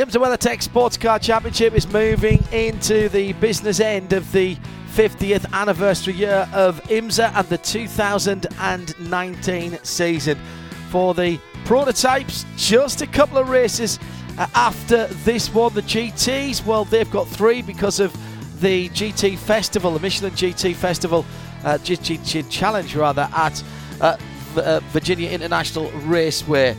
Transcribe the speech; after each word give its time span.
The 0.00 0.06
IMSA 0.06 0.22
WeatherTech 0.22 0.62
Sports 0.62 0.96
Car 0.96 1.18
Championship 1.18 1.74
is 1.74 1.86
moving 1.86 2.42
into 2.52 3.10
the 3.10 3.34
business 3.34 3.80
end 3.80 4.14
of 4.14 4.32
the 4.32 4.56
50th 4.94 5.52
anniversary 5.52 6.14
year 6.14 6.48
of 6.54 6.82
IMSA 6.84 7.30
and 7.34 7.46
the 7.48 7.58
2019 7.58 9.78
season. 9.82 10.38
For 10.88 11.12
the 11.12 11.38
prototypes, 11.66 12.46
just 12.56 13.02
a 13.02 13.06
couple 13.06 13.36
of 13.36 13.50
races 13.50 13.98
uh, 14.38 14.46
after 14.54 15.06
this 15.06 15.52
one. 15.52 15.74
The 15.74 15.82
GTs, 15.82 16.64
well, 16.64 16.86
they've 16.86 17.10
got 17.10 17.28
three 17.28 17.60
because 17.60 18.00
of 18.00 18.16
the 18.62 18.88
GT 18.88 19.36
Festival, 19.36 19.90
the 19.90 20.00
Michelin 20.00 20.32
GT 20.32 20.76
Festival, 20.76 21.26
uh, 21.62 21.76
GT 21.76 22.50
Challenge 22.50 22.96
rather, 22.96 23.28
at 23.34 23.62
uh, 24.00 24.16
uh, 24.56 24.80
Virginia 24.92 25.28
International 25.28 25.90
Raceway. 25.90 26.74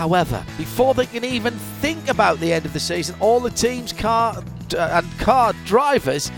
However, 0.00 0.42
before 0.56 0.94
they 0.94 1.04
can 1.04 1.26
even 1.26 1.52
think 1.82 2.08
about 2.08 2.40
the 2.40 2.54
end 2.54 2.64
of 2.64 2.72
the 2.72 2.80
season, 2.80 3.14
all 3.20 3.38
the 3.38 3.50
teams, 3.50 3.92
car 3.92 4.42
and 4.74 5.18
car 5.18 5.52
drivers 5.66 6.30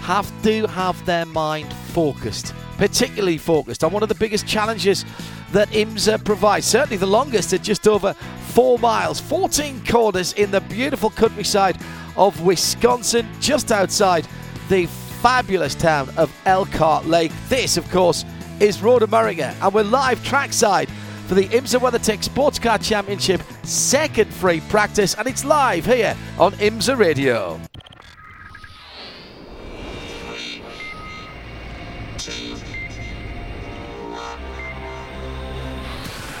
have 0.00 0.30
to 0.42 0.66
have 0.66 1.02
their 1.06 1.24
mind 1.24 1.72
focused, 1.72 2.52
particularly 2.76 3.38
focused 3.38 3.82
on 3.82 3.90
one 3.90 4.02
of 4.02 4.10
the 4.10 4.14
biggest 4.16 4.46
challenges 4.46 5.06
that 5.52 5.66
IMSA 5.70 6.26
provides. 6.26 6.66
Certainly 6.66 6.98
the 6.98 7.06
longest 7.06 7.54
at 7.54 7.62
just 7.62 7.88
over 7.88 8.12
four 8.48 8.78
miles, 8.78 9.18
14 9.18 9.82
corners 9.86 10.34
in 10.34 10.50
the 10.50 10.60
beautiful 10.60 11.08
countryside 11.08 11.78
of 12.18 12.42
Wisconsin, 12.42 13.26
just 13.40 13.72
outside 13.72 14.28
the 14.68 14.84
fabulous 15.22 15.74
town 15.74 16.10
of 16.18 16.30
Elkhart 16.44 17.06
Lake. 17.06 17.32
This, 17.48 17.78
of 17.78 17.90
course, 17.90 18.26
is 18.60 18.82
Road 18.82 19.02
America, 19.02 19.56
and 19.62 19.72
we're 19.72 19.84
live 19.84 20.22
trackside 20.22 20.90
for 21.26 21.34
the 21.34 21.48
IMSA 21.48 21.80
WeatherTech 21.80 22.22
Sports 22.22 22.58
Car 22.58 22.78
Championship 22.78 23.42
second 23.64 24.32
free 24.32 24.60
practice, 24.68 25.14
and 25.14 25.26
it's 25.26 25.44
live 25.44 25.84
here 25.84 26.16
on 26.38 26.52
IMSA 26.52 26.96
Radio. 26.96 27.60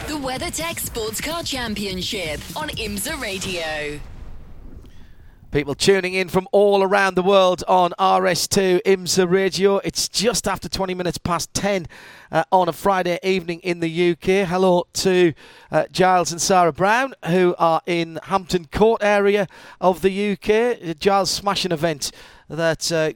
The 0.06 0.14
WeatherTech 0.14 0.78
Sports 0.78 1.20
Car 1.20 1.42
Championship 1.42 2.40
on 2.56 2.68
IMSA 2.68 3.20
Radio. 3.20 4.00
People 5.56 5.74
tuning 5.74 6.12
in 6.12 6.28
from 6.28 6.46
all 6.52 6.82
around 6.82 7.14
the 7.14 7.22
world 7.22 7.64
on 7.66 7.92
RS2 7.98 8.82
IMSA 8.82 9.26
Radio. 9.30 9.78
It's 9.78 10.06
just 10.06 10.46
after 10.46 10.68
20 10.68 10.92
minutes 10.92 11.16
past 11.16 11.54
10 11.54 11.86
uh, 12.30 12.44
on 12.52 12.68
a 12.68 12.74
Friday 12.74 13.18
evening 13.22 13.60
in 13.60 13.80
the 13.80 14.10
UK. 14.10 14.46
Hello 14.46 14.86
to 14.92 15.32
uh, 15.72 15.84
Giles 15.90 16.30
and 16.30 16.42
Sarah 16.42 16.74
Brown, 16.74 17.14
who 17.24 17.54
are 17.58 17.80
in 17.86 18.18
Hampton 18.24 18.66
Court 18.66 19.02
area 19.02 19.46
of 19.80 20.02
the 20.02 20.32
UK. 20.32 20.98
Giles 20.98 21.30
smashing 21.30 21.72
event 21.72 22.12
that 22.50 22.92
uh, 22.92 23.12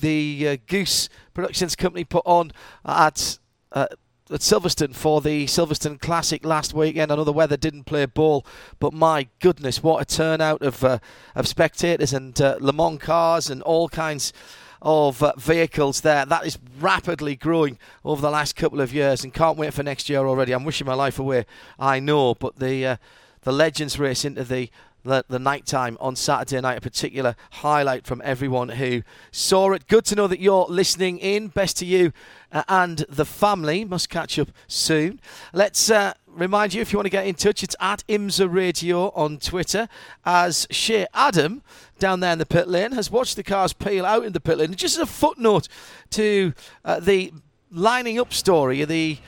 the 0.00 0.48
uh, 0.48 0.56
Goose 0.66 1.10
Productions 1.34 1.76
Company 1.76 2.04
put 2.04 2.22
on 2.24 2.52
at 2.86 3.38
uh, 3.72 3.88
at 4.30 4.40
Silverstone 4.40 4.94
for 4.94 5.20
the 5.20 5.44
Silverstone 5.44 6.00
Classic 6.00 6.44
last 6.46 6.72
weekend. 6.72 7.12
I 7.12 7.16
know 7.16 7.24
the 7.24 7.32
weather 7.32 7.58
didn't 7.58 7.84
play 7.84 8.06
ball, 8.06 8.46
but 8.78 8.94
my 8.94 9.28
goodness, 9.40 9.82
what 9.82 10.00
a 10.00 10.04
turnout 10.04 10.62
of 10.62 10.82
uh, 10.82 10.98
of 11.34 11.46
spectators 11.46 12.14
and 12.14 12.40
uh, 12.40 12.56
Le 12.58 12.72
Mans 12.72 12.98
cars 12.98 13.50
and 13.50 13.60
all 13.62 13.88
kinds 13.88 14.32
of 14.80 15.22
uh, 15.22 15.34
vehicles 15.36 16.00
there. 16.00 16.24
That 16.24 16.46
is 16.46 16.58
rapidly 16.80 17.36
growing 17.36 17.78
over 18.02 18.22
the 18.22 18.30
last 18.30 18.56
couple 18.56 18.80
of 18.80 18.94
years, 18.94 19.24
and 19.24 19.34
can't 19.34 19.58
wait 19.58 19.74
for 19.74 19.82
next 19.82 20.08
year 20.08 20.20
already. 20.20 20.52
I'm 20.52 20.64
wishing 20.64 20.86
my 20.86 20.94
life 20.94 21.18
away, 21.18 21.44
I 21.78 22.00
know, 22.00 22.34
but 22.34 22.58
the 22.58 22.86
uh, 22.86 22.96
the 23.42 23.52
Legends 23.52 23.98
race 23.98 24.24
into 24.24 24.44
the 24.44 24.70
the, 25.04 25.24
the 25.28 25.38
night 25.38 25.66
time 25.66 25.96
on 26.00 26.16
Saturday 26.16 26.60
night, 26.60 26.78
a 26.78 26.80
particular 26.80 27.36
highlight 27.50 28.06
from 28.06 28.22
everyone 28.24 28.70
who 28.70 29.02
saw 29.30 29.72
it. 29.72 29.86
Good 29.86 30.04
to 30.06 30.14
know 30.14 30.26
that 30.26 30.40
you're 30.40 30.66
listening 30.68 31.18
in. 31.18 31.48
Best 31.48 31.76
to 31.78 31.86
you 31.86 32.12
uh, 32.52 32.62
and 32.68 32.98
the 33.08 33.24
family. 33.24 33.84
Must 33.84 34.08
catch 34.08 34.38
up 34.38 34.48
soon. 34.66 35.20
Let's 35.52 35.90
uh, 35.90 36.14
remind 36.26 36.74
you 36.74 36.80
if 36.80 36.92
you 36.92 36.98
want 36.98 37.06
to 37.06 37.10
get 37.10 37.26
in 37.26 37.34
touch, 37.34 37.62
it's 37.62 37.76
at 37.80 38.02
IMSA 38.08 38.52
Radio 38.52 39.10
on 39.10 39.38
Twitter. 39.38 39.88
As 40.24 40.66
Shea 40.70 41.06
Adam 41.12 41.62
down 41.98 42.20
there 42.20 42.32
in 42.32 42.38
the 42.38 42.46
pit 42.46 42.68
lane 42.68 42.92
has 42.92 43.10
watched 43.10 43.36
the 43.36 43.42
cars 43.42 43.72
peel 43.72 44.06
out 44.06 44.24
in 44.24 44.32
the 44.32 44.40
pit 44.40 44.58
lane. 44.58 44.74
Just 44.74 44.96
as 44.96 45.02
a 45.02 45.06
footnote 45.06 45.68
to 46.10 46.54
uh, 46.84 47.00
the 47.00 47.32
lining 47.70 48.18
up 48.18 48.32
story, 48.32 48.84
the 48.84 49.18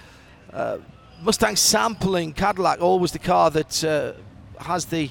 uh, 0.52 0.78
Mustang 1.22 1.56
sampling 1.56 2.32
Cadillac, 2.32 2.80
always 2.80 3.12
the 3.12 3.18
car 3.18 3.50
that 3.50 3.84
uh, 3.84 4.12
has 4.62 4.86
the 4.86 5.10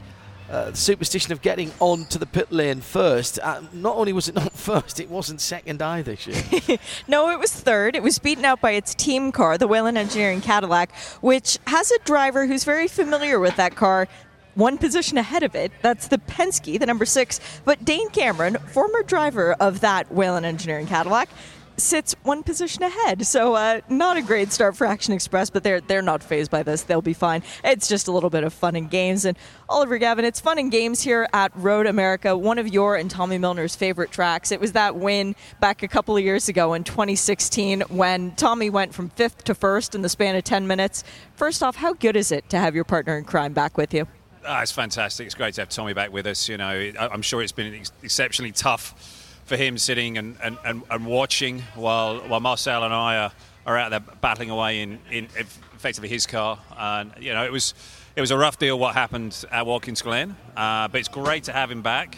uh, 0.50 0.72
the 0.72 0.78
superstition 0.78 1.32
of 1.32 1.42
getting 1.42 1.72
onto 1.80 2.20
the 2.20 2.26
pit 2.26 2.52
lane 2.52 2.82
first. 2.82 3.40
Uh, 3.40 3.62
not 3.74 3.96
only 3.96 4.14
was 4.14 4.28
it 4.28 4.36
not 4.44 4.54
first, 4.54 5.00
it 5.00 5.10
wasn't 5.10 5.42
second 5.42 5.82
either. 5.82 6.16
no, 7.08 7.30
it 7.30 7.40
was 7.40 7.52
third. 7.52 7.96
It 7.96 8.04
was 8.04 8.20
beaten 8.20 8.46
out 8.46 8.62
by 8.62 8.72
its 8.72 8.94
team 8.94 9.32
car, 9.32 9.58
the 9.58 9.68
Whelen 9.68 9.98
Engineering 9.98 10.42
Cadillac, 10.42 10.94
which 11.22 11.58
has 11.68 11.92
a 11.92 12.00
driver 12.00 12.48
who's 12.48 12.64
very 12.64 12.88
familiar 12.88 13.40
with 13.40 13.56
that 13.56 13.76
car 13.76 14.08
one 14.56 14.78
position 14.78 15.18
ahead 15.18 15.44
of 15.44 15.54
it. 15.54 15.72
That's 15.82 16.08
the 16.08 16.18
Penske, 16.18 16.80
the 16.80 16.86
number 16.86 17.06
six. 17.06 17.40
But 17.66 17.84
Dane 17.84 18.10
Cameron, 18.10 18.58
former 18.68 19.04
driver 19.04 19.54
of 19.60 19.82
that 19.82 20.12
Whelen 20.12 20.46
Engineering 20.46 20.88
Cadillac, 20.88 21.30
sits 21.78 22.16
one 22.24 22.44
position 22.44 22.84
ahead. 22.84 23.26
So 23.26 23.56
uh, 23.56 23.82
not 23.90 24.18
a 24.18 24.22
great 24.22 24.52
start 24.52 24.76
for 24.76 24.88
Action 24.88 25.14
Express, 25.14 25.50
but 25.50 25.64
they're 25.64 25.82
they're 25.82 26.02
not 26.02 26.24
fazed 26.24 26.52
by 26.52 26.64
this. 26.64 26.84
They'll 26.84 27.02
be 27.02 27.14
fine. 27.14 27.44
It's 27.64 27.88
just 27.88 28.08
a 28.08 28.12
little 28.12 28.30
bit 28.30 28.44
of 28.44 28.54
fun 28.54 28.76
and 28.76 28.90
games. 28.90 29.26
And 29.26 29.38
Oliver 29.70 29.98
Gavin, 29.98 30.26
it's 30.26 30.40
fun 30.40 30.58
and 30.58 30.72
games 30.72 31.02
here 31.02 31.28
at 31.34 31.52
Road 31.56 31.88
America, 31.88 32.38
one 32.38 32.60
of 32.60 32.68
your 32.68 32.96
and 32.96 33.10
Tommy 33.10 33.38
Milner's 33.38 33.76
favorite 33.76 34.12
tracks. 34.12 34.52
It 34.52 34.60
was 34.60 34.74
that 34.74 34.96
win 34.96 35.36
back 35.60 35.84
a 35.84 35.88
couple 35.88 36.16
of 36.16 36.24
years 36.24 36.50
ago 36.50 36.74
in 36.74 36.84
2016 36.84 37.82
when 37.90 38.32
Tommy 38.36 38.70
went 38.70 38.94
from 38.94 39.10
fifth 39.10 39.44
to 39.46 39.56
first 39.56 39.96
in 39.96 40.02
the 40.02 40.10
span 40.10 40.36
of 40.36 40.44
10 40.44 40.68
minutes. 40.68 41.04
First 41.36 41.64
off, 41.64 41.76
how 41.76 41.94
good 41.94 42.16
is 42.16 42.32
it 42.32 42.50
to 42.50 42.58
have 42.58 42.76
your 42.76 42.84
partner 42.84 43.18
in 43.18 43.26
crime 43.26 43.54
back 43.54 43.78
with 43.78 43.94
you? 43.94 44.08
Oh, 44.48 44.60
it's 44.60 44.72
fantastic. 44.72 45.26
It's 45.26 45.36
great 45.36 45.56
to 45.56 45.62
have 45.62 45.70
Tommy 45.70 45.94
back 45.94 46.12
with 46.14 46.28
us. 46.28 46.48
You 46.48 46.58
know, 46.58 46.92
I'm 47.00 47.22
sure 47.22 47.42
it's 47.42 47.52
been 47.52 47.84
exceptionally 48.04 48.52
tough 48.52 49.15
for 49.46 49.56
him 49.56 49.78
sitting 49.78 50.18
and, 50.18 50.38
and, 50.44 50.58
and, 50.66 50.82
and, 50.90 51.06
watching 51.06 51.62
while 51.76 52.20
while 52.20 52.40
Marcel 52.40 52.84
and 52.84 52.94
I 52.94 53.18
are, 53.18 53.32
are 53.66 53.78
out 53.78 53.92
there 53.92 54.00
battling 54.00 54.50
away 54.50 54.82
in, 54.82 55.00
in 55.12 55.26
effectively 55.36 56.10
his 56.10 56.26
car. 56.26 56.60
And 56.78 57.12
you 57.20 57.34
know, 57.34 57.46
it 57.46 57.52
was 57.52 57.74
it 58.16 58.22
was 58.22 58.32
a 58.32 58.38
rough 58.38 58.58
deal 58.58 58.78
what 58.78 58.96
happened 58.96 59.46
at 59.52 59.66
Watkins 59.66 60.02
Glen, 60.02 60.36
uh, 60.58 60.88
but 60.88 61.00
it's 61.00 61.10
great 61.10 61.44
to 61.46 61.54
have 61.54 61.70
him 61.72 61.82
back. 61.82 62.18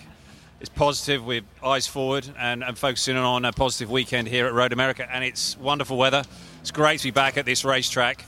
It's 0.59 0.69
positive 0.69 1.23
with 1.23 1.43
eyes 1.63 1.85
forward 1.85 2.27
and, 2.39 2.63
and 2.63 2.75
focusing 2.75 3.15
on 3.15 3.45
a 3.45 3.51
positive 3.51 3.91
weekend 3.91 4.27
here 4.27 4.47
at 4.47 4.53
Road 4.53 4.73
America. 4.73 5.07
And 5.11 5.23
it's 5.23 5.55
wonderful 5.57 5.97
weather. 5.97 6.23
It's 6.61 6.71
great 6.71 6.99
to 6.99 7.03
be 7.03 7.11
back 7.11 7.37
at 7.37 7.45
this 7.45 7.63
racetrack. 7.63 8.25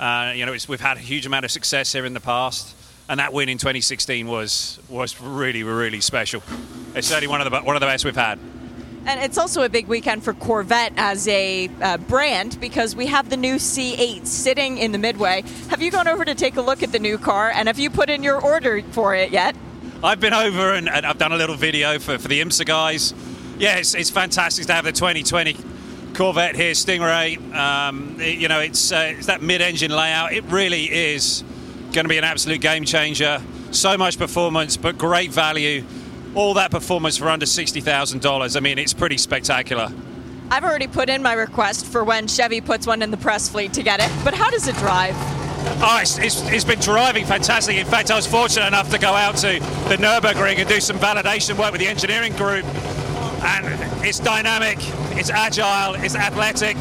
Uh, 0.00 0.32
you 0.34 0.44
know, 0.44 0.52
we've 0.68 0.80
had 0.80 0.96
a 0.96 1.00
huge 1.00 1.24
amount 1.24 1.44
of 1.44 1.52
success 1.52 1.92
here 1.92 2.04
in 2.04 2.14
the 2.14 2.20
past 2.20 2.74
and 3.08 3.20
that 3.20 3.32
win 3.32 3.48
in 3.48 3.58
2016 3.58 4.26
was 4.26 4.78
was 4.88 5.20
really 5.20 5.62
really 5.62 6.00
special. 6.00 6.42
It's 6.94 7.08
certainly 7.08 7.28
one 7.28 7.40
of 7.40 7.50
the 7.50 7.60
one 7.60 7.76
of 7.76 7.80
the 7.80 7.86
best 7.86 8.04
we've 8.04 8.16
had. 8.16 8.38
And 9.06 9.20
it's 9.20 9.38
also 9.38 9.62
a 9.62 9.70
big 9.70 9.86
weekend 9.86 10.22
for 10.22 10.34
Corvette 10.34 10.92
as 10.98 11.26
a 11.28 11.70
uh, 11.80 11.96
brand 11.96 12.60
because 12.60 12.94
we 12.94 13.06
have 13.06 13.30
the 13.30 13.38
new 13.38 13.54
C8 13.54 14.26
sitting 14.26 14.76
in 14.76 14.92
the 14.92 14.98
Midway. 14.98 15.44
Have 15.70 15.80
you 15.80 15.90
gone 15.90 16.06
over 16.06 16.26
to 16.26 16.34
take 16.34 16.56
a 16.56 16.60
look 16.60 16.82
at 16.82 16.92
the 16.92 16.98
new 16.98 17.16
car 17.16 17.50
and 17.50 17.68
have 17.68 17.78
you 17.78 17.88
put 17.88 18.10
in 18.10 18.22
your 18.22 18.38
order 18.38 18.82
for 18.90 19.14
it 19.14 19.30
yet? 19.30 19.56
I've 20.04 20.20
been 20.20 20.34
over 20.34 20.74
and, 20.74 20.90
and 20.90 21.06
I've 21.06 21.16
done 21.16 21.32
a 21.32 21.38
little 21.38 21.56
video 21.56 21.98
for, 21.98 22.18
for 22.18 22.28
the 22.28 22.42
IMSA 22.42 22.66
guys. 22.66 23.14
Yeah, 23.58 23.76
it's, 23.76 23.94
it's 23.94 24.10
fantastic 24.10 24.66
to 24.66 24.74
have 24.74 24.84
the 24.84 24.92
2020 24.92 25.56
Corvette 26.12 26.54
here, 26.54 26.72
Stingray. 26.72 27.54
Um, 27.54 28.20
it, 28.20 28.38
you 28.38 28.48
know, 28.48 28.60
it's, 28.60 28.92
uh, 28.92 29.14
it's 29.16 29.28
that 29.28 29.40
mid-engine 29.40 29.90
layout. 29.90 30.32
It 30.32 30.44
really 30.44 30.84
is 30.84 31.44
going 31.92 32.04
to 32.04 32.08
be 32.08 32.18
an 32.18 32.24
absolute 32.24 32.60
game 32.60 32.84
changer. 32.84 33.40
So 33.70 33.96
much 33.96 34.18
performance, 34.18 34.76
but 34.76 34.96
great 34.98 35.30
value. 35.30 35.84
all 36.34 36.54
that 36.54 36.70
performance 36.70 37.16
for 37.16 37.28
under 37.28 37.46
$60,000. 37.46 38.56
I 38.56 38.60
mean, 38.60 38.78
it's 38.78 38.92
pretty 38.94 39.18
spectacular. 39.18 39.90
I've 40.50 40.64
already 40.64 40.86
put 40.86 41.10
in 41.10 41.22
my 41.22 41.34
request 41.34 41.86
for 41.86 42.04
when 42.04 42.26
Chevy 42.26 42.60
puts 42.60 42.86
one 42.86 43.02
in 43.02 43.10
the 43.10 43.16
press 43.16 43.48
fleet 43.48 43.72
to 43.74 43.82
get 43.82 44.00
it, 44.00 44.10
but 44.24 44.34
how 44.34 44.48
does 44.50 44.66
it 44.66 44.76
drive? 44.76 45.14
Oh, 45.80 45.98
it's, 46.00 46.18
it's, 46.18 46.40
it's 46.48 46.64
been 46.64 46.78
driving 46.78 47.26
fantastic. 47.26 47.76
In 47.76 47.86
fact, 47.86 48.10
I 48.10 48.16
was 48.16 48.26
fortunate 48.26 48.66
enough 48.66 48.90
to 48.90 48.98
go 48.98 49.12
out 49.12 49.36
to 49.38 49.58
the 49.88 49.96
Nürburgring 49.96 50.58
and 50.58 50.68
do 50.68 50.80
some 50.80 50.98
validation 50.98 51.58
work 51.58 51.72
with 51.72 51.80
the 51.80 51.88
engineering 51.88 52.34
group. 52.34 52.64
And 53.44 54.04
it's 54.04 54.18
dynamic, 54.18 54.78
it's 55.18 55.30
agile, 55.30 55.94
it's 55.96 56.14
athletic, 56.14 56.76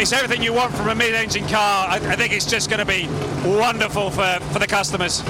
it's 0.00 0.12
everything 0.12 0.42
you 0.42 0.52
want 0.52 0.74
from 0.74 0.88
a 0.88 0.94
mid-engine 0.94 1.48
car. 1.48 1.88
I, 1.88 1.96
I 1.96 2.16
think 2.16 2.32
it's 2.32 2.44
just 2.44 2.68
going 2.68 2.80
to 2.80 2.86
be 2.86 3.06
wonderful 3.48 4.10
for, 4.10 4.38
for 4.52 4.58
the 4.58 4.66
customers. 4.66 5.22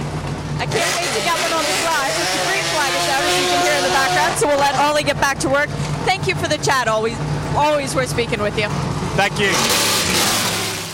I 0.58 0.64
can't 0.66 0.72
wait 0.72 1.10
to 1.12 1.24
get 1.24 1.36
one 1.38 1.52
on 1.52 1.64
the 1.64 1.76
drive. 1.82 2.12
The 2.16 2.26
green 2.48 2.64
flag 2.72 2.92
is 2.96 3.08
out, 3.12 3.22
as 3.22 3.36
you 3.38 3.46
can 3.46 3.62
hear 3.66 3.76
in 3.76 3.82
the 3.84 3.90
background. 3.90 4.38
So 4.38 4.46
we'll 4.48 4.58
let 4.58 4.74
Ollie 4.76 5.02
get 5.04 5.20
back 5.20 5.38
to 5.40 5.48
work. 5.48 5.68
Thank 6.04 6.26
you 6.26 6.34
for 6.34 6.48
the 6.48 6.58
chat. 6.58 6.88
Always, 6.88 7.18
always 7.54 7.94
worth 7.94 8.08
speaking 8.08 8.40
with 8.40 8.58
you. 8.58 8.68
Thank 9.16 9.38
you. 9.38 9.50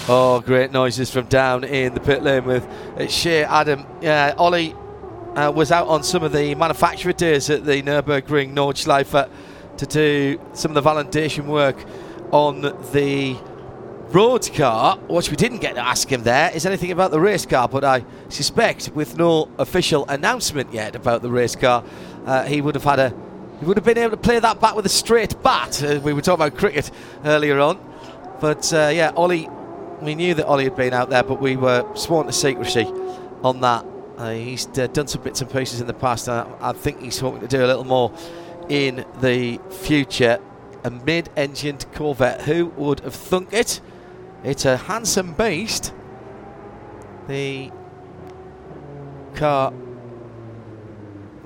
Oh, 0.08 0.42
great 0.44 0.72
noises 0.72 1.10
from 1.10 1.26
down 1.26 1.62
in 1.64 1.94
the 1.94 2.00
pit 2.00 2.22
lane 2.22 2.44
with 2.44 2.66
uh, 2.98 3.06
Shea 3.06 3.44
Adam. 3.44 3.86
Yeah, 4.00 4.34
Ollie 4.36 4.74
uh, 5.36 5.52
was 5.54 5.70
out 5.70 5.86
on 5.86 6.02
some 6.02 6.24
of 6.24 6.32
the 6.32 6.54
manufacturer 6.56 7.12
days 7.12 7.48
at 7.48 7.64
the 7.64 7.82
Nürburgring 7.82 8.52
Nordschleife 8.52 9.30
to 9.76 9.86
do 9.86 10.40
some 10.52 10.76
of 10.76 10.82
the 10.82 10.90
validation 10.90 11.46
work 11.46 11.76
on 12.32 12.62
the 12.62 13.38
road 14.12 14.48
car, 14.54 14.98
which 15.08 15.30
we 15.30 15.36
didn't 15.36 15.58
get 15.58 15.74
to 15.74 15.80
ask 15.80 16.10
him 16.10 16.22
there, 16.22 16.50
is 16.54 16.66
anything 16.66 16.90
about 16.90 17.10
the 17.10 17.20
race 17.20 17.46
car, 17.46 17.68
but 17.68 17.84
I 17.84 18.04
suspect 18.28 18.90
with 18.94 19.16
no 19.16 19.48
official 19.58 20.04
announcement 20.08 20.72
yet 20.72 20.94
about 20.94 21.22
the 21.22 21.30
race 21.30 21.56
car, 21.56 21.84
uh, 22.26 22.44
he 22.44 22.60
would 22.60 22.74
have 22.74 22.84
had 22.84 22.98
a 22.98 23.14
he 23.60 23.66
would 23.66 23.76
have 23.76 23.84
been 23.84 23.98
able 23.98 24.10
to 24.10 24.16
play 24.16 24.40
that 24.40 24.60
back 24.60 24.74
with 24.74 24.86
a 24.86 24.88
straight 24.88 25.40
bat. 25.42 25.82
Uh, 25.82 26.00
we 26.02 26.12
were 26.12 26.20
talking 26.20 26.44
about 26.44 26.58
cricket 26.58 26.90
earlier 27.24 27.60
on. 27.60 27.78
But 28.40 28.72
uh, 28.72 28.90
yeah, 28.92 29.12
Ollie 29.14 29.48
we 30.02 30.14
knew 30.14 30.34
that 30.34 30.46
Ollie 30.46 30.64
had 30.64 30.76
been 30.76 30.92
out 30.92 31.10
there, 31.10 31.22
but 31.22 31.40
we 31.40 31.56
were 31.56 31.86
sworn 31.94 32.26
to 32.26 32.32
secrecy 32.32 32.84
on 33.42 33.60
that. 33.60 33.86
Uh, 34.18 34.32
he's 34.32 34.66
uh, 34.78 34.88
done 34.88 35.06
some 35.06 35.22
bits 35.22 35.40
and 35.40 35.50
pieces 35.50 35.80
in 35.80 35.86
the 35.86 35.94
past, 35.94 36.28
and 36.28 36.36
I, 36.60 36.70
I, 36.70 36.72
think 36.72 37.00
he's 37.00 37.18
hoping 37.18 37.40
to 37.40 37.48
do 37.48 37.64
a 37.64 37.66
little 37.66 37.84
more 37.84 38.12
in 38.68 39.04
the 39.20 39.58
future. 39.70 40.38
A 40.84 40.90
mid 40.90 41.30
engined 41.36 41.86
Corvette, 41.94 42.42
who 42.42 42.66
would 42.66 43.00
have 43.00 43.14
thunk 43.14 43.52
it? 43.52 43.80
It's 44.44 44.64
a 44.64 44.76
handsome 44.76 45.34
beast. 45.34 45.92
The 47.28 47.70
car, 49.34 49.72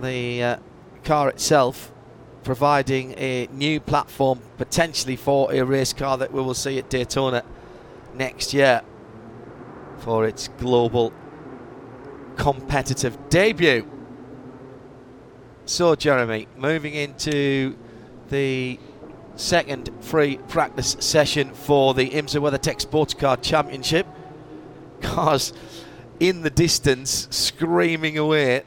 the 0.00 0.42
uh, 0.42 0.56
car 1.04 1.28
itself, 1.28 1.92
providing 2.42 3.12
a 3.18 3.48
new 3.52 3.80
platform 3.80 4.40
potentially 4.56 5.16
for 5.16 5.52
a 5.52 5.62
race 5.62 5.92
car 5.92 6.16
that 6.16 6.32
we 6.32 6.40
will 6.40 6.54
see 6.54 6.78
at 6.78 6.88
Daytona 6.88 7.44
next 8.14 8.54
year 8.54 8.80
for 9.98 10.26
its 10.26 10.48
global 10.58 11.12
competitive 12.36 13.28
debut. 13.28 13.86
So, 15.66 15.94
Jeremy, 15.96 16.48
moving 16.56 16.94
into 16.94 17.76
the 18.30 18.78
second 19.36 19.90
free 20.00 20.38
practice 20.48 20.96
session 21.00 21.52
for 21.52 21.94
the 21.94 22.10
IMSA 22.10 22.40
WeatherTech 22.40 22.80
Sports 22.80 23.14
Car 23.14 23.36
Championship. 23.36 24.06
Cars 25.00 25.52
in 26.18 26.42
the 26.42 26.50
distance, 26.50 27.28
screaming 27.30 28.18
away, 28.18 28.62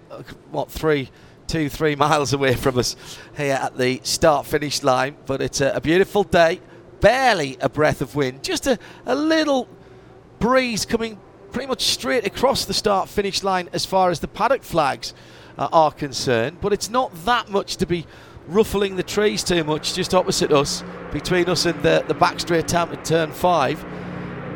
what, 0.51 0.71
three, 0.71 1.09
two, 1.47 1.67
three 1.67 1.95
miles 1.95 2.31
away 2.31 2.53
from 2.53 2.77
us 2.77 2.95
here 3.35 3.55
at 3.55 3.77
the 3.77 3.99
start 4.03 4.45
finish 4.45 4.83
line. 4.83 5.17
But 5.25 5.41
it's 5.41 5.61
a, 5.61 5.71
a 5.71 5.81
beautiful 5.81 6.23
day 6.23 6.61
barely 7.01 7.57
a 7.61 7.69
breath 7.69 8.01
of 8.01 8.15
wind, 8.15 8.43
just 8.43 8.67
a, 8.67 8.77
a 9.05 9.15
little 9.15 9.67
breeze 10.39 10.85
coming 10.85 11.19
pretty 11.51 11.67
much 11.67 11.83
straight 11.83 12.25
across 12.25 12.65
the 12.65 12.73
start 12.73 13.09
finish 13.09 13.43
line 13.43 13.69
as 13.73 13.85
far 13.85 14.09
as 14.09 14.19
the 14.19 14.27
paddock 14.27 14.63
flags 14.63 15.13
uh, 15.57 15.67
are 15.71 15.91
concerned. 15.91 16.57
But 16.61 16.73
it's 16.73 16.89
not 16.89 17.13
that 17.25 17.49
much 17.49 17.77
to 17.77 17.85
be 17.85 18.05
ruffling 18.49 18.95
the 18.95 19.03
trees 19.03 19.43
too 19.43 19.63
much 19.63 19.93
just 19.93 20.13
opposite 20.13 20.51
us, 20.51 20.83
between 21.11 21.49
us 21.49 21.65
and 21.65 21.81
the, 21.83 22.03
the 22.07 22.13
back 22.13 22.39
straight 22.39 22.67
down 22.67 22.91
at 22.91 23.05
turn 23.05 23.31
five. 23.31 23.83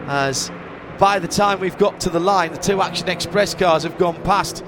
As 0.07 0.51
by 1.00 1.19
the 1.19 1.28
time 1.28 1.60
we've 1.60 1.78
got 1.78 2.00
to 2.01 2.10
the 2.10 2.19
line, 2.19 2.51
the 2.51 2.57
two 2.57 2.81
Action 2.81 3.10
Express 3.10 3.54
cars 3.54 3.84
have 3.84 3.98
gone 3.98 4.22
past. 4.24 4.60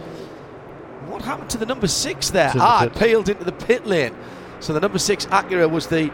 What 1.07 1.21
happened 1.21 1.49
to 1.51 1.57
the 1.57 1.65
number 1.65 1.87
six 1.87 2.29
there? 2.29 2.51
Ah, 2.55 2.85
it 2.85 2.95
peeled 2.95 3.29
into 3.29 3.43
the 3.43 3.51
pit 3.51 3.85
lane. 3.85 4.15
So 4.59 4.73
the 4.73 4.79
number 4.79 4.99
six 4.99 5.25
Acura 5.27 5.69
was 5.69 5.87
the 5.87 6.11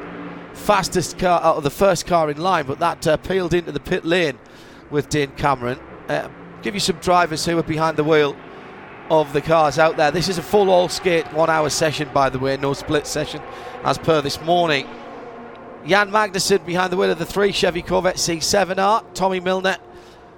fastest 0.53 1.17
car 1.17 1.41
out 1.41 1.55
of 1.55 1.63
the 1.63 1.69
first 1.69 2.05
car 2.05 2.29
in 2.29 2.37
line, 2.37 2.65
but 2.65 2.79
that 2.79 3.07
uh, 3.07 3.17
peeled 3.17 3.53
into 3.53 3.71
the 3.71 3.79
pit 3.79 4.03
lane 4.03 4.37
with 4.89 5.09
Dane 5.09 5.31
Cameron. 5.31 5.79
Uh, 6.09 6.27
give 6.61 6.73
you 6.73 6.79
some 6.79 6.97
drivers 6.97 7.45
who 7.45 7.57
are 7.57 7.63
behind 7.63 7.97
the 7.97 8.03
wheel 8.03 8.35
of 9.11 9.33
the 9.33 9.41
cars 9.41 9.77
out 9.77 9.97
there. 9.97 10.09
This 10.09 10.29
is 10.29 10.37
a 10.37 10.41
full 10.41 10.69
all 10.69 10.87
skate 10.87 11.31
one 11.33 11.49
hour 11.49 11.69
session, 11.69 12.09
by 12.13 12.29
the 12.29 12.39
way, 12.39 12.55
no 12.55 12.73
split 12.73 13.05
session 13.05 13.41
as 13.83 13.97
per 13.97 14.21
this 14.21 14.41
morning. 14.41 14.87
Jan 15.85 16.09
Magnussen 16.09 16.65
behind 16.65 16.93
the 16.93 16.97
wheel 16.97 17.11
of 17.11 17.19
the 17.19 17.25
three 17.25 17.51
Chevy 17.51 17.81
Corvette 17.81 18.15
C7R. 18.15 19.13
Tommy 19.13 19.41
Milner 19.41 19.77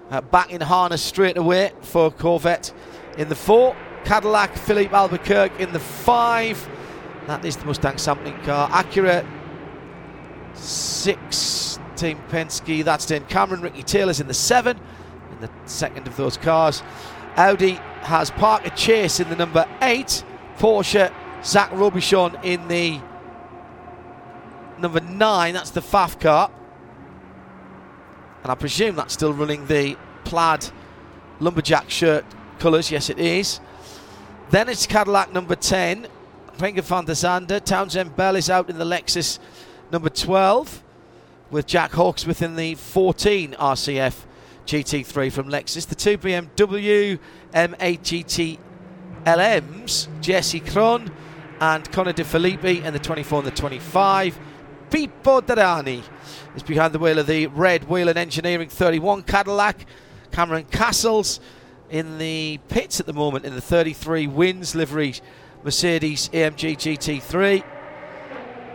uh, 0.10 0.22
back 0.22 0.52
in 0.52 0.60
harness 0.60 1.04
straight 1.04 1.38
away 1.38 1.72
for 1.82 2.10
Corvette 2.10 2.74
in 3.20 3.30
the 3.30 3.36
four. 3.36 3.76
Cadillac 4.06 4.58
Filipe 4.58 4.92
Albuquerque 4.92 5.62
in 5.62 5.72
the 5.72 5.80
five. 5.80 6.68
That 7.28 7.46
is 7.46 7.56
the 7.58 7.66
Mustang 7.66 8.00
sampling 8.00 8.42
car. 8.42 8.70
Acura 8.70 9.24
six 10.56 11.80
Team 11.96 12.20
Penske. 12.30 12.84
That's 12.84 13.06
Dane 13.06 13.26
Cameron. 13.26 13.62
Ricky 13.62 13.84
Taylor's 13.84 14.20
in 14.20 14.28
the 14.28 14.34
seven, 14.34 14.80
in 15.32 15.42
the 15.42 15.52
second 15.66 16.08
of 16.08 16.18
those 16.18 16.38
cars. 16.38 16.82
Audi 17.38 17.74
has 18.02 18.30
Parker 18.32 18.70
Chase 18.72 19.20
in 19.20 19.30
the 19.30 19.36
number 19.36 19.66
eight. 19.82 20.24
Porsche, 20.58 21.12
Zach 21.44 21.72
Robichon 21.72 22.44
in 22.44 22.68
the 22.68 23.00
number 24.80 25.00
nine. 25.00 25.54
That's 25.54 25.72
the 25.72 25.82
Pfaff 25.82 26.20
car. 26.20 26.52
And 28.44 28.52
I 28.52 28.56
presume 28.56 28.96
that's 28.96 29.14
still 29.14 29.34
running 29.34 29.66
the 29.68 29.98
plaid 30.26 30.70
lumberjack 31.40 31.90
shirt 31.90 32.26
colours. 32.60 32.92
Yes, 32.92 33.10
it 33.10 33.18
is. 33.18 33.60
Then 34.50 34.70
it's 34.70 34.86
Cadillac 34.86 35.34
number 35.34 35.56
10. 35.56 36.08
Renger 36.58 36.84
van 36.84 37.06
der 37.06 37.14
Zande. 37.14 37.64
Townsend 37.64 38.16
Bell 38.16 38.36
is 38.36 38.50
out 38.50 38.70
in 38.70 38.78
the 38.78 38.86
Lexus 38.86 39.40
number 39.92 40.10
12 40.10 40.84
with 41.50 41.66
Jack 41.66 41.94
Hawksworth 41.94 42.42
in 42.42 42.56
the 42.56 42.76
14 42.76 43.54
RCF 43.54 44.26
GT3 44.66 45.32
from 45.32 45.50
Lexus. 45.50 45.88
The 45.88 45.96
two 45.96 46.18
BMW 46.18 47.20
M8 47.54 48.00
GT 48.00 48.60
LMs, 49.26 50.08
Jesse 50.22 50.60
Krohn 50.60 51.12
and 51.60 51.90
Connor 51.92 52.14
De 52.14 52.24
Phillippi, 52.24 52.82
and 52.84 52.94
the 52.94 53.00
24 53.00 53.40
and 53.40 53.48
the 53.48 53.52
25. 53.52 54.40
Pipo 54.90 55.42
Derani 55.42 56.04
is 56.56 56.64
behind 56.64 56.94
the 56.94 57.00
wheel 57.00 57.20
of 57.20 57.28
the 57.28 57.48
red 57.48 57.90
Whelen 57.90 58.18
Engineering 58.18 58.70
31 58.70 59.24
Cadillac. 59.24 59.86
Cameron 60.32 60.66
Cassels 60.66 61.40
in 61.90 62.18
the 62.18 62.60
pits 62.70 63.00
at 63.00 63.06
the 63.06 63.14
moment 63.14 63.46
in 63.46 63.54
the 63.54 63.62
33 63.62 64.28
Wynn's 64.28 64.76
livery 64.76 65.16
Mercedes 65.64 66.30
AMG 66.30 66.76
GT3. 66.76 67.64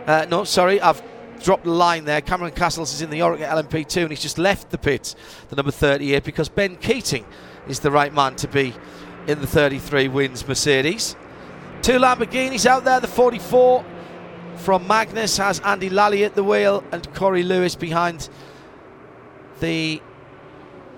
Uh, 0.07 0.25
no, 0.29 0.43
sorry, 0.43 0.81
I've 0.81 1.03
dropped 1.41 1.63
the 1.63 1.71
line 1.71 2.05
there. 2.05 2.21
Cameron 2.21 2.51
Cassels 2.51 2.93
is 2.93 3.01
in 3.01 3.09
the 3.09 3.19
Oreca 3.19 3.47
LMP2 3.47 4.01
and 4.03 4.09
he's 4.09 4.21
just 4.21 4.37
left 4.37 4.69
the 4.69 4.77
pit, 4.77 5.15
the 5.49 5.55
number 5.55 5.71
38, 5.71 6.23
because 6.23 6.49
Ben 6.49 6.75
Keating 6.75 7.25
is 7.67 7.79
the 7.79 7.91
right 7.91 8.13
man 8.13 8.35
to 8.37 8.47
be 8.47 8.73
in 9.27 9.39
the 9.41 9.47
33 9.47 10.07
Wynn's 10.07 10.47
Mercedes. 10.47 11.15
Two 11.81 11.99
Lamborghinis 11.99 12.65
out 12.65 12.83
there, 12.83 12.99
the 12.99 13.07
44 13.07 13.85
from 14.57 14.85
Magnus 14.87 15.37
has 15.37 15.59
Andy 15.61 15.89
Lally 15.89 16.25
at 16.25 16.35
the 16.35 16.43
wheel 16.43 16.83
and 16.91 17.13
Corey 17.13 17.43
Lewis 17.43 17.75
behind 17.75 18.29
the 19.61 20.01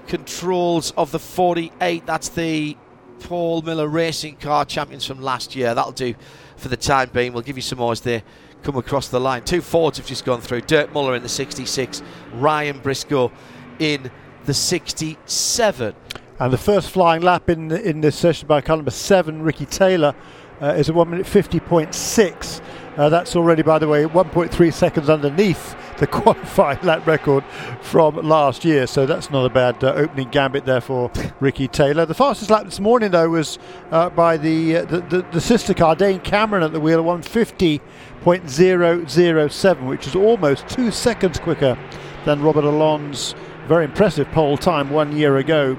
controls 0.08 0.92
of 0.98 1.12
the 1.12 1.20
48. 1.20 2.06
That's 2.06 2.30
the 2.30 2.76
Paul 3.22 3.62
Miller 3.62 3.88
Racing 3.88 4.38
Car 4.38 4.66
champions 4.66 5.06
from 5.06 5.22
last 5.22 5.56
year. 5.56 5.76
That'll 5.76 5.92
do 5.92 6.16
for 6.58 6.70
the 6.70 6.78
time 6.78 7.12
being. 7.14 7.34
We'll 7.34 7.44
give 7.44 7.58
you 7.58 7.62
some 7.62 7.78
more 7.78 7.92
as 7.92 8.02
they 8.02 8.24
come 8.64 8.78
across 8.78 9.08
the 9.10 9.20
line. 9.20 9.44
Two 9.44 9.62
Fords 9.62 9.98
have 9.98 10.08
just 10.08 10.26
gone 10.26 10.42
through. 10.42 10.62
Dirk 10.62 10.94
Muller 10.94 11.16
in 11.16 11.24
the 11.24 11.30
66, 11.30 12.02
Ryan 12.34 12.80
Briscoe 12.80 13.32
in 13.80 14.12
the 14.46 14.54
67. 14.54 15.96
And 16.40 16.54
the 16.54 16.58
first 16.58 16.90
flying 16.90 17.22
lap 17.22 17.50
in 17.50 17.72
in 17.72 18.02
this 18.02 18.16
session 18.16 18.48
by 18.48 18.62
car 18.62 18.78
number 18.78 18.92
seven, 18.92 19.44
Ricky 19.44 19.66
Taylor, 19.66 20.16
uh, 20.62 20.74
is 20.74 20.90
a 20.90 20.94
1 20.94 21.10
minute 21.10 21.26
50.6. 21.26 22.62
Uh, 22.98 23.10
that's 23.10 23.38
already, 23.38 23.62
by 23.62 23.80
the 23.80 23.88
way, 23.88 24.04
1.3 24.04 24.74
seconds 24.74 25.10
underneath 25.10 25.78
the 25.98 26.06
qualifying 26.12 26.82
lap 26.84 27.08
record 27.08 27.44
from 27.82 28.18
last 28.18 28.66
year. 28.66 28.86
So 28.86 29.06
that's 29.06 29.30
not 29.30 29.46
a 29.46 29.50
bad 29.50 29.82
uh, 29.84 29.94
opening 29.94 30.30
gambit 30.30 30.66
there 30.66 30.82
for 30.82 31.10
Ricky 31.40 31.70
Taylor. 31.70 32.06
The 32.06 32.14
fastest 32.14 32.50
lap 32.50 32.66
this 32.66 32.82
morning, 32.82 33.12
though, 33.12 33.30
was 33.30 33.60
uh, 33.92 34.10
by 34.10 34.36
the, 34.38 34.78
uh, 34.78 34.86
the, 34.86 35.02
the, 35.02 35.22
the 35.32 35.42
sister 35.42 35.74
car, 35.74 35.96
Dane 35.96 36.20
Cameron, 36.20 36.64
at 36.64 36.74
the 36.74 36.82
wheel, 36.82 37.02
150.007, 37.04 39.88
which 39.88 40.08
is 40.08 40.16
almost 40.16 40.68
two 40.68 40.92
seconds 40.92 41.40
quicker 41.40 41.78
than 42.26 42.42
Robert 42.42 42.66
Alon's 42.66 43.36
very 43.68 43.86
impressive 43.86 44.30
pole 44.32 44.58
time 44.58 44.90
one 44.90 45.16
year 45.16 45.38
ago 45.38 45.78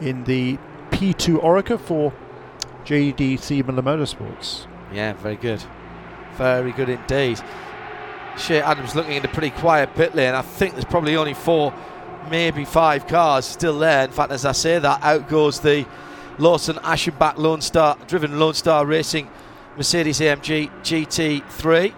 in 0.00 0.24
the 0.24 0.58
P2 0.90 1.42
Oreca 1.42 1.80
for 1.80 2.12
JDC 2.84 3.64
Miller 3.66 3.82
Motorsports. 3.82 4.66
Yeah, 4.92 5.14
very 5.14 5.36
good. 5.36 5.64
Very 6.36 6.72
good 6.72 6.88
indeed. 6.88 7.40
Shea 8.38 8.60
Adams 8.60 8.94
looking 8.94 9.12
in 9.12 9.24
a 9.24 9.28
pretty 9.28 9.50
quiet 9.50 9.94
pit 9.94 10.14
lane. 10.14 10.34
I 10.34 10.42
think 10.42 10.72
there's 10.72 10.84
probably 10.84 11.16
only 11.16 11.34
four, 11.34 11.74
maybe 12.30 12.64
five 12.64 13.06
cars 13.06 13.44
still 13.44 13.78
there. 13.78 14.04
In 14.04 14.10
fact, 14.10 14.32
as 14.32 14.44
I 14.44 14.52
say 14.52 14.78
that, 14.78 15.02
out 15.02 15.28
goes 15.28 15.60
the 15.60 15.86
Lawson 16.38 16.76
Aschenbach 16.76 17.36
Lone 17.36 17.60
Star, 17.60 17.98
driven 18.06 18.38
Lone 18.38 18.54
Star 18.54 18.86
Racing 18.86 19.28
Mercedes 19.76 20.20
AMG 20.20 20.70
GT3. 20.82 21.94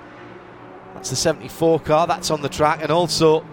That's 0.95 1.11
the 1.11 1.17
74 1.17 1.81
car. 1.81 2.07
That's 2.07 2.31
on 2.31 2.43
the 2.43 2.49
track, 2.49 2.81
and 2.83 2.91
also 2.91 3.45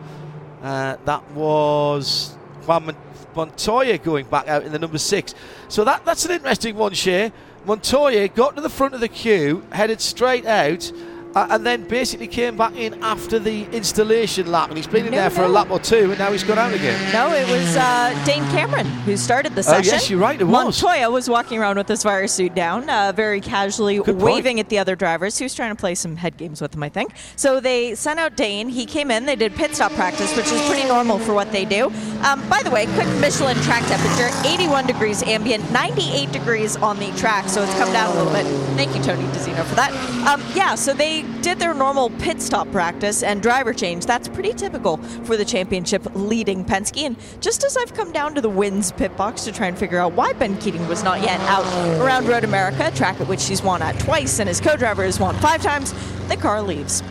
uh, 0.61 0.97
that 1.05 1.31
was 1.31 2.35
Juan 2.65 2.95
Montoya 3.35 3.97
going 3.97 4.25
back 4.25 4.47
out 4.47 4.63
in 4.63 4.71
the 4.71 4.79
number 4.79 4.97
six. 4.97 5.35
So 5.67 5.83
that 5.83 6.05
that's 6.05 6.25
an 6.25 6.31
interesting 6.31 6.75
one, 6.75 6.93
Shea. 6.93 7.31
Montoya 7.65 8.27
got 8.27 8.55
to 8.55 8.61
the 8.61 8.69
front 8.69 8.93
of 8.93 9.01
the 9.01 9.07
queue, 9.07 9.63
headed 9.71 10.01
straight 10.01 10.45
out, 10.45 10.91
uh, 11.35 11.47
and 11.51 11.65
then 11.65 11.87
basically 11.87 12.27
came 12.27 12.57
back 12.57 12.75
in 12.75 12.93
after 13.03 13.39
the 13.39 13.63
installation 13.71 14.51
lap. 14.51 14.69
And 14.69 14.77
he's 14.77 14.87
been 14.87 15.05
in 15.05 15.11
No, 15.11 15.17
there 15.17 15.29
for 15.29 15.43
a 15.43 15.47
lap 15.47 15.69
or 15.71 15.79
two, 15.79 16.09
and 16.09 16.17
now 16.19 16.31
he's 16.31 16.43
gone 16.43 16.57
out 16.57 16.73
again. 16.73 16.97
No, 17.13 17.33
it 17.33 17.47
was 17.49 17.75
uh, 17.75 18.19
Dane 18.25 18.43
Cameron 18.51 18.85
who 19.05 19.15
started 19.17 19.53
the 19.55 19.59
Oh, 19.59 19.63
session. 19.63 19.93
yes, 19.93 20.09
you're 20.09 20.19
right, 20.19 20.39
it 20.39 20.43
was. 20.43 20.81
Montoya 20.81 21.09
was 21.11 21.29
walking 21.29 21.59
around 21.59 21.77
with 21.77 21.87
his 21.87 22.03
fire 22.03 22.27
suit 22.27 22.55
down, 22.55 22.89
uh, 22.89 23.11
very 23.15 23.41
casually 23.41 23.97
Good 23.97 24.05
point. 24.05 24.19
waving 24.19 24.59
at 24.59 24.69
the 24.69 24.79
other 24.79 24.95
drivers. 24.95 25.37
He 25.37 25.45
was 25.45 25.53
trying 25.53 25.69
to 25.75 25.79
play 25.79 25.95
some 25.95 26.15
head 26.15 26.37
games 26.37 26.61
with 26.61 26.71
them, 26.71 26.83
I 26.83 26.89
think. 26.89 27.11
So 27.35 27.59
they 27.59 27.95
sent 27.95 28.19
out 28.19 28.35
Dane. 28.35 28.69
He 28.69 28.85
came 28.85 29.11
in. 29.11 29.25
They 29.25 29.35
did 29.35 29.55
pit 29.55 29.75
stop 29.75 29.91
practice, 29.93 30.35
which 30.35 30.47
is 30.51 30.61
pretty 30.67 30.87
normal 30.87 31.19
for 31.19 31.33
what 31.33 31.51
they 31.51 31.65
do. 31.65 31.87
Um, 32.23 32.47
by 32.49 32.61
the 32.63 32.71
way, 32.71 32.85
quick 32.95 33.07
Michelin 33.19 33.55
track 33.57 33.83
temperature: 33.87 34.29
81 34.47 34.87
degrees 34.87 35.21
ambient, 35.23 35.69
98 35.71 36.31
degrees 36.31 36.75
on 36.77 36.97
the 36.99 37.11
track. 37.11 37.47
So 37.49 37.61
it's 37.63 37.73
come 37.75 37.91
down 37.93 38.15
a 38.15 38.23
little 38.23 38.33
bit. 38.33 38.45
Thank 38.75 38.95
you, 38.95 39.01
Tony 39.03 39.23
DeZino, 39.29 39.63
for 39.65 39.75
that. 39.75 39.91
Um, 40.27 40.41
yeah, 40.55 40.75
so 40.75 40.93
they 40.93 41.18
did 41.41 41.59
their 41.59 41.73
normal 41.73 42.09
pit 42.11 42.41
stop 42.41 42.71
practice 42.71 43.23
and 43.23 43.41
driver 43.41 43.73
change. 43.73 44.05
That's 44.05 44.27
pretty 44.27 44.53
typical 44.53 44.97
for 44.97 45.37
the 45.37 45.45
championship 45.45 46.05
leading 46.13 46.65
Penske. 46.65 47.03
And 47.03 47.17
just 47.41 47.63
as 47.63 47.77
I've 47.77 47.93
come 47.93 48.11
down 48.11 48.35
to 48.35 48.41
the 48.41 48.49
Wynn's 48.49 48.91
pit 48.91 49.15
box 49.17 49.43
to 49.45 49.51
try 49.51 49.67
and 49.67 49.77
figure 49.77 49.99
out 49.99 50.13
why 50.13 50.33
Ben 50.33 50.57
Keating 50.57 50.87
was 50.87 51.03
not 51.03 51.21
yet 51.21 51.39
out 51.41 51.65
around 52.01 52.27
Road 52.27 52.43
America, 52.43 52.87
a 52.87 52.91
track 52.91 53.19
at 53.21 53.27
which 53.27 53.47
he's 53.47 53.61
won 53.61 53.81
at 53.81 53.99
twice 53.99 54.39
and 54.39 54.47
his 54.47 54.59
co-driver 54.59 55.03
has 55.03 55.19
won 55.19 55.35
five 55.37 55.61
times, 55.61 55.93
the 56.27 56.37
car 56.37 56.61
leaves. 56.61 57.01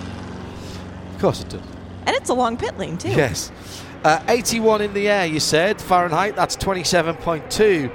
Of 1.15 1.21
course 1.21 1.41
it 1.41 1.49
does. 1.49 1.63
And 2.07 2.17
it's 2.17 2.31
a 2.31 2.35
long 2.35 2.57
pit 2.57 2.79
lane 2.79 2.97
too. 2.99 3.11
Yes. 3.11 3.53
Uh, 4.05 4.23
81 4.29 4.83
in 4.83 4.95
the 4.95 5.09
air, 5.09 5.27
you 5.27 5.41
said. 5.41 5.81
Fahrenheit, 5.81 6.37
that's 6.37 6.57
27.2 6.57 7.91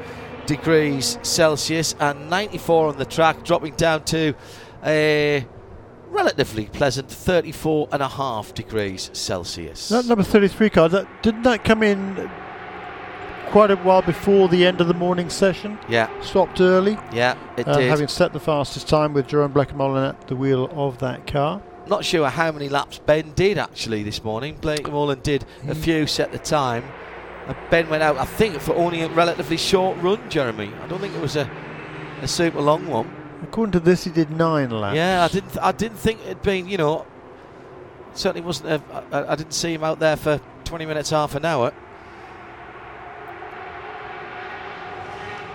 degrees 0.45 1.17
Celsius, 1.21 1.95
and 1.99 2.29
94 2.29 2.89
on 2.89 2.97
the 2.97 3.05
track, 3.05 3.43
dropping 3.43 3.75
down 3.75 4.03
to 4.05 4.33
a 4.85 5.47
relatively 6.13 6.65
pleasant 6.67 7.09
34 7.09 7.89
and 7.91 8.01
a 8.01 8.07
half 8.07 8.53
degrees 8.53 9.09
Celsius. 9.13 9.89
That 9.89 10.05
number 10.05 10.23
33 10.23 10.69
car, 10.69 10.89
that, 10.89 11.23
didn't 11.23 11.43
that 11.43 11.63
come 11.63 11.83
in 11.83 12.29
quite 13.47 13.71
a 13.71 13.75
while 13.77 14.01
before 14.01 14.47
the 14.47 14.65
end 14.65 14.81
of 14.81 14.87
the 14.87 14.93
morning 14.93 15.29
session? 15.29 15.77
yeah, 15.89 16.09
Stopped 16.21 16.61
early, 16.61 16.97
yeah, 17.11 17.35
it 17.57 17.67
uh, 17.67 17.77
did. 17.77 17.89
having 17.89 18.07
set 18.07 18.33
the 18.33 18.39
fastest 18.39 18.87
time 18.87 19.13
with 19.13 19.27
Jerome 19.27 19.53
Bleekemolen 19.53 20.09
at 20.09 20.27
the 20.27 20.35
wheel 20.35 20.69
of 20.71 20.99
that 20.99 21.27
car. 21.27 21.61
Not 21.85 22.05
sure 22.05 22.29
how 22.29 22.51
many 22.51 22.69
laps 22.69 22.99
Ben 22.99 23.33
did 23.33 23.57
actually 23.57 24.03
this 24.03 24.23
morning. 24.23 24.55
Bleekemolen 24.55 25.21
did 25.21 25.45
a 25.67 25.75
few, 25.75 26.07
set 26.07 26.31
the 26.31 26.39
time. 26.39 26.85
Uh, 27.45 27.53
ben 27.69 27.89
went 27.89 28.01
out, 28.01 28.17
I 28.17 28.23
think, 28.23 28.59
for 28.61 28.73
only 28.75 29.01
a 29.01 29.09
relatively 29.09 29.57
short 29.57 29.97
run, 29.97 30.29
Jeremy. 30.29 30.71
I 30.81 30.87
don't 30.87 30.99
think 31.01 31.13
it 31.13 31.21
was 31.21 31.35
a, 31.35 31.49
a 32.21 32.27
super 32.27 32.61
long 32.61 32.87
one. 32.87 33.13
According 33.43 33.73
to 33.73 33.79
this, 33.79 34.03
he 34.03 34.11
did 34.11 34.31
nine 34.31 34.69
laps. 34.69 34.95
Yeah, 34.95 35.23
I 35.23 35.27
didn't. 35.27 35.57
I 35.59 35.71
didn't 35.71 35.97
think 35.97 36.21
it'd 36.21 36.41
been. 36.41 36.67
You 36.67 36.77
know, 36.77 37.05
certainly 38.13 38.45
wasn't. 38.45 38.69
A, 38.69 39.05
I, 39.11 39.33
I 39.33 39.35
didn't 39.35 39.53
see 39.53 39.73
him 39.73 39.83
out 39.83 39.99
there 39.99 40.15
for 40.15 40.39
20 40.65 40.85
minutes, 40.85 41.09
half 41.09 41.35
an 41.35 41.45
hour. 41.45 41.73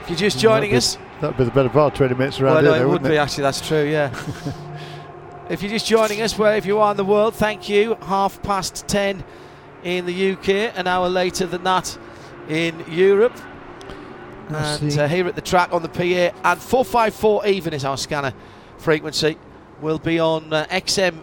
If 0.02 0.10
you're 0.10 0.18
just 0.18 0.38
mm, 0.38 0.42
joining 0.42 0.70
That'd 0.70 0.76
us, 0.76 0.98
That'd 1.20 1.36
be 1.36 1.44
the 1.44 1.50
better 1.50 1.68
part, 1.68 1.94
20 1.94 2.14
minutes 2.14 2.40
around 2.40 2.54
well, 2.54 2.62
no, 2.62 2.74
it 2.74 2.78
though, 2.78 2.84
would 2.84 2.92
wouldn't 2.92 3.10
be 3.10 3.18
actually. 3.18 3.42
That's 3.42 3.66
true. 3.66 3.84
Yeah. 3.84 4.14
if 5.50 5.62
you're 5.62 5.70
just 5.70 5.86
joining 5.86 6.22
us, 6.22 6.38
wherever 6.38 6.66
you 6.66 6.78
are 6.78 6.92
in 6.92 6.96
the 6.96 7.04
world, 7.04 7.34
thank 7.34 7.68
you. 7.68 7.96
Half 8.02 8.42
past 8.42 8.86
ten 8.86 9.24
in 9.82 10.06
the 10.06 10.32
UK, 10.32 10.48
an 10.76 10.86
hour 10.86 11.08
later 11.08 11.46
than 11.46 11.64
that 11.64 11.98
in 12.48 12.84
Europe. 12.88 13.36
And 14.48 14.98
uh, 14.98 15.08
here 15.08 15.26
at 15.26 15.34
the 15.34 15.42
track 15.42 15.72
on 15.72 15.82
the 15.82 15.88
PA, 15.88 16.38
and 16.44 16.60
454 16.60 17.46
even 17.46 17.74
is 17.74 17.84
our 17.84 17.96
scanner 17.96 18.32
frequency. 18.78 19.36
We'll 19.80 19.98
be 19.98 20.18
on 20.18 20.52
uh, 20.52 20.66
XM 20.70 21.20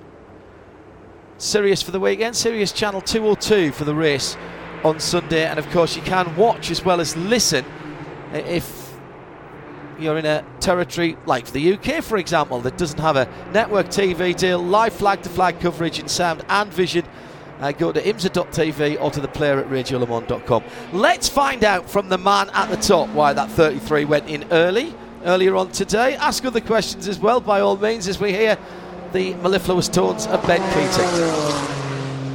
Sirius 1.38 1.82
for 1.82 1.92
the 1.92 2.00
weekend, 2.00 2.36
Sirius 2.36 2.72
Channel 2.72 3.02
202 3.02 3.72
for 3.74 3.84
the 3.84 3.96
race 3.96 4.38
on 4.84 5.00
Sunday, 5.00 5.46
and 5.46 5.60
of 5.60 5.70
course 5.72 5.96
you 5.96 6.02
can 6.02 6.36
watch 6.38 6.72
as 6.72 6.86
well 6.86 7.02
as 7.02 7.18
listen 7.18 7.66
uh, 8.34 8.38
if 8.38 8.94
you're 10.00 10.18
in 10.18 10.26
a 10.26 10.46
territory 10.60 11.18
like 11.26 11.48
the 11.52 11.74
UK, 11.74 12.04
for 12.04 12.18
example, 12.18 12.60
that 12.62 12.78
doesn't 12.78 13.00
have 13.00 13.16
a 13.16 13.28
network 13.52 13.88
TV 13.88 14.36
deal, 14.36 14.60
live 14.60 14.94
flag 14.94 15.22
to 15.24 15.30
flag 15.30 15.60
coverage 15.60 16.00
in 16.00 16.08
sound 16.08 16.46
and 16.50 16.72
vision. 16.74 17.06
Uh, 17.60 17.72
go 17.72 17.92
to 17.92 18.02
imsa.tv 18.02 19.02
or 19.02 19.12
to 19.12 19.22
the 19.22 19.28
player 19.28 19.60
at 19.60 19.70
radiolemans.com. 19.70 20.64
Let's 20.92 21.30
find 21.30 21.64
out 21.64 21.90
from 21.90 22.10
the 22.10 22.18
man 22.18 22.50
at 22.54 22.70
the 22.70 22.78
top 22.78 23.10
why 23.10 23.34
that 23.34 23.50
33 23.52 24.06
went 24.06 24.28
in 24.28 24.46
early, 24.52 24.94
earlier 25.24 25.56
on 25.56 25.72
today. 25.72 26.16
Ask 26.16 26.44
other 26.46 26.62
questions 26.62 27.08
as 27.08 27.20
well, 27.20 27.40
by 27.40 27.62
all 27.62 27.78
means, 27.78 28.08
as 28.08 28.20
we 28.20 28.34
hear 28.34 28.58
the 29.14 29.34
mellifluous 29.36 29.88
tones 29.88 30.28
of 30.28 30.46
Ben 30.46 30.60
Keating. 30.74 31.76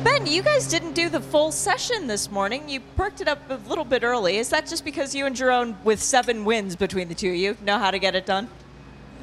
Ben, 0.02 0.26
you 0.26 0.42
guys 0.42 0.66
didn't 0.66 0.94
do 0.94 1.10
the 1.10 1.20
full 1.20 1.52
session 1.52 2.06
this 2.06 2.30
morning. 2.30 2.66
You 2.70 2.80
perked 2.96 3.20
it 3.20 3.28
up 3.28 3.38
a 3.50 3.60
little 3.68 3.84
bit 3.84 4.02
early. 4.02 4.38
Is 4.38 4.48
that 4.48 4.66
just 4.66 4.82
because 4.82 5.14
you 5.14 5.26
and 5.26 5.36
Jerome, 5.36 5.76
with 5.84 6.00
seven 6.00 6.46
wins 6.46 6.76
between 6.76 7.08
the 7.08 7.14
two 7.14 7.28
of 7.28 7.36
you, 7.36 7.56
know 7.62 7.78
how 7.78 7.90
to 7.90 7.98
get 7.98 8.14
it 8.14 8.24
done? 8.24 8.48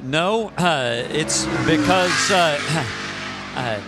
No, 0.04 0.50
uh, 0.50 1.02
it's 1.10 1.44
because 1.66 2.30
uh, 2.30 2.60
uh, 3.56 3.58
uh, 3.58 3.80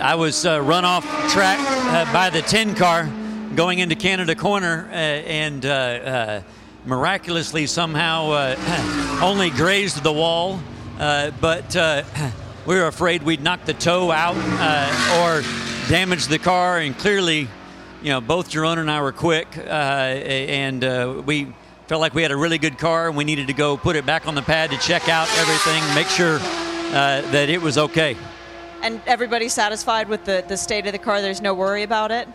I 0.00 0.14
was 0.14 0.46
uh, 0.46 0.60
run 0.60 0.84
off 0.84 1.04
track 1.32 1.58
uh, 1.60 2.12
by 2.12 2.30
the 2.30 2.42
10 2.42 2.76
car 2.76 3.10
going 3.56 3.80
into 3.80 3.96
Canada 3.96 4.34
Corner 4.34 4.88
uh, 4.90 4.94
and 4.94 6.44
miraculously 6.84 7.66
somehow 7.66 8.54
only 9.22 9.50
grazed 9.50 10.02
the 10.02 10.12
wall. 10.12 10.60
But 10.98 11.74
we 12.66 12.76
were 12.76 12.86
afraid 12.86 13.22
we'd 13.24 13.42
knock 13.42 13.64
the 13.64 13.74
toe 13.74 14.12
out 14.12 14.36
or 15.18 15.42
damage 15.88 16.28
the 16.28 16.38
car, 16.38 16.78
and 16.78 16.96
clearly 16.96 17.48
you 18.02 18.10
know, 18.10 18.20
both 18.20 18.48
Jerome 18.48 18.78
and 18.78 18.90
I 18.90 19.00
were 19.00 19.12
quick, 19.12 19.48
uh, 19.58 19.60
and 19.60 20.84
uh, 20.84 21.22
we 21.26 21.52
felt 21.88 22.00
like 22.00 22.14
we 22.14 22.22
had 22.22 22.30
a 22.30 22.36
really 22.36 22.58
good 22.58 22.78
car, 22.78 23.08
and 23.08 23.16
we 23.16 23.24
needed 23.24 23.48
to 23.48 23.54
go 23.54 23.76
put 23.76 23.96
it 23.96 24.06
back 24.06 24.28
on 24.28 24.34
the 24.34 24.42
pad 24.42 24.70
to 24.70 24.78
check 24.78 25.08
out 25.08 25.28
everything, 25.38 25.82
make 25.94 26.06
sure 26.06 26.36
uh, 26.36 27.22
that 27.32 27.48
it 27.48 27.60
was 27.60 27.76
okay. 27.76 28.16
And 28.82 29.00
everybody's 29.06 29.52
satisfied 29.52 30.08
with 30.08 30.24
the, 30.24 30.44
the 30.46 30.56
state 30.56 30.86
of 30.86 30.92
the 30.92 30.98
car. 30.98 31.20
There's 31.20 31.40
no 31.40 31.54
worry 31.54 31.82
about 31.82 32.10
it. 32.10 32.28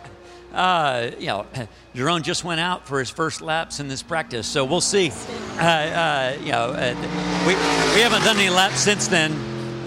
Uh, 0.52 1.10
you 1.18 1.26
know, 1.26 1.46
Jerome 1.94 2.22
just 2.22 2.44
went 2.44 2.60
out 2.60 2.86
for 2.86 3.00
his 3.00 3.10
first 3.10 3.40
laps 3.40 3.80
in 3.80 3.88
this 3.88 4.04
practice, 4.04 4.46
so 4.46 4.64
we'll 4.64 4.80
see. 4.80 5.10
Uh, 5.58 5.64
uh, 5.64 6.36
you 6.40 6.52
know, 6.52 6.66
uh, 6.66 6.94
we, 7.44 7.54
we 7.94 8.00
haven't 8.00 8.22
done 8.22 8.36
any 8.36 8.50
laps 8.50 8.78
since 8.78 9.08
then, 9.08 9.32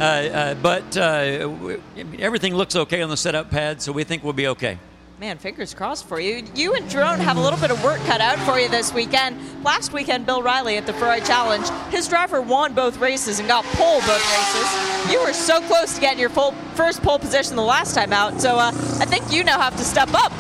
uh, 0.02 0.04
uh, 0.04 0.56
but 0.56 0.98
uh, 0.98 1.50
we, 1.62 1.78
everything 2.20 2.54
looks 2.54 2.76
okay 2.76 3.02
on 3.02 3.10
the 3.10 3.16
setup 3.16 3.50
pad, 3.50 3.82
so 3.82 3.94
we 3.94 4.04
think 4.04 4.26
we'll 4.26 4.34
be 4.34 4.48
okay. 4.48 4.78
Man, 5.20 5.40
fingers 5.40 5.74
crossed 5.74 6.06
for 6.06 6.20
you. 6.20 6.44
You 6.54 6.76
and 6.76 6.88
Drone 6.92 7.18
have 7.18 7.38
a 7.38 7.42
little 7.42 7.58
bit 7.58 7.72
of 7.72 7.84
work 7.84 7.98
cut 8.02 8.22
out 8.22 8.38
for 8.46 8.60
you 8.60 8.70
this 8.70 8.94
weekend. 8.94 9.40
Last 9.64 9.92
weekend, 9.92 10.28
Bill 10.28 10.44
Riley 10.44 10.78
at 10.78 10.86
the 10.86 10.94
Ferrari 10.94 11.22
Challenge, 11.22 11.68
his 11.92 12.08
driver 12.08 12.40
won 12.40 12.76
both 12.76 13.00
races 13.00 13.40
and 13.40 13.48
got 13.48 13.66
pole 13.66 14.00
both 14.02 14.22
races. 14.32 15.12
You 15.12 15.20
were 15.24 15.34
so 15.34 15.60
close 15.62 15.96
to 15.96 16.02
getting 16.02 16.20
your 16.20 16.30
full 16.30 16.52
first 16.76 17.02
pole 17.02 17.18
position 17.18 17.56
the 17.56 17.64
last 17.64 17.96
time 17.96 18.14
out, 18.14 18.40
so 18.40 18.58
uh, 18.58 18.68
I 18.68 19.06
think 19.06 19.32
you 19.34 19.44
now 19.44 19.60
have 19.60 19.76
to 19.78 19.84
step 19.84 20.14
up. 20.14 20.32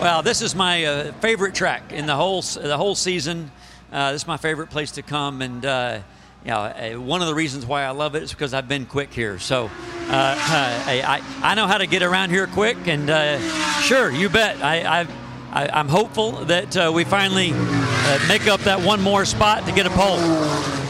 Well, 0.00 0.20
this 0.20 0.42
is 0.42 0.56
my 0.56 0.84
uh, 0.84 1.12
favorite 1.20 1.54
track 1.54 1.92
in 1.92 2.06
the 2.06 2.16
whole 2.16 2.42
the 2.42 2.76
whole 2.76 2.96
season. 2.96 3.52
Uh, 3.92 4.10
this 4.10 4.22
is 4.22 4.26
my 4.26 4.36
favorite 4.36 4.70
place 4.70 4.90
to 4.92 5.02
come, 5.02 5.42
and 5.42 5.64
uh, 5.64 6.00
you 6.44 6.50
know, 6.50 6.58
uh, 6.58 6.92
one 7.00 7.22
of 7.22 7.28
the 7.28 7.34
reasons 7.34 7.64
why 7.64 7.84
I 7.84 7.90
love 7.90 8.14
it 8.14 8.22
is 8.22 8.30
because 8.30 8.52
I've 8.52 8.68
been 8.68 8.84
quick 8.84 9.12
here. 9.12 9.38
So 9.38 9.64
uh, 9.66 9.70
I, 10.10 11.22
I 11.42 11.54
know 11.54 11.66
how 11.66 11.78
to 11.78 11.86
get 11.86 12.02
around 12.02 12.30
here 12.30 12.46
quick, 12.46 12.76
and 12.86 13.08
uh, 13.08 13.38
sure, 13.80 14.10
you 14.10 14.28
bet. 14.28 14.62
I, 14.62 15.00
I, 15.00 15.06
I, 15.52 15.80
am 15.80 15.88
hopeful 15.88 16.32
that 16.46 16.76
uh, 16.76 16.92
we 16.94 17.04
finally 17.04 17.52
uh, 17.54 18.24
make 18.28 18.46
up 18.46 18.60
that 18.60 18.78
one 18.84 19.00
more 19.00 19.24
spot 19.24 19.64
to 19.66 19.72
get 19.72 19.86
a 19.86 19.90
pole. 19.90 20.18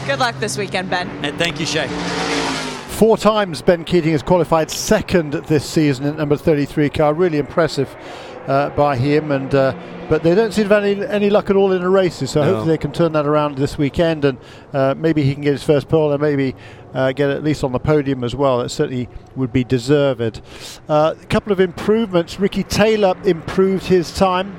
Good 0.05 0.19
luck 0.19 0.37
this 0.39 0.57
weekend, 0.57 0.89
Ben. 0.89 1.09
And 1.23 1.37
thank 1.37 1.59
you, 1.59 1.65
Shea. 1.65 1.87
Four 2.95 3.17
times 3.17 3.61
Ben 3.61 3.85
Keating 3.85 4.11
has 4.11 4.23
qualified 4.23 4.69
second 4.69 5.33
this 5.33 5.69
season 5.69 6.05
at 6.05 6.17
number 6.17 6.35
33 6.35 6.89
car. 6.89 7.13
Really 7.13 7.37
impressive 7.37 7.95
uh, 8.47 8.69
by 8.71 8.95
him, 8.95 9.31
and 9.31 9.53
uh, 9.53 9.73
but 10.09 10.23
they 10.23 10.35
don't 10.35 10.53
seem 10.53 10.67
to 10.67 10.73
have 10.75 10.83
any, 10.83 11.05
any 11.07 11.29
luck 11.29 11.49
at 11.49 11.55
all 11.55 11.71
in 11.71 11.81
the 11.81 11.89
races. 11.89 12.31
So 12.31 12.41
no. 12.41 12.47
hopefully 12.47 12.73
they 12.73 12.77
can 12.77 12.91
turn 12.91 13.13
that 13.13 13.25
around 13.25 13.57
this 13.57 13.77
weekend, 13.77 14.25
and 14.25 14.37
uh, 14.73 14.93
maybe 14.97 15.23
he 15.23 15.33
can 15.33 15.43
get 15.43 15.53
his 15.53 15.63
first 15.63 15.87
pole, 15.87 16.11
and 16.11 16.21
maybe 16.21 16.55
uh, 16.93 17.11
get 17.11 17.29
at 17.29 17.43
least 17.43 17.63
on 17.63 17.71
the 17.71 17.79
podium 17.79 18.23
as 18.23 18.35
well. 18.35 18.59
That 18.59 18.69
certainly 18.69 19.09
would 19.35 19.51
be 19.51 19.63
deserved. 19.63 20.41
Uh, 20.87 21.15
a 21.19 21.25
couple 21.25 21.51
of 21.51 21.59
improvements. 21.59 22.39
Ricky 22.39 22.63
Taylor 22.63 23.15
improved 23.25 23.85
his 23.85 24.13
time 24.13 24.55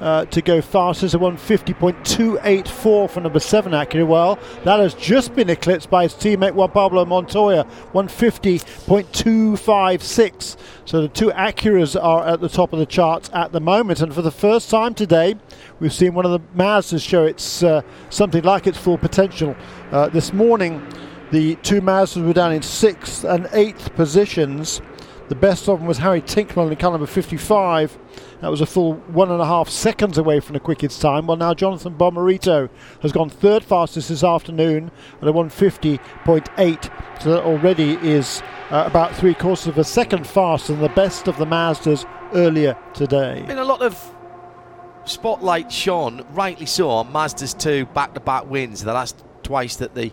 uh, 0.00 0.24
to 0.26 0.40
go 0.40 0.60
fast 0.60 1.02
as 1.02 1.12
a 1.14 1.18
150.284 1.18 3.10
for 3.10 3.20
number 3.20 3.40
7 3.40 3.72
Acura. 3.72 4.06
Well, 4.06 4.38
that 4.64 4.78
has 4.80 4.94
just 4.94 5.34
been 5.34 5.50
eclipsed 5.50 5.90
by 5.90 6.04
his 6.04 6.14
teammate 6.14 6.54
Juan 6.54 6.70
Pablo 6.70 7.04
Montoya, 7.04 7.64
150.256. 7.92 10.56
So 10.86 11.02
the 11.02 11.08
two 11.08 11.28
Acuras 11.30 12.02
are 12.02 12.26
at 12.26 12.40
the 12.40 12.48
top 12.48 12.72
of 12.72 12.78
the 12.78 12.86
charts 12.86 13.28
at 13.32 13.52
the 13.52 13.60
moment. 13.60 14.00
And 14.00 14.14
for 14.14 14.22
the 14.22 14.30
first 14.30 14.70
time 14.70 14.94
today, 14.94 15.34
we've 15.78 15.92
seen 15.92 16.14
one 16.14 16.24
of 16.24 16.32
the 16.32 16.40
Mazdas 16.56 17.06
show 17.06 17.24
its 17.24 17.62
uh, 17.62 17.82
something 18.08 18.42
like 18.42 18.66
its 18.66 18.78
full 18.78 18.96
potential. 18.98 19.54
Uh, 19.92 20.08
this 20.08 20.32
morning, 20.32 20.82
the 21.30 21.54
two 21.56 21.80
Mazdas 21.80 22.26
were 22.26 22.32
down 22.32 22.52
in 22.52 22.62
sixth 22.62 23.24
and 23.24 23.48
eighth 23.52 23.94
positions. 23.94 24.80
The 25.28 25.36
best 25.36 25.68
of 25.68 25.78
them 25.78 25.86
was 25.86 25.98
Harry 25.98 26.22
Tincknell 26.22 26.72
in 26.72 26.76
car 26.76 26.90
number 26.90 27.06
55 27.06 27.96
that 28.40 28.50
was 28.50 28.60
a 28.60 28.66
full 28.66 28.94
one 28.94 29.30
and 29.30 29.40
a 29.40 29.46
half 29.46 29.68
seconds 29.68 30.16
away 30.16 30.40
from 30.40 30.54
the 30.54 30.60
quickest 30.60 31.00
time. 31.00 31.26
Well, 31.26 31.36
now 31.36 31.54
Jonathan 31.54 31.94
Bomarito 31.94 32.70
has 33.02 33.12
gone 33.12 33.28
third 33.28 33.62
fastest 33.62 34.08
this 34.08 34.24
afternoon 34.24 34.90
at 35.20 35.28
a 35.28 35.32
150.8. 35.32 37.22
So 37.22 37.30
that 37.30 37.44
already 37.44 37.92
is 37.96 38.42
uh, 38.70 38.84
about 38.86 39.14
three 39.14 39.34
quarters 39.34 39.66
of 39.66 39.76
a 39.78 39.84
second 39.84 40.26
faster 40.26 40.72
than 40.72 40.82
the 40.82 40.88
best 40.90 41.28
of 41.28 41.36
the 41.36 41.44
Mazdas 41.44 42.06
earlier 42.32 42.78
today. 42.94 43.44
Been 43.46 43.58
a 43.58 43.64
lot 43.64 43.82
of 43.82 44.14
spotlight 45.04 45.70
shone, 45.70 46.24
rightly 46.30 46.66
so, 46.66 46.88
on 46.88 47.12
Mazda's 47.12 47.52
two 47.52 47.86
back-to-back 47.86 48.48
wins. 48.48 48.82
The 48.84 48.92
last 48.92 49.22
twice 49.42 49.76
that 49.76 49.94
the 49.94 50.12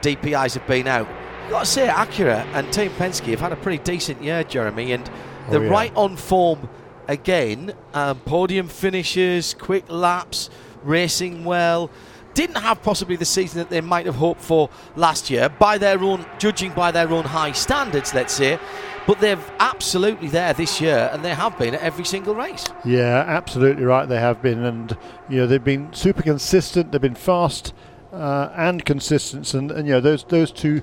DPIs 0.00 0.54
have 0.54 0.66
been 0.66 0.86
out. 0.86 1.08
You've 1.42 1.50
got 1.50 1.60
to 1.60 1.66
say, 1.66 1.88
Acura 1.88 2.46
and 2.54 2.72
Team 2.72 2.90
Penske 2.92 3.26
have 3.26 3.40
had 3.40 3.52
a 3.52 3.56
pretty 3.56 3.82
decent 3.82 4.22
year, 4.22 4.44
Jeremy, 4.44 4.92
and 4.92 5.10
they're 5.50 5.60
oh, 5.60 5.64
yeah. 5.64 5.70
right 5.70 5.92
on 5.96 6.16
form 6.16 6.68
again. 7.10 7.74
Um, 7.92 8.20
podium 8.20 8.68
finishes, 8.68 9.54
quick 9.54 9.84
laps, 9.88 10.48
racing 10.82 11.44
well. 11.44 11.90
Didn't 12.32 12.58
have 12.58 12.80
possibly 12.82 13.16
the 13.16 13.24
season 13.24 13.58
that 13.58 13.70
they 13.70 13.80
might 13.80 14.06
have 14.06 14.14
hoped 14.14 14.40
for 14.40 14.70
last 14.94 15.28
year, 15.30 15.48
by 15.48 15.78
their 15.78 15.98
own 15.98 16.24
judging 16.38 16.72
by 16.72 16.92
their 16.92 17.10
own 17.10 17.24
high 17.24 17.52
standards, 17.52 18.14
let's 18.14 18.32
say. 18.32 18.58
But 19.06 19.18
they're 19.18 19.38
absolutely 19.58 20.28
there 20.28 20.52
this 20.52 20.80
year, 20.80 21.10
and 21.12 21.24
they 21.24 21.34
have 21.34 21.58
been 21.58 21.74
at 21.74 21.80
every 21.80 22.04
single 22.04 22.34
race. 22.34 22.68
Yeah, 22.84 23.24
absolutely 23.26 23.84
right. 23.84 24.08
They 24.08 24.20
have 24.20 24.40
been, 24.40 24.64
and 24.64 24.96
you 25.28 25.38
know 25.38 25.46
they've 25.48 25.62
been 25.62 25.92
super 25.92 26.22
consistent. 26.22 26.92
They've 26.92 27.00
been 27.00 27.16
fast 27.16 27.74
uh, 28.12 28.50
and 28.54 28.84
consistent, 28.84 29.52
and, 29.52 29.72
and 29.72 29.88
you 29.88 29.94
know 29.94 30.00
those 30.00 30.22
those 30.24 30.52
two 30.52 30.82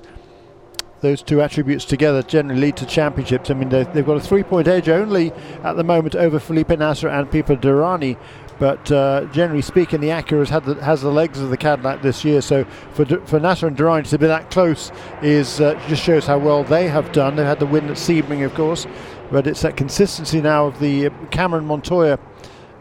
those 1.00 1.22
two 1.22 1.40
attributes 1.40 1.84
together 1.84 2.22
generally 2.22 2.60
lead 2.60 2.76
to 2.76 2.86
championships. 2.86 3.50
I 3.50 3.54
mean, 3.54 3.68
they've 3.68 4.06
got 4.06 4.16
a 4.16 4.20
three-point 4.20 4.66
edge 4.66 4.88
only 4.88 5.32
at 5.62 5.76
the 5.76 5.84
moment 5.84 6.14
over 6.16 6.38
Felipe 6.38 6.70
Nasr 6.70 7.08
and 7.08 7.30
Pipo 7.30 7.60
Derani. 7.60 8.16
But 8.58 8.90
uh, 8.90 9.26
generally 9.26 9.62
speaking, 9.62 10.00
the 10.00 10.08
Acura 10.08 10.48
has, 10.48 10.62
the, 10.64 10.74
has 10.82 11.00
the 11.00 11.12
legs 11.12 11.38
of 11.38 11.50
the 11.50 11.56
Cadillac 11.56 12.02
this 12.02 12.24
year. 12.24 12.40
So 12.40 12.64
for 12.92 13.04
for 13.26 13.38
Nasr 13.38 13.68
and 13.68 13.76
Derani 13.76 14.08
to 14.08 14.18
be 14.18 14.26
that 14.26 14.50
close 14.50 14.90
is 15.22 15.60
uh, 15.60 15.80
just 15.88 16.02
shows 16.02 16.26
how 16.26 16.38
well 16.38 16.64
they 16.64 16.88
have 16.88 17.12
done. 17.12 17.36
They've 17.36 17.46
had 17.46 17.60
the 17.60 17.66
win 17.66 17.88
at 17.88 17.96
Sebring, 17.96 18.44
of 18.44 18.54
course, 18.54 18.86
but 19.30 19.46
it's 19.46 19.62
that 19.62 19.76
consistency 19.76 20.40
now 20.40 20.66
of 20.66 20.80
the 20.80 21.06
uh, 21.06 21.10
Cameron 21.30 21.66
Montoya 21.66 22.18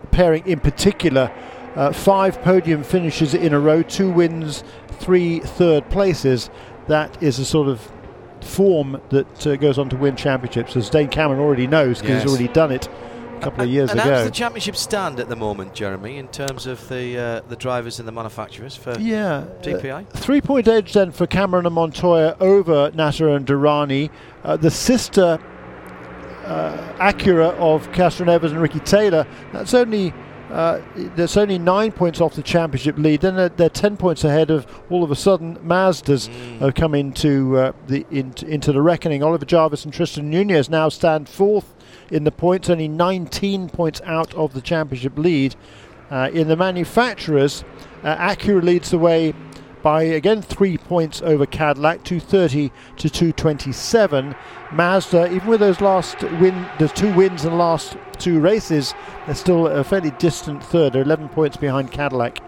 pairing 0.09 0.45
in 0.47 0.59
particular. 0.59 1.31
Uh, 1.75 1.91
five 1.93 2.41
podium 2.41 2.81
finishes 2.81 3.35
in 3.35 3.53
a 3.53 3.59
row, 3.59 3.83
two 3.83 4.09
wins, 4.09 4.63
three 4.93 5.39
third 5.41 5.87
places. 5.91 6.49
That 6.87 7.21
is 7.21 7.37
a 7.37 7.45
sort 7.45 7.67
of 7.67 7.91
form 8.43 9.01
that 9.09 9.47
uh, 9.47 9.55
goes 9.55 9.77
on 9.77 9.89
to 9.89 9.95
win 9.95 10.15
championships, 10.15 10.75
as 10.75 10.89
Dane 10.89 11.09
Cameron 11.09 11.39
already 11.39 11.67
knows 11.67 11.99
because 11.99 12.15
yes. 12.15 12.23
he's 12.23 12.31
already 12.31 12.53
done 12.53 12.71
it 12.71 12.87
a 12.87 13.39
couple 13.41 13.63
of 13.63 13.69
years 13.69 13.91
and 13.91 13.99
ago. 13.99 14.09
How 14.09 14.15
does 14.15 14.25
the 14.25 14.31
championship 14.31 14.75
stand 14.75 15.19
at 15.19 15.29
the 15.29 15.35
moment, 15.35 15.73
Jeremy, 15.73 16.17
in 16.17 16.27
terms 16.29 16.65
of 16.65 16.87
the 16.89 17.17
uh, 17.17 17.41
the 17.47 17.55
drivers 17.55 17.99
and 17.99 18.07
the 18.07 18.11
manufacturers 18.11 18.75
for 18.75 18.97
yeah, 18.99 19.45
DPI? 19.61 20.07
Uh, 20.07 20.17
three 20.17 20.41
point 20.41 20.67
edge 20.67 20.93
then 20.93 21.11
for 21.11 21.27
Cameron 21.27 21.65
and 21.65 21.75
Montoya 21.75 22.35
over 22.39 22.91
Nasr 22.93 23.29
and 23.29 23.45
Derani. 23.45 24.09
Uh, 24.43 24.57
the 24.57 24.71
sister 24.71 25.39
uh, 26.45 26.93
Acura 26.97 27.53
of 27.55 27.91
Castroneves 27.91 28.51
and 28.51 28.61
Ricky 28.61 28.79
Taylor, 28.79 29.27
that's 29.51 29.73
only 29.73 30.13
uh, 30.51 30.81
there's 30.95 31.35
only 31.35 31.59
nine 31.59 31.91
points 31.91 32.21
off 32.21 32.35
the 32.35 32.43
championship 32.43 32.97
lead. 32.97 33.21
Then 33.21 33.35
they're, 33.35 33.49
they're, 33.49 33.69
ten 33.69 33.97
points 33.97 34.23
ahead 34.23 34.49
of 34.49 34.65
all 34.89 35.03
of 35.03 35.11
a 35.11 35.15
sudden 35.15 35.57
Mazdas 35.57 36.29
mm. 36.29 36.59
have 36.59 36.73
come 36.73 36.95
into 36.95 37.57
uh, 37.57 37.71
the 37.87 38.05
in, 38.09 38.33
into 38.45 38.71
the 38.71 38.81
reckoning. 38.81 39.23
Oliver 39.23 39.45
Jarvis 39.45 39.83
and 39.83 39.93
Tristan 39.93 40.29
Nunez 40.29 40.69
now 40.69 40.87
stand 40.89 41.27
fourth 41.27 41.75
in 42.09 42.23
the 42.23 42.31
points, 42.31 42.69
only 42.69 42.87
19 42.87 43.69
points 43.69 44.01
out 44.05 44.33
of 44.35 44.53
the 44.53 44.61
championship 44.61 45.17
lead. 45.17 45.55
Uh, 46.09 46.29
in 46.31 46.47
the 46.47 46.55
manufacturers, 46.55 47.65
uh, 48.03 48.15
Acura 48.15 48.63
leads 48.63 48.91
the 48.91 48.97
way 48.97 49.33
by 49.81 50.03
again 50.03 50.41
three 50.41 50.77
points 50.77 51.21
over 51.21 51.45
Cadillac, 51.45 52.03
230 52.03 52.71
to 52.97 53.09
227. 53.09 54.35
Mazda, 54.71 55.33
even 55.33 55.47
with 55.47 55.59
those 55.59 55.81
last 55.81 56.21
win, 56.21 56.67
the 56.79 56.89
two 56.89 57.13
wins 57.13 57.45
in 57.45 57.51
the 57.51 57.57
last 57.57 57.97
two 58.17 58.39
races, 58.39 58.93
they're 59.25 59.35
still 59.35 59.67
a 59.67 59.83
fairly 59.83 60.11
distant 60.11 60.63
third. 60.63 60.93
They're 60.93 61.03
11 61.03 61.29
points 61.29 61.57
behind 61.57 61.91
Cadillac 61.91 62.39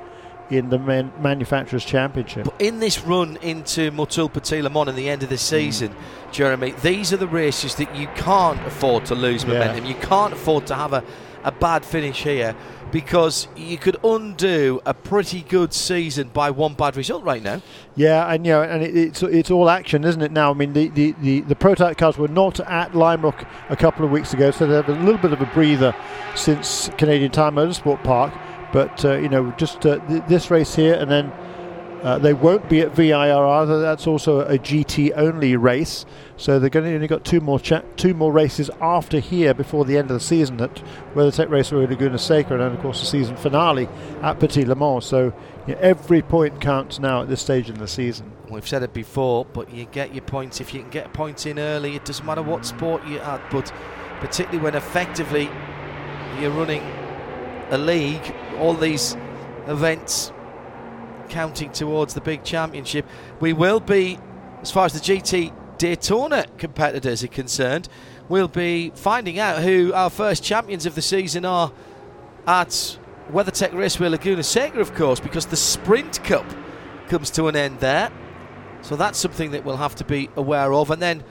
in 0.49 0.69
the 0.69 0.79
man- 0.79 1.13
manufacturers 1.19 1.85
championship. 1.85 2.45
But 2.45 2.59
in 2.59 2.79
this 2.79 3.01
run 3.03 3.37
into 3.41 3.91
Motul 3.91 4.31
Petit 4.31 4.61
Le 4.61 4.69
Mans 4.69 4.89
in 4.89 4.95
the 4.95 5.09
end 5.09 5.23
of 5.23 5.29
the 5.29 5.37
season, 5.37 5.89
mm. 5.89 6.31
Jeremy, 6.31 6.71
these 6.81 7.13
are 7.13 7.17
the 7.17 7.27
races 7.27 7.75
that 7.75 7.95
you 7.95 8.07
can't 8.15 8.59
afford 8.65 9.05
to 9.05 9.15
lose 9.15 9.45
momentum. 9.45 9.85
Yeah. 9.85 9.91
You 9.91 9.99
can't 10.01 10.33
afford 10.33 10.65
to 10.67 10.75
have 10.75 10.93
a, 10.93 11.03
a 11.43 11.51
bad 11.51 11.85
finish 11.85 12.23
here 12.23 12.55
because 12.91 13.47
you 13.55 13.77
could 13.77 13.97
undo 14.03 14.81
a 14.85 14.93
pretty 14.93 15.41
good 15.41 15.73
season 15.73 16.29
by 16.29 16.51
one 16.51 16.73
bad 16.73 16.95
result 16.95 17.23
right 17.23 17.41
now. 17.41 17.61
Yeah, 17.95 18.31
and 18.31 18.45
you 18.45 18.53
know, 18.53 18.63
and 18.63 18.83
it, 18.83 18.95
it's 18.95 19.23
it's 19.23 19.51
all 19.51 19.69
action, 19.69 20.03
isn't 20.03 20.21
it? 20.21 20.31
Now, 20.31 20.51
I 20.51 20.53
mean, 20.53 20.73
the 20.73 20.89
the, 20.89 21.15
the, 21.21 21.41
the 21.41 21.55
prototype 21.55 21.97
cars 21.97 22.17
were 22.17 22.27
not 22.27 22.59
at 22.61 22.95
Lime 22.95 23.21
Rock 23.21 23.45
a 23.69 23.75
couple 23.75 24.05
of 24.05 24.11
weeks 24.11 24.33
ago, 24.33 24.51
so 24.51 24.67
they 24.67 24.75
have 24.75 24.89
a 24.89 24.93
little 24.93 25.21
bit 25.21 25.33
of 25.33 25.41
a 25.41 25.45
breather 25.47 25.95
since 26.35 26.89
Canadian 26.97 27.31
Tire 27.31 27.51
Motorsport 27.51 28.03
Park. 28.03 28.33
But 28.71 29.03
uh, 29.03 29.17
you 29.17 29.29
know, 29.29 29.51
just 29.57 29.85
uh, 29.85 29.99
th- 30.07 30.23
this 30.27 30.51
race 30.51 30.75
here, 30.75 30.95
and 30.95 31.09
then 31.09 31.31
uh, 32.01 32.17
they 32.17 32.33
won't 32.33 32.69
be 32.69 32.79
at 32.79 32.95
VIR. 32.95 33.65
That's 33.65 34.07
also 34.07 34.41
a 34.41 34.57
GT 34.57 35.11
only 35.15 35.57
race. 35.57 36.05
So 36.37 36.57
they're 36.57 36.69
going 36.69 36.85
to 36.85 36.95
only 36.95 37.07
got 37.07 37.25
two 37.25 37.41
more 37.41 37.59
cha- 37.59 37.83
two 37.97 38.13
more 38.13 38.31
races 38.31 38.69
after 38.79 39.19
here 39.19 39.53
before 39.53 39.83
the 39.83 39.97
end 39.97 40.09
of 40.09 40.15
the 40.15 40.25
season 40.25 40.61
at 40.61 40.81
WeatherTech 41.13 41.49
Raceway 41.49 41.87
Laguna 41.87 42.17
Seca, 42.17 42.53
and 42.53 42.61
then 42.61 42.71
of 42.71 42.79
course 42.79 43.01
the 43.01 43.05
season 43.05 43.35
finale 43.35 43.89
at 44.21 44.39
Petit 44.39 44.63
Le 44.63 44.75
Mans. 44.75 45.03
So 45.05 45.33
you 45.67 45.75
know, 45.75 45.79
every 45.81 46.21
point 46.21 46.61
counts 46.61 46.99
now 46.99 47.23
at 47.23 47.27
this 47.27 47.41
stage 47.41 47.69
in 47.69 47.77
the 47.77 47.87
season. 47.87 48.31
We've 48.49 48.67
said 48.67 48.83
it 48.83 48.93
before, 48.93 49.45
but 49.45 49.71
you 49.73 49.85
get 49.85 50.13
your 50.13 50.23
points 50.23 50.61
if 50.61 50.73
you 50.73 50.81
can 50.81 50.89
get 50.89 51.07
a 51.07 51.09
point 51.09 51.45
in 51.45 51.59
early. 51.59 51.95
It 51.95 52.05
doesn't 52.05 52.25
matter 52.25 52.41
what 52.41 52.65
sport 52.65 53.05
you're 53.05 53.21
at, 53.21 53.51
but 53.51 53.73
particularly 54.21 54.63
when 54.63 54.75
effectively 54.75 55.49
you're 56.39 56.51
running 56.51 56.81
a 57.71 57.77
league, 57.77 58.33
all 58.57 58.73
these 58.73 59.17
events 59.67 60.31
counting 61.29 61.71
towards 61.71 62.13
the 62.13 62.21
big 62.21 62.43
championship. 62.43 63.05
We 63.39 63.53
will 63.53 63.79
be, 63.79 64.19
as 64.61 64.71
far 64.71 64.85
as 64.85 64.93
the 64.93 64.99
GT 64.99 65.53
Daytona 65.77 66.45
competitors 66.57 67.23
are 67.23 67.27
concerned, 67.27 67.87
we'll 68.27 68.47
be 68.47 68.91
finding 68.95 69.39
out 69.39 69.63
who 69.63 69.93
our 69.93 70.09
first 70.09 70.43
champions 70.43 70.85
of 70.85 70.95
the 70.95 71.01
season 71.01 71.45
are 71.45 71.71
at 72.45 72.97
WeatherTech 73.31 73.73
Raceway 73.73 74.09
Laguna 74.09 74.43
Seca, 74.43 74.79
of 74.79 74.93
course, 74.95 75.19
because 75.19 75.45
the 75.45 75.55
Sprint 75.55 76.23
Cup 76.23 76.45
comes 77.07 77.29
to 77.31 77.47
an 77.47 77.55
end 77.55 77.79
there. 77.79 78.11
So 78.81 78.95
that's 78.95 79.17
something 79.19 79.51
that 79.51 79.65
we'll 79.65 79.77
have 79.77 79.95
to 79.95 80.03
be 80.03 80.29
aware 80.35 80.73
of. 80.73 80.89
And 80.89 81.01
then 81.01 81.23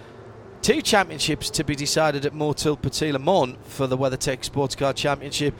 two 0.63 0.83
championships 0.83 1.51
to 1.51 1.65
be 1.65 1.75
decided 1.75 2.27
at 2.27 2.33
Motul 2.35 2.81
Petit 2.81 3.13
Le 3.13 3.57
for 3.65 3.87
the 3.87 3.97
WeatherTech 3.97 4.45
Sports 4.45 4.75
Car 4.75 4.93
Championship, 4.93 5.55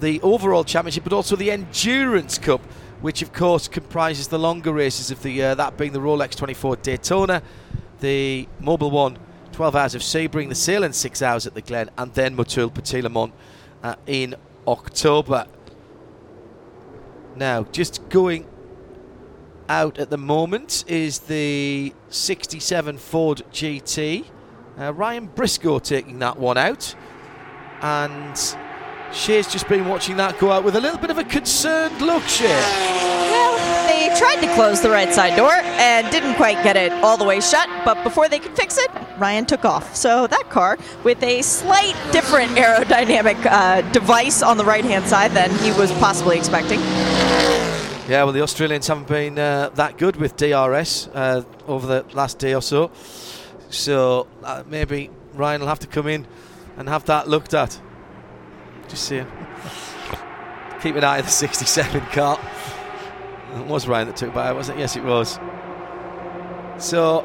the 0.00 0.20
overall 0.22 0.64
championship, 0.64 1.04
but 1.04 1.12
also 1.12 1.36
the 1.36 1.50
Endurance 1.50 2.38
Cup 2.38 2.62
which 3.00 3.22
of 3.22 3.32
course 3.32 3.68
comprises 3.68 4.28
the 4.28 4.38
longer 4.38 4.72
races 4.72 5.10
of 5.10 5.22
the 5.22 5.30
year, 5.30 5.54
that 5.54 5.76
being 5.76 5.92
the 5.92 6.00
Rolex 6.00 6.34
24 6.34 6.76
Daytona, 6.76 7.42
the 8.00 8.48
Mobil 8.60 8.90
One 8.90 9.18
12 9.52 9.76
hours 9.76 9.94
of 9.94 10.02
Sebring, 10.02 10.48
the 10.48 10.54
Sale, 10.54 10.90
6 10.90 11.22
hours 11.22 11.46
at 11.46 11.54
the 11.54 11.60
Glen, 11.60 11.90
and 11.98 12.14
then 12.14 12.36
Motul 12.36 12.72
Petit 12.72 13.02
uh, 13.82 13.94
in 14.06 14.34
October. 14.66 15.46
Now, 17.36 17.64
just 17.64 18.08
going 18.08 18.46
out 19.68 19.98
at 19.98 20.10
the 20.10 20.18
moment 20.18 20.84
is 20.88 21.20
the 21.20 21.92
67 22.08 22.98
Ford 22.98 23.42
GT. 23.52 24.24
Uh, 24.78 24.92
Ryan 24.92 25.26
Briscoe 25.26 25.78
taking 25.78 26.18
that 26.20 26.38
one 26.38 26.56
out. 26.56 26.94
And 27.82 28.36
Shea's 29.12 29.48
just 29.48 29.68
been 29.68 29.88
watching 29.88 30.16
that 30.18 30.38
go 30.38 30.52
out 30.52 30.62
with 30.62 30.76
a 30.76 30.80
little 30.80 30.98
bit 30.98 31.10
of 31.10 31.18
a 31.18 31.24
concerned 31.24 32.00
look, 32.00 32.22
Shea. 32.24 32.46
Well, 32.46 33.88
they 33.88 34.06
tried 34.16 34.40
to 34.40 34.54
close 34.54 34.80
the 34.80 34.90
right 34.90 35.12
side 35.12 35.36
door 35.36 35.52
and 35.52 36.08
didn't 36.10 36.36
quite 36.36 36.62
get 36.62 36.76
it 36.76 36.92
all 36.92 37.16
the 37.16 37.24
way 37.24 37.40
shut, 37.40 37.68
but 37.84 38.02
before 38.04 38.28
they 38.28 38.38
could 38.38 38.54
fix 38.56 38.78
it, 38.78 38.88
Ryan 39.18 39.46
took 39.46 39.64
off. 39.64 39.96
So 39.96 40.28
that 40.28 40.48
car, 40.48 40.78
with 41.02 41.22
a 41.24 41.42
slight 41.42 41.96
different 42.12 42.52
aerodynamic 42.52 43.44
uh, 43.46 43.82
device 43.90 44.42
on 44.42 44.56
the 44.56 44.64
right 44.64 44.84
hand 44.84 45.06
side 45.06 45.32
than 45.32 45.50
he 45.58 45.72
was 45.72 45.90
possibly 45.92 46.38
expecting. 46.38 46.78
Yeah, 48.08 48.24
well, 48.24 48.32
the 48.32 48.42
Australians 48.42 48.86
haven't 48.86 49.08
been 49.08 49.38
uh, 49.38 49.70
that 49.74 49.98
good 49.98 50.16
with 50.16 50.36
DRS 50.36 51.08
uh, 51.08 51.42
over 51.66 51.86
the 51.86 52.14
last 52.14 52.38
day 52.38 52.54
or 52.54 52.62
so. 52.62 52.90
So 53.70 54.28
uh, 54.44 54.62
maybe 54.68 55.10
Ryan 55.34 55.62
will 55.62 55.68
have 55.68 55.80
to 55.80 55.86
come 55.88 56.06
in 56.06 56.26
and 56.76 56.88
have 56.88 57.04
that 57.06 57.28
looked 57.28 57.54
at. 57.54 57.80
Just 58.90 59.04
seeing. 59.04 59.26
Keep 60.82 60.96
an 60.96 61.04
eye 61.04 61.18
on 61.18 61.24
the 61.24 61.30
67 61.30 62.00
car. 62.06 62.40
It 63.54 63.66
was 63.66 63.86
Ryan 63.86 64.08
that 64.08 64.16
took 64.16 64.34
by, 64.34 64.52
wasn't 64.52 64.78
it? 64.78 64.80
Yes, 64.80 64.96
it 64.96 65.04
was. 65.04 65.38
So. 66.78 67.24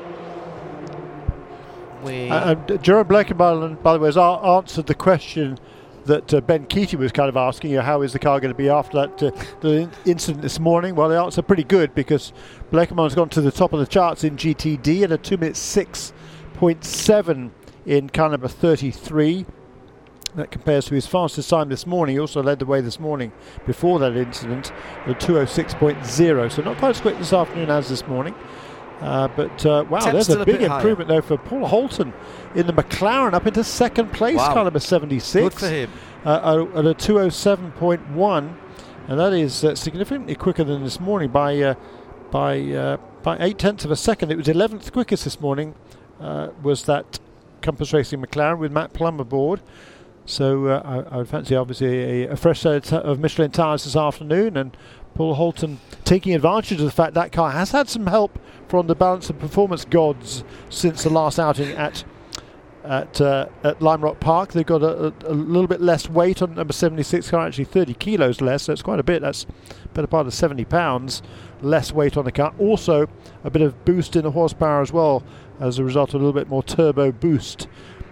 We. 2.04 2.30
Uh, 2.30 2.56
Jeroen 2.56 3.06
Bleekemolen, 3.06 3.82
by 3.82 3.94
the 3.94 4.00
way, 4.00 4.08
has 4.10 4.18
answered 4.18 4.86
the 4.86 4.94
question 4.94 5.58
that 6.06 6.34
uh, 6.34 6.42
Ben 6.42 6.66
Keating 6.68 7.00
was 7.00 7.12
kind 7.12 7.30
of 7.30 7.38
asking 7.38 7.72
you, 7.72 7.82
how 7.82 8.04
is 8.04 8.14
the 8.14 8.20
car 8.20 8.40
going 8.40 8.54
to 8.54 8.58
be 8.58 8.70
after 8.70 9.08
that 9.08 9.24
uh, 9.24 9.32
the 9.62 9.90
incident 10.06 10.44
this 10.44 10.60
morning? 10.60 10.94
Well, 10.96 11.10
the 11.10 11.20
answer 11.20 11.42
pretty 11.42 11.64
good 11.64 11.96
because 11.96 12.32
Bleekemolen's 12.72 13.16
gone 13.16 13.30
to 13.30 13.42
the 13.42 13.52
top 13.52 13.74
of 13.74 13.80
the 13.80 13.88
charts 13.88 14.24
in 14.24 14.38
GTD 14.38 15.02
at 15.02 15.12
a 15.12 15.18
2 15.18 15.38
minute 15.38 15.56
6.7 15.56 17.52
in 17.88 18.10
car 18.10 18.30
number 18.30 18.48
33. 18.48 19.48
That 20.36 20.52
compares 20.52 20.86
to 20.86 20.96
his 20.96 21.08
fastest 21.08 21.50
time 21.50 21.70
this 21.70 21.88
morning. 21.88 22.16
He 22.16 22.20
also 22.20 22.44
led 22.44 22.60
the 22.60 22.66
way 22.66 22.82
this 22.82 23.00
morning 23.00 23.32
before 23.66 24.00
that 24.00 24.18
incident 24.18 24.74
the 25.08 25.16
206.0. 25.16 26.52
So 26.52 26.62
not 26.62 26.78
quite 26.78 26.90
as 26.90 27.02
quick 27.02 27.18
this 27.18 27.32
afternoon 27.32 27.70
as 27.70 27.88
this 27.88 28.06
morning. 28.06 28.36
Uh, 29.02 29.28
but 29.30 29.66
uh, 29.66 29.86
wow, 29.90 30.12
there's 30.12 30.30
a, 30.30 30.40
a 30.40 30.46
big 30.46 30.62
improvement 30.62 31.10
though 31.10 31.22
for 31.22 31.38
Paul 31.38 31.66
Holton 31.66 32.14
in 32.54 32.66
the 32.66 32.74
McLaren 32.74 33.34
up 33.34 33.46
into 33.46 33.64
second 33.64 34.14
place, 34.14 34.38
wow. 34.38 34.54
car 34.54 34.64
number 34.64 34.80
76. 34.80 35.44
Good 35.44 35.60
for 35.60 35.68
him. 35.68 35.92
Uh, 36.24 36.66
at 36.76 36.86
a 36.86 36.94
207.1, 36.94 38.56
and 39.08 39.20
that 39.20 39.34
is 39.34 39.64
uh, 39.64 39.76
significantly 39.76 40.36
quicker 40.36 40.64
than 40.64 40.84
this 40.84 41.00
morning 41.00 41.30
by 41.30 41.62
uh, 41.62 41.76
by 42.32 42.60
uh, 42.72 42.98
by 43.22 43.38
eight 43.40 43.60
tenths 43.60 43.86
of 43.86 43.92
a 43.92 43.96
second. 43.96 44.32
It 44.32 44.38
was 44.38 44.48
11th 44.48 44.92
quickest 44.92 45.26
this 45.26 45.40
morning. 45.42 45.76
was 46.20 46.86
that 46.86 47.20
Compass 47.62 47.92
Racing 47.92 48.22
McLaren 48.22 48.60
with 48.60 48.72
Matt 48.72 48.94
Plumb 48.94 49.20
aboard? 49.20 49.62
So 50.26 50.68
I, 50.68 51.02
I, 51.02 51.18
would 51.18 51.30
fancy 51.30 51.56
obviously 51.56 52.24
a, 52.24 52.32
a 52.32 52.36
fresh 52.36 52.62
set 52.62 52.92
of 52.92 53.20
Michelin 53.20 53.52
tyres 53.52 53.84
this 53.84 53.96
afternoon, 53.96 54.58
and 54.58 54.76
Paul 55.14 55.36
Holton 55.36 55.80
taking 56.04 56.34
advantage 56.34 56.80
of 56.80 56.86
the 56.86 56.92
fact 56.92 57.14
that 57.14 57.32
car 57.32 57.52
has 57.52 57.72
had 57.72 57.88
some 57.90 58.08
help 58.08 58.40
from 58.68 58.88
the 58.88 58.96
balance 58.96 59.30
and 59.30 59.40
performance 59.40 59.86
gods 59.86 60.44
since 60.70 61.04
the 61.04 61.10
last 61.10 61.40
outing 61.40 61.70
at 61.72 62.04
at 62.84 63.20
uh, 63.20 63.48
at 63.64 63.82
Lime 63.82 64.02
Rock 64.02 64.20
Park. 64.20 64.54
They've 64.54 64.66
got 64.66 64.82
a, 64.82 65.08
a, 65.08 65.14
a, 65.26 65.34
little 65.34 65.68
bit 65.68 65.82
less 65.82 66.10
weight 66.10 66.42
on 66.42 66.56
number 66.56 66.74
76 66.74 67.30
car, 67.30 67.48
actually 67.48 67.66
30 67.66 67.94
kilos 67.96 68.42
less, 68.42 68.64
so 68.64 68.74
it's 68.74 68.82
quite 68.82 69.00
a 69.00 69.04
bit. 69.04 69.22
That's 69.22 69.46
better 69.94 70.08
part 70.08 70.28
of 70.28 70.34
70 70.34 70.66
pounds 70.66 71.22
less 71.62 71.92
weight 71.92 72.18
on 72.18 72.26
the 72.26 72.32
car. 72.32 72.54
Also, 72.60 73.08
a 73.44 73.50
bit 73.50 73.62
of 73.62 73.86
boost 73.86 74.16
in 74.16 74.24
the 74.24 74.32
horsepower 74.32 74.82
as 74.82 74.92
well 74.92 75.24
as 75.60 75.80
a 75.80 75.84
result 75.84 76.10
of 76.10 76.16
a 76.16 76.18
little 76.26 76.40
bit 76.40 76.50
more 76.50 76.64
turbo 76.64 77.12
boost. 77.12 77.68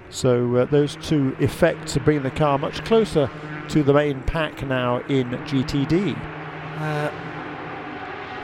So 0.09 0.57
uh, 0.57 0.65
those 0.65 0.95
two 0.97 1.35
effects 1.39 1.97
are 1.97 2.01
bringing 2.01 2.23
the 2.23 2.31
car 2.31 2.57
much 2.57 2.83
closer 2.85 3.29
to 3.69 3.83
the 3.83 3.93
main 3.93 4.21
pack 4.23 4.65
now 4.65 4.97
in 5.07 5.29
GTD. 5.29 6.17
Uh, 6.79 7.11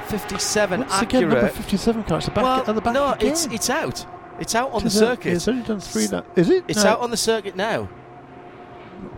57 0.07 0.79
Once 0.79 0.91
accurate. 0.91 1.23
Again, 1.23 1.29
number 1.29 1.47
57 1.49 2.03
car. 2.05 2.17
It's 2.17 2.27
back 2.29 2.37
well, 2.37 2.59
at 2.67 2.75
the 2.75 2.81
back 2.81 2.93
no, 2.93 3.13
again. 3.13 3.31
it's 3.31 3.45
it's 3.47 3.69
out. 3.69 4.05
It's 4.39 4.55
out 4.55 4.71
on 4.71 4.81
it 4.81 4.85
the 4.85 4.89
circuit. 4.89 5.33
It's 5.33 5.47
only 5.47 5.63
done 5.63 5.79
three 5.79 6.07
now. 6.07 6.25
Is 6.35 6.49
it? 6.49 6.63
It's 6.67 6.83
no. 6.83 6.91
out 6.91 7.01
on 7.01 7.11
the 7.11 7.17
circuit 7.17 7.55
now. 7.55 7.89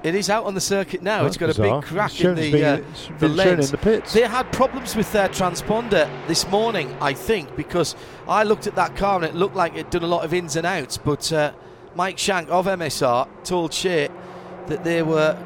It 0.04 0.16
is 0.16 0.30
out 0.30 0.46
on 0.46 0.54
the 0.54 0.62
circuit 0.62 1.02
now. 1.02 1.24
That's 1.24 1.36
it's 1.36 1.38
got 1.38 1.48
bizarre. 1.48 1.78
a 1.78 1.82
big 1.82 1.90
crack 1.90 2.20
in 2.22 2.36
the 2.36 2.66
uh, 2.66 2.82
the 3.20 3.30
lens. 3.30 3.68
In 3.68 3.72
the 3.72 3.78
pits. 3.78 4.14
They 4.14 4.22
had 4.22 4.52
problems 4.52 4.96
with 4.96 5.12
their 5.12 5.30
transponder 5.30 6.10
this 6.28 6.48
morning, 6.50 6.96
I 7.00 7.14
think, 7.14 7.56
because 7.56 7.96
I 8.28 8.44
looked 8.44 8.68
at 8.68 8.76
that 8.76 8.96
car 8.96 9.16
and 9.18 9.26
it 9.26 9.36
looked 9.36 9.56
like 9.56 9.74
it'd 9.74 9.92
done 9.92 10.04
a 10.04 10.08
lot 10.08 10.26
of 10.26 10.34
ins 10.34 10.56
and 10.56 10.66
outs. 10.66 10.98
But 10.98 11.32
uh, 11.32 11.54
Mike 11.96 12.18
Shank 12.18 12.50
of 12.50 12.66
MSR 12.66 13.28
told 13.44 13.74
Shea 13.74 14.10
that 14.68 14.84
they 14.84 15.02
were 15.04 15.38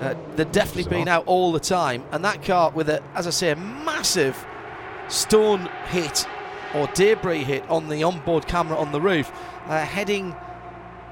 uh, 0.00 0.14
they'd 0.34 0.50
definitely 0.50 0.90
been 0.90 1.08
out 1.08 1.26
all 1.26 1.52
the 1.52 1.60
time, 1.60 2.02
and 2.10 2.24
that 2.24 2.42
car 2.42 2.70
with 2.70 2.88
a, 2.88 3.02
as 3.14 3.26
I 3.26 3.30
say, 3.30 3.50
a 3.50 3.56
massive 3.56 4.46
stone 5.08 5.68
hit 5.88 6.26
or 6.74 6.86
debris 6.94 7.44
hit 7.44 7.68
on 7.68 7.88
the 7.88 8.02
onboard 8.02 8.46
camera 8.46 8.78
on 8.78 8.92
the 8.92 9.00
roof, 9.00 9.30
uh, 9.66 9.84
heading 9.84 10.34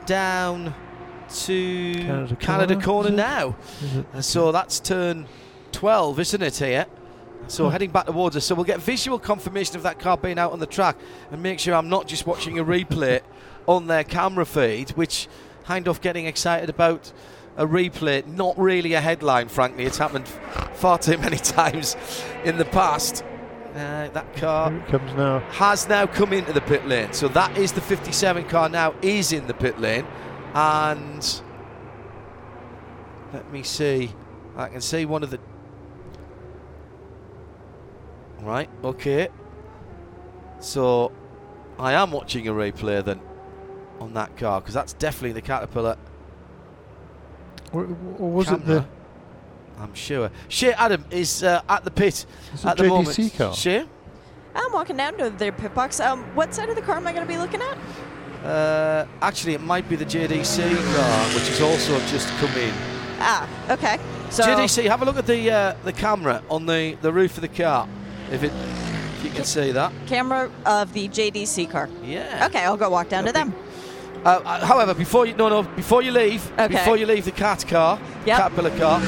down 0.06 0.74
to 1.28 1.94
Canada, 1.94 2.36
Canada 2.36 2.74
Corner, 2.74 3.10
Corner 3.10 3.10
now. 3.10 3.56
Uh, 4.14 4.22
so 4.22 4.52
that's 4.52 4.80
turn 4.80 5.26
12, 5.72 6.20
isn't 6.20 6.42
it, 6.42 6.56
here? 6.56 6.86
So 7.46 7.64
huh. 7.64 7.70
heading 7.70 7.90
back 7.90 8.06
towards 8.06 8.36
us. 8.36 8.44
So 8.46 8.54
we'll 8.54 8.64
get 8.64 8.80
visual 8.80 9.18
confirmation 9.18 9.76
of 9.76 9.82
that 9.82 9.98
car 9.98 10.16
being 10.16 10.38
out 10.38 10.52
on 10.52 10.60
the 10.60 10.66
track 10.66 10.96
and 11.30 11.42
make 11.42 11.58
sure 11.58 11.74
I'm 11.74 11.88
not 11.88 12.08
just 12.08 12.26
watching 12.26 12.58
a 12.58 12.64
replay 12.64 13.20
on 13.68 13.86
their 13.86 14.02
camera 14.02 14.46
feed, 14.46 14.90
which 14.90 15.28
Hindhaugh 15.66 16.00
getting 16.00 16.26
excited 16.26 16.70
about 16.70 17.12
a 17.56 17.66
replay, 17.66 18.26
not 18.26 18.58
really 18.58 18.94
a 18.94 19.00
headline, 19.00 19.48
frankly. 19.48 19.84
It's 19.84 19.98
happened 19.98 20.26
far 20.74 20.98
too 20.98 21.18
many 21.18 21.36
times 21.36 21.94
in 22.44 22.56
the 22.56 22.64
past. 22.64 23.22
Uh, 23.74 24.08
that 24.08 24.34
car 24.34 24.70
comes 24.88 25.12
now. 25.14 25.40
has 25.50 25.86
now 25.88 26.06
come 26.06 26.32
into 26.32 26.52
the 26.52 26.62
pit 26.62 26.86
lane. 26.86 27.12
So 27.12 27.28
that 27.28 27.56
is 27.58 27.72
the 27.72 27.82
57 27.82 28.48
car 28.48 28.68
now 28.68 28.94
is 29.02 29.32
in 29.32 29.46
the 29.46 29.54
pit 29.54 29.78
lane. 29.78 30.06
And 30.54 31.42
let 33.32 33.52
me 33.52 33.62
see. 33.62 34.10
I 34.56 34.68
can 34.68 34.80
see 34.80 35.04
one 35.04 35.22
of 35.22 35.30
the. 35.30 35.38
Right, 38.40 38.70
okay. 38.82 39.28
So 40.60 41.12
I 41.78 41.92
am 41.92 42.10
watching 42.10 42.48
a 42.48 42.52
replay 42.52 43.04
then 43.04 43.20
on 44.00 44.14
that 44.14 44.36
car 44.36 44.60
because 44.60 44.74
that's 44.74 44.92
definitely 44.92 45.32
the 45.32 45.42
Caterpillar. 45.42 45.96
Or, 47.72 47.84
or 48.18 48.30
was 48.30 48.46
camera. 48.46 48.60
it 48.60 48.66
the? 48.66 48.86
I'm 49.80 49.94
sure. 49.94 50.30
Shea 50.48 50.72
Adam 50.72 51.04
is 51.10 51.42
uh, 51.42 51.62
at 51.68 51.84
the 51.84 51.90
pit 51.90 52.26
Is 52.54 52.64
at 52.64 52.78
it 52.78 52.82
the 52.82 52.88
JDC 52.88 53.18
moment. 53.18 53.34
car? 53.36 53.54
Shea? 53.54 53.84
I'm 54.54 54.72
walking 54.72 54.96
down 54.96 55.16
to 55.18 55.30
their 55.30 55.52
pit 55.52 55.74
box. 55.74 56.00
Um, 56.00 56.24
what 56.34 56.52
side 56.52 56.68
of 56.68 56.74
the 56.76 56.82
car 56.82 56.96
am 56.96 57.06
I 57.06 57.12
going 57.12 57.26
to 57.26 57.32
be 57.32 57.38
looking 57.38 57.60
at? 57.60 57.78
Uh, 58.44 59.06
actually, 59.22 59.54
it 59.54 59.60
might 59.60 59.88
be 59.88 59.96
the 59.96 60.04
JDC 60.04 60.58
car, 60.94 61.34
which 61.34 61.48
has 61.48 61.60
also 61.60 61.98
just 62.06 62.28
come 62.38 62.50
in. 62.56 62.72
Ah, 63.20 63.48
okay. 63.70 63.98
So 64.30 64.44
JDC, 64.44 64.84
have 64.88 65.02
a 65.02 65.04
look 65.04 65.16
at 65.16 65.26
the 65.26 65.50
uh, 65.50 65.74
the 65.84 65.92
camera 65.92 66.42
on 66.48 66.66
the, 66.66 66.96
the 67.02 67.12
roof 67.12 67.36
of 67.36 67.42
the 67.42 67.48
car, 67.48 67.88
if 68.30 68.42
it 68.42 68.52
if 68.52 69.24
you 69.24 69.30
can 69.30 69.44
see 69.44 69.72
that. 69.72 69.92
camera 70.06 70.50
of 70.66 70.92
the 70.92 71.08
JDC 71.08 71.70
car. 71.70 71.88
Yeah. 72.04 72.46
Okay, 72.48 72.60
I'll 72.64 72.76
go 72.76 72.90
walk 72.90 73.08
down 73.08 73.24
to 73.24 73.32
them. 73.32 73.52
Uh, 74.24 74.40
uh, 74.44 74.64
however, 74.66 74.94
before 74.94 75.26
you 75.26 75.34
no 75.34 75.48
no 75.48 75.62
before 75.62 76.02
you 76.02 76.10
leave, 76.10 76.50
Okay. 76.58 76.68
before 76.68 76.96
you 76.96 77.06
leave 77.06 77.24
the 77.24 77.30
cat 77.32 77.64
car, 77.68 77.98
Yep. 78.26 78.36
Caterpillar 78.38 78.76
car, 78.78 78.98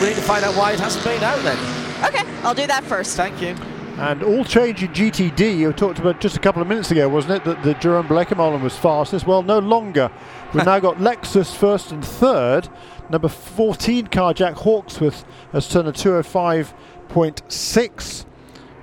we 0.00 0.06
need 0.08 0.16
to 0.16 0.22
find 0.22 0.42
out 0.44 0.54
why 0.56 0.72
it 0.72 0.80
hasn't 0.80 1.04
been 1.04 1.22
out. 1.22 1.38
Then, 1.42 1.58
Okay, 2.04 2.22
I'll 2.42 2.54
do 2.54 2.66
that 2.66 2.84
first. 2.84 3.16
thank 3.16 3.40
you. 3.42 3.54
And 3.98 4.22
all 4.22 4.44
change 4.44 4.82
in 4.84 4.92
GTD, 4.92 5.58
you 5.58 5.72
talked 5.72 5.98
about 5.98 6.20
just 6.20 6.36
a 6.36 6.40
couple 6.40 6.62
of 6.62 6.68
minutes 6.68 6.90
ago, 6.92 7.08
wasn't 7.08 7.34
it? 7.34 7.44
That 7.44 7.62
the 7.64 7.74
Jeroen 7.74 8.06
Bleekemolen 8.06 8.60
was 8.62 8.76
fastest. 8.76 9.26
Well, 9.26 9.42
no 9.42 9.58
longer. 9.58 10.08
We've 10.54 10.64
now 10.64 10.78
got 10.78 10.98
Lexus 10.98 11.52
first 11.54 11.90
and 11.90 12.04
third. 12.04 12.68
Number 13.10 13.26
14 13.28 14.06
car, 14.06 14.32
Jack 14.34 14.54
Hawksworth, 14.54 15.24
has 15.52 15.68
turned 15.68 15.88
a 15.88 15.92
205.6, 15.92 18.24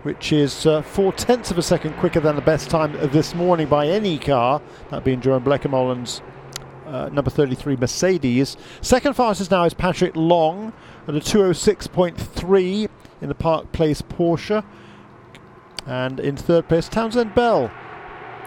which 0.05 0.31
is 0.31 0.67
uh, 0.67 0.83
four 0.83 1.11
tenths 1.11 1.49
of 1.49 1.57
a 1.57 1.63
second 1.63 1.91
quicker 1.93 2.19
than 2.19 2.35
the 2.35 2.41
best 2.41 2.69
time 2.69 2.93
this 3.09 3.33
morning 3.33 3.67
by 3.67 3.87
any 3.87 4.19
car, 4.19 4.61
that 4.91 5.03
being 5.03 5.19
Jeroen 5.19 5.43
Bleekemolen's 5.43 6.21
uh, 6.85 7.09
number 7.09 7.31
33 7.31 7.75
Mercedes. 7.77 8.55
Second 8.81 9.15
fastest 9.15 9.49
now 9.49 9.63
is 9.63 9.73
Patrick 9.73 10.15
Long 10.15 10.73
at 11.07 11.15
a 11.15 11.19
206.3 11.19 12.87
in 13.19 13.27
the 13.27 13.33
Park 13.33 13.71
Place 13.71 14.03
Porsche. 14.03 14.63
And 15.87 16.19
in 16.19 16.37
third 16.37 16.67
place, 16.67 16.87
Townsend 16.87 17.33
Bell 17.33 17.71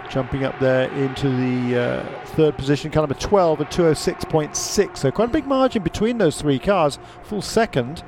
jumping 0.09 0.45
up 0.45 0.59
there 0.61 0.89
into 0.93 1.29
the 1.29 1.77
uh, 1.77 2.25
third 2.27 2.57
position, 2.57 2.93
car 2.93 3.03
number 3.03 3.15
12 3.15 3.63
at 3.63 3.71
206.6. 3.73 4.97
So 4.97 5.11
quite 5.11 5.29
a 5.29 5.33
big 5.33 5.47
margin 5.49 5.83
between 5.83 6.19
those 6.19 6.41
three 6.41 6.61
cars, 6.61 7.01
full 7.25 7.43
second. 7.43 8.05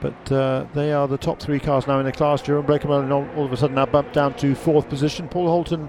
But 0.00 0.32
uh, 0.32 0.66
they 0.74 0.92
are 0.92 1.06
the 1.06 1.18
top 1.18 1.40
three 1.40 1.60
cars 1.60 1.86
now 1.86 1.98
in 1.98 2.06
the 2.06 2.12
class. 2.12 2.40
Jerome 2.42 2.66
Bleekemolen, 2.66 3.36
all 3.36 3.44
of 3.44 3.52
a 3.52 3.56
sudden 3.56 3.74
now 3.76 3.86
bumped 3.86 4.14
down 4.14 4.34
to 4.38 4.54
fourth 4.54 4.88
position. 4.88 5.28
Paul 5.28 5.48
Holton 5.48 5.88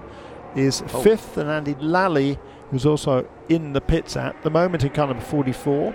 is 0.54 0.82
Oh. 0.92 1.00
fifth, 1.02 1.38
and 1.38 1.48
Andy 1.50 1.74
Lally, 1.80 2.38
who's 2.70 2.84
also 2.84 3.26
in 3.48 3.72
the 3.72 3.80
pits 3.80 4.16
at 4.16 4.42
the 4.42 4.50
moment 4.50 4.84
in 4.84 4.90
car 4.90 5.06
number 5.06 5.22
44, 5.22 5.94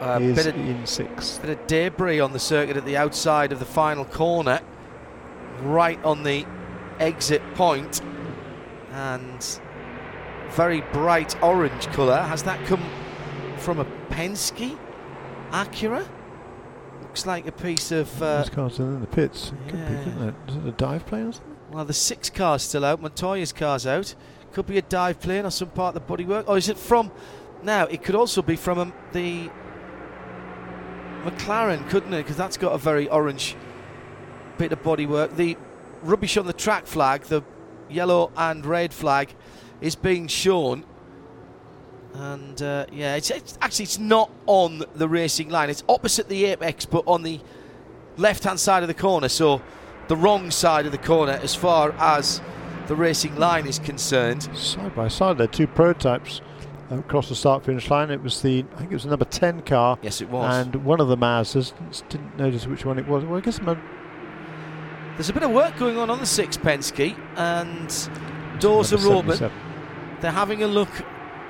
Uh, 0.00 0.18
is 0.20 0.34
bit, 0.36 0.46
of, 0.48 0.56
in 0.56 0.84
sixth. 0.86 1.40
bit 1.40 1.50
of 1.56 1.66
debris 1.68 2.18
on 2.18 2.32
the 2.32 2.38
circuit 2.40 2.76
at 2.76 2.84
the 2.84 2.96
outside 2.96 3.52
of 3.52 3.60
the 3.60 3.64
final 3.64 4.04
corner, 4.06 4.58
right 5.62 6.02
on 6.04 6.24
the 6.24 6.44
exit 6.98 7.42
point, 7.54 8.00
and 8.92 9.60
very 10.50 10.80
bright 10.92 11.40
orange 11.42 11.86
colour. 11.88 12.16
Has 12.22 12.42
that 12.42 12.64
come 12.66 12.82
from 13.58 13.78
a 13.78 13.84
Penske 14.10 14.76
Acura? 15.52 16.04
Looks 17.12 17.26
like 17.26 17.46
a 17.46 17.52
piece 17.52 17.92
of. 17.92 18.22
Uh, 18.22 18.38
Those 18.38 18.48
cars 18.48 18.80
are 18.80 18.84
in 18.84 19.02
the 19.02 19.06
pits. 19.06 19.52
Could 19.68 19.72
be, 19.72 19.92
yeah. 19.92 20.02
couldn't 20.02 20.28
it? 20.30 20.34
Is 20.48 20.56
it 20.56 20.66
a 20.66 20.70
dive 20.72 21.04
plane 21.04 21.26
or 21.26 21.32
something? 21.32 21.56
well, 21.70 21.84
the 21.84 21.92
six 21.92 22.30
cars 22.30 22.62
still 22.62 22.86
out. 22.86 23.02
Montoya's 23.02 23.52
car's 23.52 23.86
out. 23.86 24.14
Could 24.52 24.64
be 24.64 24.78
a 24.78 24.82
dive 24.82 25.20
plane 25.20 25.44
or 25.44 25.50
some 25.50 25.68
part 25.68 25.94
of 25.94 26.06
the 26.06 26.16
bodywork. 26.16 26.48
Or 26.48 26.56
is 26.56 26.70
it 26.70 26.78
from? 26.78 27.12
Now 27.62 27.84
it 27.84 28.02
could 28.02 28.14
also 28.14 28.40
be 28.40 28.56
from 28.56 28.78
um, 28.78 28.92
the 29.12 29.50
McLaren, 31.24 31.86
couldn't 31.90 32.14
it? 32.14 32.22
Because 32.22 32.38
that's 32.38 32.56
got 32.56 32.72
a 32.72 32.78
very 32.78 33.10
orange 33.10 33.56
bit 34.56 34.72
of 34.72 34.82
bodywork. 34.82 35.36
The 35.36 35.58
rubbish 36.02 36.38
on 36.38 36.46
the 36.46 36.54
track 36.54 36.86
flag, 36.86 37.24
the 37.24 37.42
yellow 37.90 38.32
and 38.38 38.64
red 38.64 38.94
flag, 38.94 39.34
is 39.82 39.96
being 39.96 40.28
shown. 40.28 40.86
And 42.14 42.60
uh, 42.60 42.86
yeah, 42.92 43.16
it's, 43.16 43.30
it's 43.30 43.56
actually 43.62 43.84
it's 43.84 43.98
not 43.98 44.30
on 44.46 44.84
the 44.94 45.08
racing 45.08 45.48
line. 45.48 45.70
It's 45.70 45.82
opposite 45.88 46.28
the 46.28 46.44
apex, 46.46 46.84
but 46.84 47.04
on 47.06 47.22
the 47.22 47.40
left-hand 48.16 48.60
side 48.60 48.82
of 48.82 48.88
the 48.88 48.94
corner. 48.94 49.28
So 49.28 49.62
the 50.08 50.16
wrong 50.16 50.50
side 50.50 50.84
of 50.86 50.92
the 50.92 50.98
corner 50.98 51.32
as 51.32 51.54
far 51.54 51.92
as 51.92 52.40
the 52.86 52.96
racing 52.96 53.36
line 53.36 53.66
is 53.66 53.78
concerned. 53.78 54.42
Side 54.56 54.94
by 54.94 55.08
side, 55.08 55.38
there 55.38 55.46
two 55.46 55.66
prototypes 55.66 56.40
across 56.90 57.30
the 57.30 57.34
start 57.34 57.64
finish 57.64 57.88
line. 57.88 58.10
It 58.10 58.22
was 58.22 58.42
the 58.42 58.64
I 58.74 58.78
think 58.80 58.90
it 58.90 58.94
was 58.94 59.04
the 59.04 59.10
number 59.10 59.24
ten 59.24 59.62
car, 59.62 59.98
Yes, 60.02 60.20
it 60.20 60.28
was. 60.28 60.54
and 60.54 60.84
one 60.84 61.00
of 61.00 61.08
the 61.08 61.16
Mazdas. 61.16 61.72
Didn't 62.10 62.36
notice 62.36 62.66
which 62.66 62.84
one 62.84 62.98
it 62.98 63.06
was. 63.06 63.24
Well, 63.24 63.38
I 63.38 63.40
guess 63.40 63.58
There's 65.16 65.30
a 65.30 65.32
bit 65.32 65.42
of 65.42 65.50
work 65.52 65.78
going 65.78 65.96
on 65.96 66.10
on 66.10 66.18
the 66.18 66.26
six 66.26 66.58
Penske, 66.58 67.16
and 67.36 68.60
doors 68.60 68.92
are 68.92 68.98
number 68.98 69.32
open. 69.32 69.50
They're 70.20 70.30
having 70.30 70.62
a 70.62 70.66
look 70.66 70.90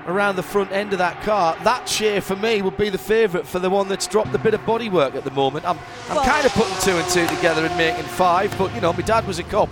around 0.07 0.37
the 0.37 0.43
front 0.43 0.73
end 0.73 0.93
of 0.93 0.99
that 0.99 1.21
car. 1.23 1.57
That 1.65 1.89
share 1.89 2.21
for 2.21 2.37
me 2.37 2.61
would 2.63 2.77
be 2.77 2.89
the 2.89 2.99
favourite 2.99 3.47
for 3.47 3.59
the 3.59 3.71
one 3.71 3.89
that's 3.89 4.07
dropped 4.07 4.35
a 4.35 4.39
bit 4.39 4.55
of 4.55 4.61
bodywork 4.63 5.15
at 5.15 5.25
the 5.25 5.31
moment. 5.31 5.65
I'm, 5.65 5.79
I'm 6.09 6.17
Well- 6.17 6.25
kind 6.25 6.45
of 6.45 6.53
putting 6.53 6.75
two 6.81 6.97
and 6.97 7.09
two 7.09 7.27
together 7.37 7.65
and 7.65 7.77
making 7.77 8.05
five, 8.05 8.57
but 8.59 8.75
you 8.75 8.81
know, 8.81 8.93
my 8.93 9.03
dad 9.03 9.27
was 9.27 9.39
a 9.39 9.45
cop 9.45 9.69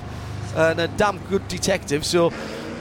and 0.57 0.81
a 0.81 0.89
damn 0.89 1.19
good 1.27 1.47
detective, 1.49 2.05
so 2.05 2.33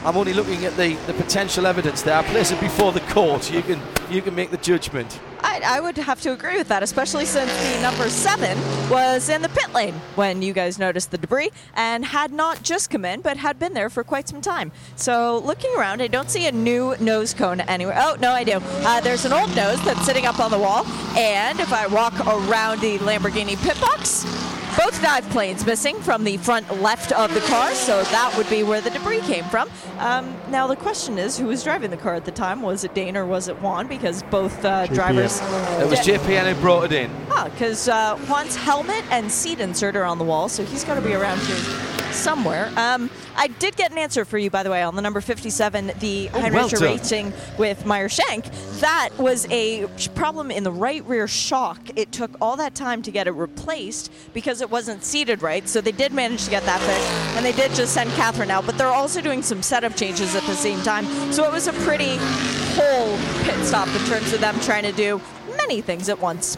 I'm 0.05 0.15
only 0.17 0.33
looking 0.33 0.65
at 0.65 0.75
the, 0.77 0.93
the 1.07 1.13
potential 1.13 1.65
evidence 1.67 2.01
there. 2.03 2.17
I 2.17 2.23
place 2.23 2.51
it 2.51 2.59
before 2.59 2.91
the 2.91 3.01
court. 3.01 3.51
You 3.51 3.61
can 3.61 3.81
you 4.09 4.21
can 4.21 4.33
make 4.35 4.49
the 4.51 4.57
judgment. 4.57 5.19
I, 5.41 5.61
I 5.63 5.79
would 5.79 5.97
have 5.97 6.21
to 6.21 6.33
agree 6.33 6.57
with 6.57 6.67
that, 6.67 6.83
especially 6.83 7.25
since 7.25 7.51
the 7.51 7.81
number 7.81 8.09
seven 8.09 8.57
was 8.89 9.29
in 9.29 9.41
the 9.41 9.49
pit 9.49 9.73
lane 9.73 9.93
when 10.15 10.41
you 10.41 10.53
guys 10.53 10.79
noticed 10.79 11.11
the 11.11 11.17
debris 11.17 11.49
and 11.75 12.05
had 12.05 12.31
not 12.31 12.63
just 12.63 12.89
come 12.89 13.05
in, 13.05 13.21
but 13.21 13.37
had 13.37 13.59
been 13.59 13.73
there 13.73 13.89
for 13.89 14.03
quite 14.03 14.27
some 14.27 14.41
time. 14.41 14.71
So, 14.95 15.39
looking 15.39 15.71
around, 15.77 16.01
I 16.01 16.07
don't 16.07 16.29
see 16.29 16.47
a 16.47 16.51
new 16.51 16.95
nose 16.99 17.33
cone 17.33 17.61
anywhere. 17.61 17.95
Oh, 17.97 18.17
no, 18.19 18.31
I 18.31 18.43
do. 18.43 18.59
Uh, 18.61 19.01
there's 19.01 19.25
an 19.25 19.33
old 19.33 19.55
nose 19.55 19.83
that's 19.85 20.05
sitting 20.05 20.25
up 20.25 20.39
on 20.39 20.51
the 20.51 20.59
wall, 20.59 20.85
and 21.17 21.59
if 21.59 21.71
I 21.71 21.87
walk 21.87 22.13
around 22.27 22.81
the 22.81 22.97
Lamborghini 22.99 23.61
pit 23.63 23.79
box, 23.79 24.25
both 24.77 25.01
dive 25.01 25.27
planes 25.29 25.65
missing 25.65 25.99
from 26.01 26.23
the 26.23 26.37
front 26.37 26.81
left 26.81 27.11
of 27.11 27.33
the 27.33 27.39
car, 27.41 27.73
so 27.73 28.03
that 28.03 28.33
would 28.37 28.49
be 28.49 28.63
where 28.63 28.81
the 28.81 28.89
debris 28.89 29.21
came 29.21 29.43
from. 29.45 29.69
Um, 29.97 30.35
now, 30.49 30.67
the 30.67 30.75
question 30.75 31.17
is 31.17 31.37
who 31.37 31.47
was 31.47 31.63
driving 31.63 31.91
the 31.91 31.97
car 31.97 32.15
at 32.15 32.25
the 32.25 32.31
time? 32.31 32.61
Was 32.61 32.83
it 32.83 32.93
Dane 32.93 33.17
or 33.17 33.25
was 33.25 33.47
it 33.47 33.61
Juan? 33.61 33.87
Because 33.87 34.23
both 34.23 34.63
uh, 34.63 34.87
drivers. 34.87 35.41
It 35.41 35.89
was 35.89 35.99
did- 36.01 36.21
JPM 36.21 36.53
who 36.53 36.61
brought 36.61 36.85
it 36.85 36.91
in. 36.91 37.11
Ah, 37.29 37.49
because 37.51 37.87
uh, 37.87 38.15
Juan's 38.27 38.55
helmet 38.55 39.03
and 39.11 39.31
seat 39.31 39.59
insert 39.59 39.95
are 39.95 40.05
on 40.05 40.17
the 40.17 40.25
wall, 40.25 40.49
so 40.49 40.63
he's 40.63 40.83
got 40.83 40.95
to 40.95 41.01
be 41.01 41.13
around 41.13 41.39
here 41.39 41.89
somewhere. 42.19 42.71
Um, 42.75 43.09
I 43.35 43.47
did 43.47 43.75
get 43.75 43.91
an 43.91 43.97
answer 43.97 44.25
for 44.25 44.37
you, 44.37 44.49
by 44.49 44.63
the 44.63 44.69
way, 44.69 44.83
on 44.83 44.95
the 44.95 45.01
number 45.01 45.21
57, 45.21 45.91
the 45.99 46.29
Oh, 46.33 46.41
Heinrich 46.41 46.53
well 46.53 46.67
done. 46.69 46.81
Racing 46.81 47.33
with 47.57 47.85
Meyer 47.85 48.09
Shank. 48.09 48.45
That 48.79 49.09
was 49.17 49.47
a 49.49 49.87
problem 50.15 50.51
in 50.51 50.63
the 50.63 50.71
right 50.71 51.03
rear 51.05 51.27
shock. 51.27 51.79
It 51.95 52.11
took 52.11 52.31
all 52.41 52.57
that 52.57 52.75
time 52.75 53.01
to 53.03 53.11
get 53.11 53.27
it 53.27 53.31
replaced 53.31 54.11
because 54.33 54.61
it 54.61 54.69
wasn't 54.69 55.03
seated 55.03 55.41
right. 55.41 55.67
So 55.67 55.81
they 55.81 55.91
did 55.93 56.13
manage 56.13 56.43
to 56.45 56.49
get 56.51 56.63
that 56.63 56.79
fixed, 56.81 57.37
and 57.37 57.45
they 57.45 57.53
did 57.53 57.73
just 57.75 57.93
send 57.93 58.09
Katherine 58.11 58.51
out. 58.51 58.65
But 58.65 58.77
they're 58.77 58.87
also 58.87 59.21
doing 59.21 59.41
some 59.41 59.61
setup 59.63 59.95
changes 59.95 60.35
at 60.35 60.43
the 60.43 60.55
same 60.55 60.81
time. 60.81 61.05
So 61.31 61.45
it 61.45 61.51
was 61.51 61.67
a 61.67 61.73
pretty 61.73 62.17
whole 62.75 63.17
pit 63.43 63.65
stop 63.65 63.87
in 63.87 64.05
terms 64.07 64.33
of 64.33 64.41
them 64.41 64.59
trying 64.61 64.83
to 64.83 64.91
do 64.91 65.21
many 65.57 65.81
things 65.81 66.09
at 66.09 66.19
once. 66.19 66.57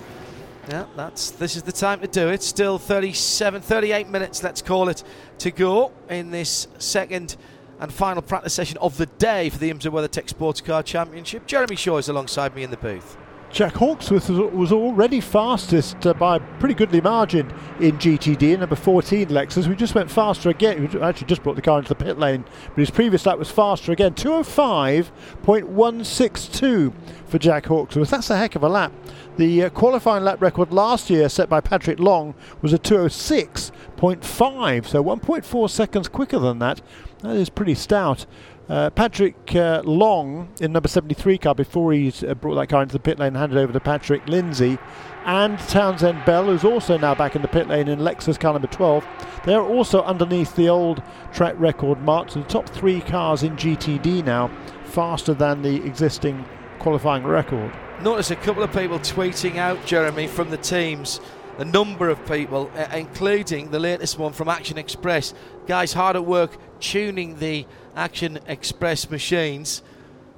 Yeah, 0.70 0.86
that's 0.96 1.32
this 1.32 1.56
is 1.56 1.64
the 1.64 1.72
time 1.72 2.02
to 2.02 2.08
do 2.08 2.30
it. 2.30 2.44
Still 2.44 2.78
37, 2.78 3.62
38 3.62 4.10
minutes, 4.10 4.44
let's 4.44 4.62
call 4.62 4.90
it, 4.90 5.04
to 5.40 5.52
go 5.52 5.92
in 6.10 6.32
this 6.32 6.68
second 6.78 7.36
and 7.80 7.92
final 7.92 8.22
practice 8.22 8.54
session 8.54 8.78
of 8.78 8.96
the 8.98 9.08
day 9.08 9.50
for 9.50 9.58
the 9.58 9.72
IMSA 9.72 9.92
WeatherTech 9.92 10.30
Sports 10.30 10.62
Car 10.62 10.84
Championship. 10.84 11.48
Jeremy 11.48 11.76
Shaw 11.76 11.98
is 11.98 12.10
alongside 12.10 12.56
me 12.56 12.64
in 12.64 12.70
the 12.70 12.78
booth. 12.78 13.18
Jack 13.52 13.76
Hawksworth 13.76 14.30
was- 14.30 14.72
already 14.72 15.20
fastest 15.20 16.08
uh, 16.08 16.14
by 16.14 16.38
a 16.38 16.40
pretty 16.60 16.74
goodly 16.74 17.02
margin 17.02 17.54
in 17.82 17.98
GTD, 17.98 18.58
number 18.58 18.78
14 18.78 19.28
Lexus. 19.28 19.68
We 19.68 19.76
just 19.76 19.94
went 19.94 20.10
faster 20.10 20.50
again. 20.50 20.90
We 20.94 21.02
actually 21.02 21.28
just 21.28 21.44
brought 21.44 21.58
the 21.58 21.62
car 21.62 21.80
into 21.80 21.90
the 21.90 21.96
pit 21.96 22.18
lane, 22.18 22.46
but 22.70 22.78
his 22.78 22.90
previous 22.90 23.26
lap 23.26 23.38
was 23.38 23.52
faster 23.52 23.92
again. 23.92 24.14
205.162 24.14 26.94
for 27.28 27.38
Jack 27.38 27.66
Hawksworth. 27.66 28.10
That's 28.10 28.30
a 28.30 28.38
heck 28.38 28.56
of 28.56 28.64
a 28.64 28.70
lap. 28.70 28.94
The 29.38 29.64
uh, 29.64 29.70
qualifying 29.70 30.24
lap 30.24 30.42
record 30.42 30.72
last 30.72 31.10
year, 31.10 31.28
set 31.28 31.50
by 31.50 31.60
Patrick 31.60 32.00
Long, 32.00 32.36
was 32.62 32.72
a 32.72 32.80
206.5, 32.80 34.86
so 34.86 35.04
1.4 35.04 35.70
seconds 35.70 36.08
quicker 36.08 36.40
than 36.40 36.60
that. 36.60 36.82
That 37.20 37.36
is 37.36 37.50
pretty 37.50 37.76
stout. 37.76 38.26
Uh, 38.72 38.90
Patrick 38.90 39.54
uh, 39.54 39.82
Long 39.84 40.48
in 40.62 40.72
number 40.72 40.88
73 40.88 41.38
car 41.40 41.54
before 41.54 41.92
he 41.92 42.14
uh, 42.26 42.34
brought 42.36 42.56
that 42.56 42.70
car 42.70 42.82
into 42.82 42.94
the 42.94 43.02
pit 43.02 43.20
lane 43.20 43.28
and 43.28 43.38
handed 43.38 43.58
over 43.58 43.74
to 43.74 43.82
Patrick 43.82 44.26
Lindsey 44.30 44.78
and 45.26 45.60
Townsend 45.60 46.24
Bell 46.24 46.46
who's 46.46 46.64
also 46.64 46.98
now 46.98 47.14
back 47.14 47.36
in 47.36 47.42
the 47.42 47.50
pit 47.50 47.68
lane 47.68 47.90
in 47.90 48.00
Lexus 48.00 48.40
car 48.40 48.54
number 48.54 48.70
12 48.70 49.06
they're 49.44 49.62
also 49.62 50.02
underneath 50.04 50.56
the 50.56 50.70
old 50.70 51.04
track 51.34 51.56
record 51.58 52.02
mark 52.02 52.30
so 52.30 52.40
the 52.40 52.48
top 52.48 52.70
three 52.70 53.02
cars 53.02 53.44
in 53.44 53.58
GTD 53.58 54.24
now 54.24 54.50
faster 54.86 55.34
than 55.34 55.62
the 55.64 55.86
existing 55.86 56.46
qualifying 56.80 57.26
record 57.26 57.74
Notice 58.02 58.32
a 58.32 58.38
couple 58.38 58.64
of 58.64 58.74
people 58.74 58.98
tweeting 58.98 59.58
out, 59.58 59.86
Jeremy, 59.86 60.26
from 60.26 60.50
the 60.50 60.58
teams. 60.58 61.22
A 61.60 61.66
number 61.66 62.10
of 62.10 62.26
people, 62.26 62.72
uh, 62.76 62.88
including 62.94 63.70
the 63.70 63.80
latest 63.80 64.18
one 64.18 64.34
from 64.34 64.48
Action 64.48 64.80
Express. 64.80 65.36
Guys 65.68 65.94
hard 65.94 66.16
at 66.16 66.26
work 66.26 66.58
tuning 66.80 67.38
the 67.38 67.68
Action 67.96 68.40
Express 68.48 69.10
machines 69.10 69.82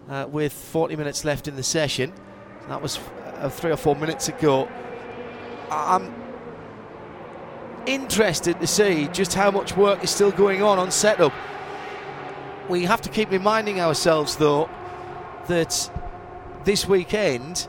uh, 0.09 0.27
with 0.29 0.53
40 0.53 0.95
minutes 0.95 1.23
left 1.23 1.47
in 1.47 1.55
the 1.55 1.63
session. 1.63 2.13
That 2.67 2.81
was 2.81 2.99
uh, 3.37 3.49
three 3.49 3.71
or 3.71 3.77
four 3.77 3.95
minutes 3.95 4.29
ago. 4.29 4.67
I'm 5.69 6.13
interested 7.85 8.59
to 8.59 8.67
see 8.67 9.07
just 9.09 9.33
how 9.33 9.51
much 9.51 9.75
work 9.75 10.03
is 10.03 10.09
still 10.09 10.31
going 10.31 10.61
on 10.61 10.79
on 10.79 10.91
setup. 10.91 11.33
We 12.69 12.85
have 12.85 13.01
to 13.01 13.09
keep 13.09 13.29
reminding 13.29 13.81
ourselves, 13.81 14.37
though, 14.37 14.69
that 15.47 15.91
this 16.63 16.87
weekend 16.87 17.67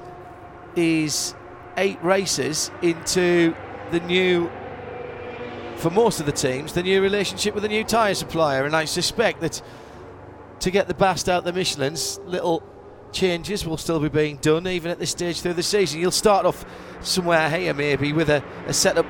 is 0.77 1.35
eight 1.77 2.03
races 2.03 2.71
into 2.83 3.55
the 3.91 4.01
new, 4.01 4.51
for 5.85 5.91
most 5.91 6.19
of 6.19 6.25
the 6.25 6.33
teams, 6.33 6.73
the 6.73 6.83
new 6.83 7.03
relationship 7.03 7.53
with 7.53 7.63
the 7.63 7.69
new 7.69 7.85
tyre 7.85 8.15
supplier. 8.15 8.65
And 8.65 8.75
I 8.75 8.87
suspect 8.87 9.43
that 9.43 9.61
to 10.61 10.71
get 10.71 10.89
the 10.89 10.95
best 10.95 11.29
out 11.29 11.41
of 11.41 11.45
the 11.45 11.53
Michelin's, 11.53 12.19
little 12.25 12.63
changes 13.13 13.67
will 13.67 13.77
still 13.77 14.01
be 14.01 14.09
being 14.09 14.39
done 14.39 14.67
even 14.67 14.91
at 14.91 14.99
this 14.99 15.11
stage 15.11 15.43
through 15.43 15.53
the 15.53 15.63
season. 15.63 16.01
You'll 16.01 16.11
start 16.11 16.47
off 16.47 16.65
somewhere 17.03 17.51
here 17.51 17.75
maybe 17.75 18.15
with 18.15 18.31
a, 18.31 18.43
a 18.67 18.73
setup 18.73 19.05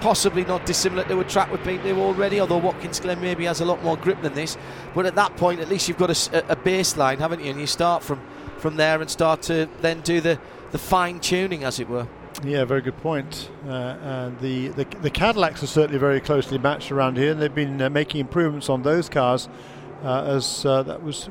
possibly 0.00 0.46
not 0.46 0.64
dissimilar 0.64 1.04
to 1.04 1.20
a 1.20 1.24
track 1.24 1.52
we've 1.52 1.62
been 1.62 1.98
already, 1.98 2.40
although 2.40 2.56
Watkins 2.56 3.00
Glen 3.00 3.20
maybe 3.20 3.44
has 3.44 3.60
a 3.60 3.66
lot 3.66 3.84
more 3.84 3.98
grip 3.98 4.22
than 4.22 4.32
this. 4.32 4.56
But 4.94 5.04
at 5.04 5.14
that 5.16 5.36
point, 5.36 5.60
at 5.60 5.68
least 5.68 5.88
you've 5.88 5.98
got 5.98 6.08
a, 6.08 6.50
a 6.50 6.56
baseline, 6.56 7.18
haven't 7.18 7.44
you? 7.44 7.50
And 7.50 7.60
you 7.60 7.66
start 7.66 8.02
from, 8.02 8.26
from 8.56 8.76
there 8.76 8.98
and 9.02 9.10
start 9.10 9.42
to 9.42 9.68
then 9.82 10.00
do 10.00 10.22
the, 10.22 10.40
the 10.70 10.78
fine 10.78 11.20
tuning, 11.20 11.64
as 11.64 11.78
it 11.78 11.86
were. 11.90 12.08
Yeah, 12.44 12.64
very 12.64 12.82
good 12.82 12.96
point. 12.98 13.50
Uh, 13.68 14.30
the, 14.40 14.68
the 14.68 14.84
the 15.02 15.10
Cadillacs 15.10 15.62
are 15.62 15.66
certainly 15.66 15.98
very 15.98 16.20
closely 16.20 16.56
matched 16.56 16.92
around 16.92 17.16
here, 17.16 17.32
and 17.32 17.42
they've 17.42 17.54
been 17.54 17.82
uh, 17.82 17.90
making 17.90 18.20
improvements 18.20 18.68
on 18.68 18.82
those 18.82 19.08
cars 19.08 19.48
Uh, 20.04 20.36
as 20.36 20.64
uh, 20.64 20.84
that 20.84 21.02
was? 21.02 21.28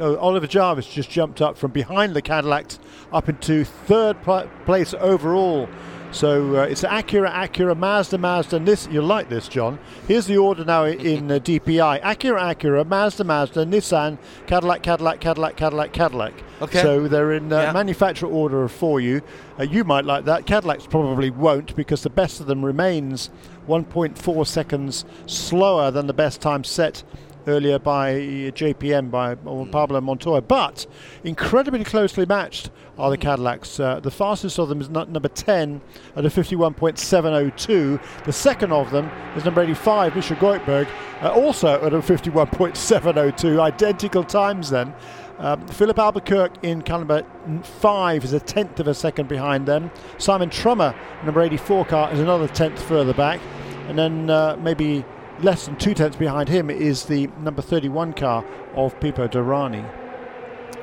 Oh, 0.00 0.16
Oliver 0.16 0.48
Jarvis 0.48 0.88
just 0.88 1.08
jumped 1.08 1.40
up 1.40 1.56
from 1.56 1.70
behind 1.70 2.14
the 2.14 2.22
Cadillacs 2.22 2.80
up 3.12 3.28
into 3.28 3.64
third 3.64 4.20
pl- 4.24 4.50
place 4.66 4.94
overall. 4.98 5.68
So 6.14 6.58
uh, 6.58 6.62
it's 6.62 6.82
Acura, 6.82 7.28
Acura, 7.32 7.76
Mazda, 7.76 8.18
Mazda. 8.18 8.60
This 8.60 8.86
you'll 8.88 9.04
like 9.04 9.28
this, 9.28 9.48
John. 9.48 9.80
Here's 10.06 10.26
the 10.26 10.36
order 10.36 10.64
now 10.64 10.84
in 10.84 11.28
uh, 11.28 11.40
DPI: 11.40 12.02
Acura, 12.02 12.54
Acura, 12.54 12.86
Mazda, 12.86 13.24
Mazda, 13.24 13.66
Nissan, 13.66 14.18
Cadillac, 14.46 14.84
Cadillac, 14.84 15.18
Cadillac, 15.20 15.56
Cadillac, 15.56 15.92
Cadillac. 15.92 16.32
Okay. 16.62 16.80
So 16.82 17.08
they're 17.08 17.32
in 17.32 17.52
uh, 17.52 17.62
Yeah. 17.62 17.72
manufacturer 17.72 18.28
order 18.30 18.68
for 18.68 19.00
you. 19.00 19.22
Uh, 19.58 19.64
you 19.64 19.82
might 19.82 20.04
like 20.04 20.24
that. 20.26 20.46
Cadillacs 20.46 20.86
probably 20.86 21.30
won't 21.30 21.74
because 21.74 22.04
the 22.04 22.10
best 22.10 22.38
of 22.40 22.46
them 22.46 22.64
remains 22.64 23.30
1.4 23.68 24.46
seconds 24.46 25.04
slower 25.26 25.90
than 25.90 26.06
the 26.06 26.14
best 26.14 26.40
time 26.40 26.62
set 26.62 27.02
earlier 27.48 27.78
by 27.80 28.14
JPM 28.54 29.10
by. 29.10 29.34
Pablo 29.34 30.00
Montoya. 30.00 30.42
But 30.42 30.86
incredibly 31.24 31.82
closely 31.82 32.24
matched 32.24 32.70
are 32.98 33.10
the 33.10 33.16
Cadillacs. 33.16 33.80
Uh, 33.80 34.00
the 34.00 34.10
fastest 34.10 34.58
of 34.58 34.68
them 34.68 34.80
is 34.80 34.88
nu- 34.88 35.04
number 35.06 35.28
10 35.28 35.80
at 36.16 36.24
a 36.24 36.28
51.702. 36.28 38.24
The 38.24 38.32
second 38.32 38.72
of 38.72 38.90
them 38.90 39.10
is 39.36 39.44
number 39.44 39.62
85, 39.62 40.16
Misha 40.16 40.34
Goikhberg, 40.36 40.88
uh, 41.22 41.32
also 41.32 41.84
at 41.84 41.92
a 41.92 41.98
51.702. 41.98 43.60
Identical 43.60 44.24
times 44.24 44.70
then. 44.70 44.94
Um, 45.38 45.66
Filipe 45.66 45.98
Albuquerque 45.98 46.60
in 46.62 46.82
car 46.82 46.98
number 46.98 47.26
five 47.62 48.22
is 48.22 48.32
a 48.32 48.40
tenth 48.40 48.78
of 48.78 48.86
a 48.86 48.94
second 48.94 49.28
behind 49.28 49.66
them. 49.66 49.90
Simon 50.18 50.48
Trummer, 50.48 50.94
number 51.24 51.40
84 51.40 51.86
car, 51.86 52.12
is 52.12 52.20
another 52.20 52.46
tenth 52.46 52.80
further 52.80 53.12
back. 53.14 53.40
And 53.88 53.98
then 53.98 54.30
uh, 54.30 54.56
maybe 54.60 55.04
less 55.40 55.66
than 55.66 55.76
two 55.76 55.92
tenths 55.94 56.16
behind 56.16 56.48
him 56.48 56.70
is 56.70 57.04
the 57.06 57.26
number 57.40 57.62
31 57.62 58.12
car 58.12 58.44
of 58.76 58.98
Pipo 59.00 59.28
Derani. 59.28 60.03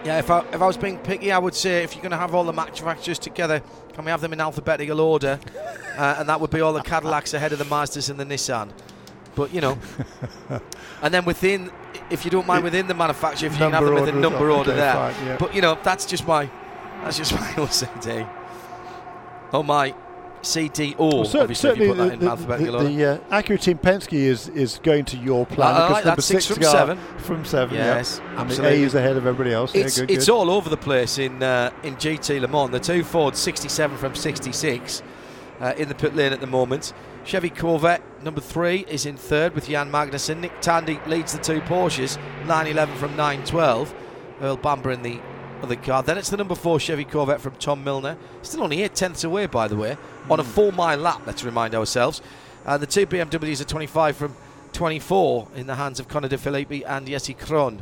Yeah, 0.04 0.18
if 0.18 0.32
I, 0.32 0.40
if 0.52 0.62
I 0.62 0.66
was 0.66 0.78
being 0.78 0.98
picky, 0.98 1.32
I 1.32 1.38
would 1.38 1.54
say 1.54 1.84
if 1.84 1.94
you're 1.94 2.02
going 2.02 2.12
to 2.12 2.18
have 2.18 2.34
all 2.34 2.44
the 2.44 2.54
manufacturers 2.54 3.20
together, 3.20 3.62
can 3.94 4.04
we 4.04 4.10
have 4.10 4.22
them 4.22 4.34
in 4.34 4.42
alphabetical 4.42 5.00
order? 5.00 5.40
uh, 5.98 6.16
and 6.18 6.28
that 6.28 6.42
would 6.42 6.50
be 6.50 6.60
all 6.60 6.74
the 6.74 6.82
Cadillacs 6.82 7.34
ahead 7.36 7.54
of 7.54 7.60
the 7.60 7.66
Mazdas 7.66 8.10
and 8.10 8.20
the 8.20 8.26
Nissan. 8.26 8.72
But, 9.36 9.54
you 9.54 9.62
know. 9.62 9.78
and 11.04 11.14
then 11.14 11.24
within, 11.24 11.72
if 12.10 12.26
you 12.26 12.32
don't 12.32 12.48
mind, 12.48 12.64
within 12.64 12.88
the 12.88 12.96
manufacturer, 12.96 13.48
if 13.48 13.54
you 13.54 13.60
can 13.60 13.74
have 13.74 13.86
them 13.86 13.94
within 13.94 14.20
number 14.20 14.50
order 14.50 14.72
Okay, 14.72 14.80
there. 14.80 14.94
fine, 14.94 15.26
yeah. 15.26 15.38
But, 15.38 15.54
you 15.54 15.62
know, 15.62 15.78
that's 15.84 16.06
just 16.06 16.26
my, 16.28 16.50
that's 17.04 17.18
just 17.18 17.34
my 17.40 17.48
OCD. 17.52 18.28
Oh, 19.54 19.62
my 19.62 19.94
CDO, 20.42 20.98
Well, 20.98 21.26
cer- 21.26 21.42
obviously, 21.42 21.70
if 21.72 21.78
you 21.78 21.88
put 21.90 21.98
the, 21.98 22.04
that 22.04 22.14
in 22.14 22.20
the, 22.20 22.84
the, 22.84 23.06
uh, 23.06 23.42
Acura 23.42 23.62
Team 23.62 23.78
Penske 23.78 24.14
is, 24.14 24.50
is 24.50 24.80
going 24.84 25.06
to 25.06 25.18
your 25.18 25.46
plan. 25.46 25.76
I 25.76 25.88
because 25.88 25.92
like 25.92 26.04
that. 26.04 26.10
number 26.10 26.22
Six 26.22 26.46
six 26.46 26.58
from 26.58 26.64
seven. 26.64 26.98
From 27.18 27.46
seven, 27.46 27.76
Yes, 27.76 28.20
yeah. 28.20 28.30
And 28.30 28.38
the 28.38 28.42
absolutely. 28.42 28.84
A 28.84 28.86
is 28.86 28.96
ahead 28.96 29.18
of 29.18 29.28
everybody 29.28 29.54
else. 29.54 29.76
It's, 29.76 29.98
yeah, 29.98 30.06
good, 30.06 30.12
it's 30.12 30.26
good. 30.26 30.32
all 30.32 30.50
over 30.50 30.70
the 30.70 30.78
place 30.78 31.18
in 31.18 31.44
uh, 31.44 31.72
in 31.84 31.96
GT 31.96 32.42
Le 32.42 32.48
Mans. 32.48 32.72
The 32.72 32.80
two 32.80 33.04
Fords, 33.04 33.40
67 33.40 33.98
from 33.98 34.16
66 34.16 35.04
uh, 35.60 35.74
in 35.78 35.88
the 35.88 35.96
pit 35.96 36.16
lane 36.16 36.34
at 36.34 36.42
the 36.42 36.48
moment. 36.48 36.94
Chevy 37.24 37.52
Corvette, 37.52 38.02
number 38.24 38.42
three, 38.42 38.84
is 38.88 39.06
in 39.06 39.16
third 39.16 39.54
with 39.54 39.68
Jan 39.68 39.92
Magnussen. 39.92 40.40
Nick 40.40 40.60
Tandy 40.60 41.00
leads 41.06 41.34
the 41.34 41.40
two 41.40 41.62
Porsches, 41.62 42.18
911 42.48 42.96
from 42.96 43.12
912. 43.16 43.94
Earl 44.42 44.58
Bamber 44.58 44.90
in 44.92 45.04
the 45.04 45.20
other 45.62 45.76
car. 45.76 46.04
Then 46.04 46.18
it's 46.18 46.30
the 46.30 46.38
number 46.38 46.56
four 46.56 46.80
Chevy 46.80 47.06
Corvette 47.06 47.42
from 47.42 47.56
Tom 47.56 47.84
Milner. 47.84 48.18
Still 48.42 48.64
only 48.64 48.82
eight 48.84 48.96
tenths 48.96 49.24
away, 49.24 49.46
by 49.46 49.68
the 49.68 49.76
way, 49.76 49.98
on 50.30 50.40
a 50.40 50.44
hmm. 50.44 50.50
four 50.50 50.72
mile 50.72 50.98
lap, 50.98 51.22
let's 51.26 51.44
remind 51.44 51.76
ourselves. 51.76 52.22
And 52.66 52.82
the 52.82 52.88
two 52.88 53.06
BMWs 53.08 53.62
are 53.62 53.66
25 53.66 54.16
from 54.16 54.36
24 54.74 55.48
in 55.56 55.68
the 55.68 55.76
hands 55.76 56.00
of 56.00 56.08
Connor 56.08 56.28
De 56.28 56.38
Phillippi 56.38 56.86
and 56.86 57.08
Jesse 57.08 57.34
Krohn 57.34 57.82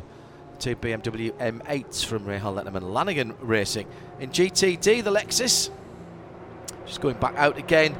two 0.60 0.76
BMW 0.76 1.32
M8s 1.38 2.04
from 2.04 2.26
Rahal 2.26 2.62
Letterman 2.62 2.76
and 2.76 2.92
Lanigan 2.94 3.34
Racing. 3.40 3.86
In 4.20 4.30
GTD, 4.30 5.02
the 5.02 5.10
Lexus 5.10 5.70
just 6.86 7.00
going 7.00 7.16
back 7.16 7.34
out 7.36 7.56
again 7.56 7.96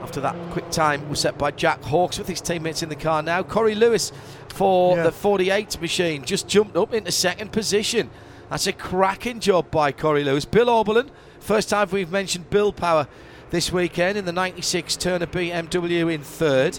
after 0.00 0.20
that 0.20 0.34
quick 0.50 0.68
time 0.70 1.08
was 1.08 1.20
set 1.20 1.36
by 1.36 1.50
Jack 1.50 1.82
Hawksworth 1.82 2.28
his 2.28 2.40
teammates 2.40 2.82
in 2.82 2.88
the 2.88 2.96
car 2.96 3.22
now. 3.22 3.42
Corey 3.42 3.74
Lewis 3.74 4.10
for 4.48 4.96
Yeah. 4.96 5.04
the 5.04 5.12
48 5.12 5.80
machine 5.80 6.24
just 6.24 6.48
jumped 6.48 6.76
up 6.76 6.94
into 6.94 7.12
second 7.12 7.52
position. 7.52 8.10
That's 8.52 8.66
a 8.66 8.72
cracking 8.74 9.40
job 9.40 9.70
by 9.70 9.92
Corey 9.92 10.24
Lewis. 10.24 10.44
Bill 10.44 10.66
Auberlen, 10.66 11.08
first 11.40 11.70
time 11.70 11.88
we've 11.90 12.10
mentioned 12.10 12.50
Bill 12.50 12.70
Power 12.70 13.08
this 13.48 13.72
weekend 13.72 14.18
in 14.18 14.26
the 14.26 14.32
96 14.32 14.94
Turner 14.96 15.24
BMW 15.24 16.12
in 16.12 16.20
third. 16.20 16.78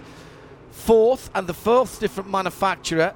Fourth, 0.69 1.31
and 1.33 1.47
the 1.47 1.53
fourth 1.55 1.99
different 1.99 2.29
manufacturer 2.29 3.15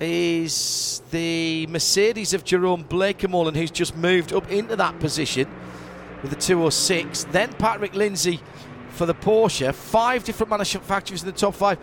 is 0.00 1.00
the 1.12 1.66
Mercedes 1.68 2.34
of 2.34 2.44
Jerome 2.44 2.84
Bleekemolen, 2.84 3.56
who's 3.56 3.70
just 3.70 3.96
moved 3.96 4.34
up 4.34 4.50
into 4.50 4.76
that 4.76 5.00
position 5.00 5.48
with 6.20 6.30
the 6.30 6.36
206. 6.36 7.24
Then 7.30 7.54
Patrick 7.54 7.94
Lindsey 7.94 8.40
for 8.90 9.06
the 9.06 9.14
Porsche. 9.14 9.72
Five 9.72 10.24
different 10.24 10.50
manufacturers 10.50 11.22
in 11.22 11.26
the 11.26 11.32
top 11.32 11.54
five. 11.54 11.78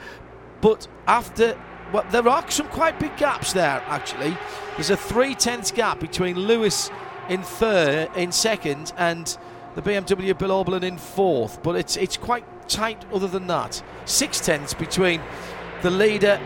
But 0.62 0.88
after, 1.08 1.58
well, 1.92 2.06
there 2.12 2.28
are 2.28 2.50
some 2.52 2.68
quite 2.68 3.00
big 3.00 3.16
gaps 3.18 3.54
there, 3.54 3.84
actually. 3.88 4.38
There's 4.76 4.90
a 4.90 4.98
three 4.98 5.36
tenths 5.36 5.72
gap 5.72 6.00
between 6.00 6.38
Lewis 6.38 6.90
in 7.30 7.44
third, 7.44 8.10
in 8.16 8.32
second, 8.32 8.94
and 8.98 9.38
the 9.76 9.82
BMW 9.82 10.38
Bill 10.38 10.64
Auberlen 10.64 10.84
in 10.84 10.98
fourth. 10.98 11.62
But 11.64 11.76
it's 11.76 11.98
it's 11.98 12.18
quite 12.18 12.46
tight 12.68 13.06
other 13.14 13.28
than 13.28 13.48
that. 13.48 13.82
Six 14.06 14.40
tenths 14.40 14.74
between 14.74 15.22
the 15.82 15.92
leader 15.92 16.40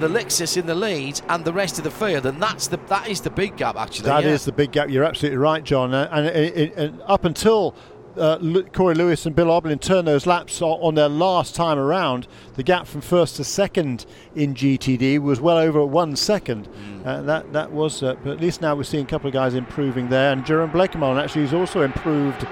the 0.00 0.08
Lexus 0.08 0.56
in 0.56 0.66
the 0.66 0.74
lead 0.74 1.20
and 1.28 1.44
the 1.44 1.52
rest 1.52 1.78
of 1.78 1.84
the 1.84 1.90
field, 1.90 2.26
and 2.26 2.42
that's 2.42 2.66
the 2.68 2.78
that 2.88 3.08
is 3.08 3.20
the 3.20 3.30
big 3.30 3.56
gap 3.56 3.76
actually. 3.76 4.06
That 4.06 4.24
is 4.24 4.42
yeah. 4.42 4.46
the 4.46 4.52
big 4.52 4.72
gap. 4.72 4.88
You're 4.88 5.04
absolutely 5.04 5.36
right, 5.36 5.62
John. 5.62 5.92
And, 5.92 6.26
it, 6.26 6.56
it, 6.56 6.76
and 6.76 7.02
up 7.02 7.24
until 7.24 7.74
uh, 8.16 8.62
Corey 8.72 8.94
Lewis 8.94 9.26
and 9.26 9.34
Bill 9.34 9.46
Auberlen 9.46 9.80
turn 9.80 10.04
those 10.04 10.26
laps 10.26 10.60
on, 10.62 10.78
on 10.80 10.94
their 10.94 11.08
last 11.08 11.54
time 11.54 11.78
around, 11.78 12.26
the 12.54 12.62
gap 12.62 12.86
from 12.86 13.00
first 13.00 13.36
to 13.36 13.44
second 13.44 14.06
in 14.34 14.54
GTD 14.54 15.18
was 15.18 15.40
well 15.40 15.58
over 15.58 15.84
one 15.84 16.16
second. 16.16 16.68
Mm. 16.68 17.06
Uh, 17.06 17.22
that 17.22 17.52
that 17.52 17.72
was, 17.72 18.02
uh, 18.02 18.14
but 18.22 18.32
at 18.32 18.40
least 18.40 18.60
now 18.60 18.74
we're 18.74 18.82
seeing 18.82 19.04
a 19.04 19.08
couple 19.08 19.28
of 19.28 19.32
guys 19.32 19.54
improving 19.54 20.08
there. 20.08 20.32
And 20.32 20.44
Jerome 20.44 20.70
Bleekemolen 20.70 21.22
actually 21.22 21.42
has 21.42 21.54
also 21.54 21.82
improved 21.82 22.46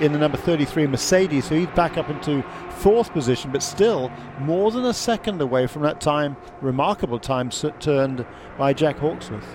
in 0.00 0.12
the 0.12 0.18
number 0.18 0.36
33 0.36 0.86
Mercedes, 0.88 1.44
so 1.44 1.54
he's 1.54 1.68
back 1.68 1.96
up 1.96 2.08
into 2.10 2.42
fourth 2.78 3.12
position, 3.12 3.52
but 3.52 3.62
still 3.62 4.10
more 4.40 4.72
than 4.72 4.84
a 4.86 4.94
second 4.94 5.40
away 5.40 5.66
from 5.68 5.82
that 5.82 6.00
time, 6.00 6.36
remarkable 6.60 7.20
time 7.20 7.50
turned 7.50 8.26
by 8.58 8.72
Jack 8.72 8.98
Hawksworth. 8.98 9.46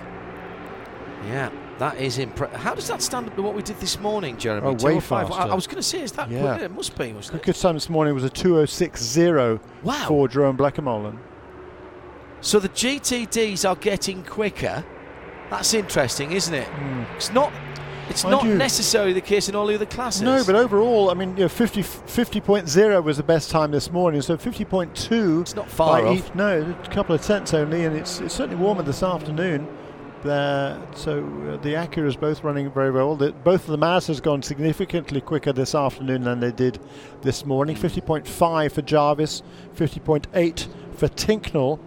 Yeah, 1.26 1.50
that 1.78 1.96
is 1.98 2.18
impressive. 2.18 2.58
How 2.60 2.74
does 2.74 2.88
that 2.88 3.00
stand 3.02 3.28
up 3.28 3.36
to 3.36 3.42
what 3.42 3.54
we 3.54 3.62
did 3.62 3.78
this 3.80 3.98
morning, 4.00 4.36
Jeremy? 4.36 4.66
Oh, 4.66 4.72
way 4.72 4.98
205. 5.00 5.30
I. 5.32 5.48
I 5.48 5.54
was 5.54 5.66
going 5.66 5.76
to 5.76 5.82
say, 5.82 6.02
is 6.02 6.12
that 6.12 6.30
Yeah. 6.30 6.56
it 6.56 6.70
must 6.72 6.96
be, 6.98 7.10
it? 7.10 7.28
Quickest 7.30 7.62
time 7.62 7.74
this 7.74 7.88
morning 7.88 8.14
was 8.14 8.24
a 8.24 8.30
2.06.0 8.30 9.60
Wow. 9.82 10.04
for 10.08 10.28
Jerome 10.28 10.56
Bleekemolen. 10.56 11.18
So 12.40 12.58
the 12.58 12.68
GTDs 12.68 13.68
are 13.68 13.76
getting 13.76 14.22
quicker. 14.24 14.84
That's 15.50 15.72
interesting, 15.74 16.32
isn't 16.32 16.54
it? 16.54 16.68
Hmm. 16.68 17.02
It's 17.16 17.32
not. 17.32 17.52
It's. 18.08 18.22
Mind 18.24 18.32
not 18.32 18.44
you- 18.44 18.54
necessarily 18.54 19.12
the 19.12 19.20
case 19.20 19.48
in 19.48 19.54
all 19.54 19.66
the 19.66 19.74
other 19.74 19.86
classes. 19.86 20.22
No, 20.22 20.42
but 20.44 20.54
overall, 20.54 21.10
I 21.10 21.14
mean, 21.14 21.30
you 21.36 21.44
know, 21.44 21.48
50, 21.48 21.82
50.0 21.82 23.02
was 23.02 23.16
the 23.16 23.22
best 23.22 23.50
time 23.50 23.70
this 23.70 23.90
morning, 23.90 24.20
so 24.22 24.36
50.2. 24.36 25.40
It's 25.42 25.54
not 25.56 25.68
far 25.68 26.06
off. 26.06 26.16
each- 26.16 26.34
no, 26.34 26.74
a 26.82 26.88
couple 26.90 27.14
of 27.14 27.22
tenths 27.22 27.54
only, 27.54 27.84
and 27.84 27.96
it's, 27.96 28.20
it's 28.20 28.34
certainly 28.34 28.62
warmer 28.62 28.82
this 28.82 29.02
afternoon. 29.02 29.66
There, 30.22 30.80
so 30.94 31.18
uh, 31.18 31.62
the 31.62 31.74
Acuras 31.74 32.18
both 32.18 32.42
running 32.42 32.70
very 32.70 32.90
well. 32.90 33.14
The, 33.14 33.32
both 33.32 33.68
of 33.68 33.70
the 33.70 33.78
Mazdas 33.78 34.20
gone 34.20 34.42
significantly 34.42 35.20
quicker 35.20 35.52
this 35.52 35.74
afternoon 35.74 36.24
than 36.24 36.40
they 36.40 36.50
did 36.50 36.80
this 37.22 37.46
morning. 37.46 37.76
Hmm. 37.76 37.86
50.5 37.86 38.72
for 38.72 38.82
Jarvis, 38.82 39.42
50.8 39.76 40.66
for 40.96 41.08
Tincknell. 41.08 41.78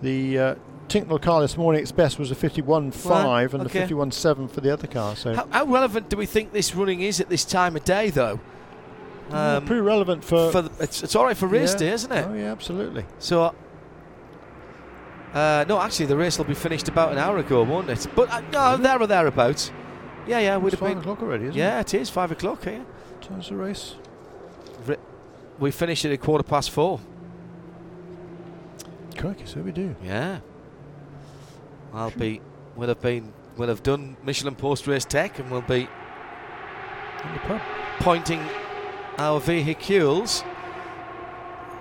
The 0.00 0.38
uh, 0.38 0.54
Tincknell 0.88 1.20
car 1.20 1.40
this 1.40 1.56
morning, 1.56 1.82
its 1.82 1.92
best 1.92 2.18
was 2.18 2.30
a 2.30 2.34
51.5 2.34 3.10
Right, 3.10 3.52
and 3.52 3.62
okay. 3.66 3.82
a 3.82 3.88
51.7 3.88 4.50
for 4.50 4.60
the 4.60 4.72
other 4.72 4.86
car. 4.86 5.14
So 5.16 5.34
How, 5.34 5.48
how 5.50 5.64
relevant 5.66 6.08
do 6.08 6.16
we 6.16 6.26
think 6.26 6.52
this 6.52 6.74
running 6.74 7.02
is 7.02 7.20
at 7.20 7.28
this 7.28 7.44
time 7.44 7.76
of 7.76 7.84
day, 7.84 8.10
though? 8.10 8.40
Um, 9.30 9.64
pretty 9.66 9.82
relevant 9.82 10.24
for. 10.24 10.52
for 10.52 10.62
the, 10.62 10.70
it's, 10.82 11.02
it's 11.02 11.16
all 11.16 11.24
right 11.24 11.36
for 11.36 11.46
race 11.46 11.72
yeah. 11.72 11.78
day, 11.78 11.88
isn't 11.90 12.12
it? 12.12 12.26
Oh 12.28 12.34
yeah, 12.34 12.52
absolutely. 12.52 13.04
So, 13.18 13.54
uh, 15.34 15.64
no, 15.68 15.80
actually, 15.80 16.06
the 16.06 16.16
race 16.16 16.38
will 16.38 16.44
be 16.46 16.54
finished 16.54 16.88
about 16.88 17.12
an 17.12 17.18
hour 17.18 17.38
ago, 17.38 17.62
won't 17.62 17.90
it? 17.90 18.06
But 18.14 18.30
uh, 18.30 18.40
no, 18.52 18.76
there 18.76 19.00
or 19.00 19.06
thereabouts. 19.06 19.70
Yeah, 20.26 20.38
yeah, 20.40 20.56
would 20.56 20.72
It's 20.72 20.80
have 20.80 20.88
five 20.88 20.96
been. 20.96 20.98
o'clock 20.98 21.22
already, 21.22 21.44
isn't 21.44 21.56
Yeah, 21.56 21.80
it 21.80 21.94
is 21.94 22.10
five 22.10 22.30
o'clock. 22.32 22.64
Yeah. 22.64 22.82
Time's 23.20 23.48
the 23.48 23.56
race. 23.56 23.94
We 25.58 25.70
finished 25.70 26.04
it 26.04 26.12
at 26.12 26.20
quarter 26.20 26.44
past 26.44 26.70
four. 26.70 27.00
Crikey, 29.16 29.46
so 29.46 29.60
we 29.60 29.72
do. 29.72 29.96
Yeah, 30.04 30.40
I'll 31.94 32.10
be. 32.10 32.40
We'll 32.74 32.88
have 32.88 33.00
been. 33.00 33.32
We'll 33.56 33.68
have 33.70 33.82
done 33.82 34.18
Michelin 34.22 34.54
post 34.54 34.86
race 34.86 35.06
tech, 35.06 35.38
and 35.38 35.50
we'll 35.50 35.62
be 35.62 35.88
In 37.24 37.32
the 37.32 37.38
pub. 37.40 37.60
pointing 38.00 38.42
our 39.16 39.40
vehicles 39.40 40.44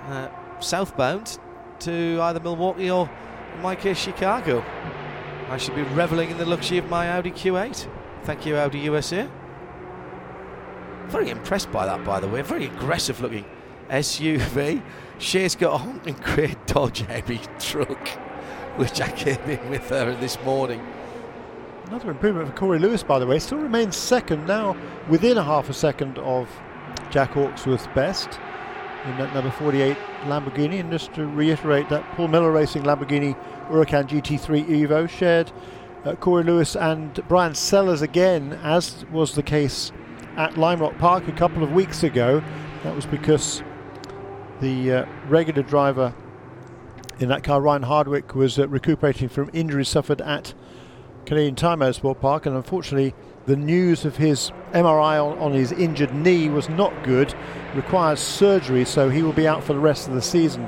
uh, 0.08 0.30
southbound 0.62 1.38
to 1.80 2.18
either 2.22 2.40
Milwaukee 2.40 2.90
or 2.90 3.10
my 3.60 3.76
case, 3.76 3.98
Chicago. 3.98 4.64
I 5.50 5.58
should 5.58 5.76
be 5.76 5.84
reveling 5.84 6.32
in 6.32 6.38
the 6.38 6.46
luxury 6.46 6.78
of 6.78 6.90
my 6.90 7.10
Audi 7.10 7.32
Q8. 7.32 7.88
Thank 8.24 8.46
you, 8.46 8.56
Audi 8.56 8.80
USA. 8.80 9.28
Very 11.08 11.30
impressed 11.30 11.72
by 11.72 11.86
that, 11.86 12.04
by 12.04 12.20
the 12.20 12.28
way. 12.28 12.42
Very 12.42 12.66
aggressive 12.66 13.22
looking 13.22 13.46
SUV. 13.90 14.82
Shea's 15.20 15.56
got 15.56 15.76
a 15.76 15.78
honking 15.78 16.16
great 16.16 16.66
Dodge 16.66 17.02
heavy 17.02 17.40
truck, 17.60 18.08
which 18.78 19.00
I 19.00 19.12
came 19.12 19.42
in 19.42 19.70
with 19.70 19.88
her 19.90 20.16
this 20.16 20.42
morning. 20.44 20.86
Another 21.86 22.10
improvement 22.10 22.50
for 22.50 22.56
Corey 22.56 22.80
Lewis, 22.80 23.04
by 23.04 23.20
the 23.20 23.28
way. 23.28 23.38
Still 23.38 23.60
remains 23.60 23.96
second 23.96 24.48
now, 24.48 24.76
within 25.08 25.38
a 25.38 25.44
half 25.44 25.70
a 25.70 25.74
second 25.74 26.18
of 26.18 26.50
Jack 27.12 27.32
Hawksworth's 27.32 27.88
best 27.88 28.40
in 29.06 29.18
that 29.18 29.34
number 29.34 29.52
48 29.52 29.98
Lamborghini. 30.24 30.80
And 30.80 30.92
just 30.92 31.14
to 31.14 31.26
reiterate 31.26 31.90
that 31.90 32.04
Paul 32.16 32.28
Miller 32.28 32.52
Racing 32.52 32.84
Lamborghini 32.84 33.36
Huracan 33.68 34.08
GT3 34.08 34.66
Evo 34.68 35.10
shared 35.10 35.52
uh, 36.04 36.16
Corey 36.16 36.44
Lewis 36.44 36.76
and 36.76 37.14
Bryan 37.28 37.56
Sellers 37.56 38.02
again, 38.02 38.54
as 38.64 39.06
was 39.12 39.36
the 39.36 39.44
case 39.44 39.92
at 40.38 40.58
Lime 40.58 40.82
Rock 40.82 40.98
Park 40.98 41.28
a 41.28 41.32
couple 41.32 41.64
of 41.64 41.72
weeks 41.72 42.04
ago. 42.04 42.44
That 42.84 42.96
was 42.96 43.06
because 43.06 43.64
the 44.62 44.92
uh, 44.92 45.06
regular 45.28 45.64
driver 45.64 46.14
in 47.20 47.30
that 47.30 47.44
car, 47.44 47.62
Ryan 47.62 47.84
Hardwick, 47.84 48.36
was 48.36 48.60
uh, 48.60 48.68
recuperating 48.68 49.30
from 49.30 49.50
injuries 49.54 49.88
suffered 49.88 50.22
at 50.22 50.54
Canadian 51.26 51.56
Tire 51.56 51.78
Motorsport 51.78 52.20
Park, 52.20 52.46
and 52.46 52.56
unfortunately, 52.56 53.16
the 53.46 53.56
news 53.56 54.06
of 54.06 54.18
his 54.18 54.52
MRI 54.74 55.24
on, 55.24 55.38
on, 55.38 55.54
his 55.54 55.72
injured 55.72 56.14
knee 56.14 56.50
was 56.50 56.68
not 56.70 56.92
good. 57.04 57.34
Requires 57.76 58.20
surgery, 58.20 58.86
so 58.86 59.10
he 59.10 59.22
will 59.22 59.34
be 59.34 59.48
out 59.48 59.64
for 59.64 59.74
the 59.74 59.80
rest 59.80 60.08
of 60.08 60.14
the 60.14 60.22
season. 60.22 60.68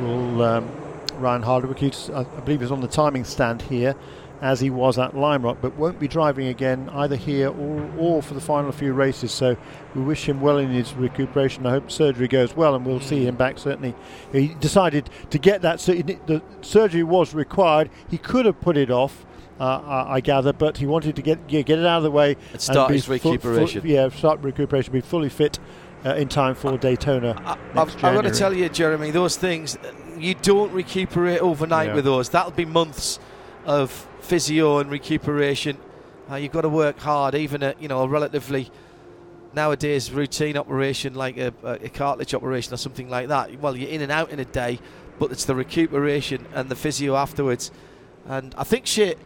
Will 0.00 0.42
um, 0.42 0.68
Ryan 1.14 1.42
Hardwick, 1.42 1.82
I 2.12 2.24
believe, 2.44 2.62
is 2.62 2.70
on 2.70 2.80
the 2.80 2.88
timing 2.88 3.24
stand 3.24 3.62
here 3.62 3.94
as 4.44 4.60
he 4.60 4.68
was 4.68 4.98
at 4.98 5.16
Lime 5.16 5.42
Rock, 5.42 5.58
but 5.62 5.74
won't 5.76 5.98
be 5.98 6.08
driving 6.08 6.48
again 6.48 6.90
either 6.92 7.16
here 7.16 7.48
or, 7.48 7.90
or 7.96 8.22
for 8.22 8.34
the 8.34 8.40
final 8.40 8.72
few 8.72 8.92
races. 8.92 9.32
So 9.32 9.56
we 9.94 10.02
wish 10.02 10.28
him 10.28 10.40
well 10.40 10.58
in 10.58 10.70
his 10.70 10.92
recuperation. 10.94 11.64
I 11.64 11.70
hope 11.70 11.90
surgery 11.90 12.28
goes 12.28 12.54
well, 12.54 12.74
and 12.74 12.84
we'll 12.84 13.00
see 13.00 13.20
mm. 13.20 13.24
him 13.24 13.36
back 13.36 13.58
certainly. 13.58 13.94
He 14.32 14.48
decided 14.48 15.08
to 15.30 15.38
get 15.38 15.62
that. 15.62 15.80
So 15.80 15.94
the 15.94 16.42
surgery 16.60 17.02
was 17.02 17.32
required. 17.32 17.90
He 18.10 18.18
could 18.18 18.44
have 18.44 18.60
put 18.60 18.76
it 18.76 18.90
off. 18.90 19.24
Uh, 19.58 20.04
I 20.08 20.20
gather, 20.20 20.52
but 20.52 20.78
he 20.78 20.86
wanted 20.86 21.14
to 21.14 21.22
get 21.22 21.46
get 21.46 21.68
it 21.70 21.86
out 21.86 21.98
of 21.98 22.02
the 22.02 22.10
way 22.10 22.36
and 22.52 22.60
start 22.60 22.90
and 22.90 22.96
his 22.96 23.08
recuperation. 23.08 23.82
Full, 23.82 23.90
yeah, 23.90 24.08
start 24.08 24.40
recuperation, 24.40 24.92
be 24.92 25.00
fully 25.00 25.28
fit 25.28 25.60
uh, 26.04 26.14
in 26.14 26.28
time 26.28 26.56
for 26.56 26.76
Daytona. 26.76 27.40
I, 27.44 27.80
I've, 27.80 28.00
got 28.00 28.22
to 28.22 28.32
tell 28.32 28.52
you, 28.52 28.68
Jeremy, 28.68 29.12
those 29.12 29.36
things 29.36 29.78
you 30.18 30.34
don't 30.34 30.72
recuperate 30.72 31.40
overnight 31.40 31.88
yeah. 31.88 31.94
with 31.94 32.04
those. 32.04 32.30
That'll 32.30 32.50
be 32.50 32.64
months 32.64 33.20
of 33.64 33.90
physio 34.20 34.78
and 34.78 34.90
recuperation. 34.90 35.78
Uh, 36.28 36.36
you've 36.36 36.52
got 36.52 36.62
to 36.62 36.68
work 36.68 36.98
hard, 36.98 37.36
even 37.36 37.62
at 37.62 37.80
you 37.80 37.86
know 37.86 38.02
a 38.02 38.08
relatively 38.08 38.70
nowadays 39.54 40.10
routine 40.10 40.56
operation 40.56 41.14
like 41.14 41.36
a, 41.36 41.54
a, 41.62 41.88
cartilage 41.88 42.34
operation 42.34 42.74
or 42.74 42.76
something 42.76 43.08
like 43.08 43.28
that. 43.28 43.60
Well, 43.60 43.76
you're 43.76 43.90
in 43.90 44.02
and 44.02 44.10
out 44.10 44.30
in 44.30 44.40
a 44.40 44.44
day, 44.44 44.80
but 45.20 45.30
it's 45.30 45.44
the 45.44 45.54
recuperation 45.54 46.46
and 46.54 46.68
the 46.68 46.74
physio 46.74 47.14
afterwards. 47.14 47.70
And 48.26 48.52
I 48.58 48.64
think 48.64 48.86
shit 48.86 49.16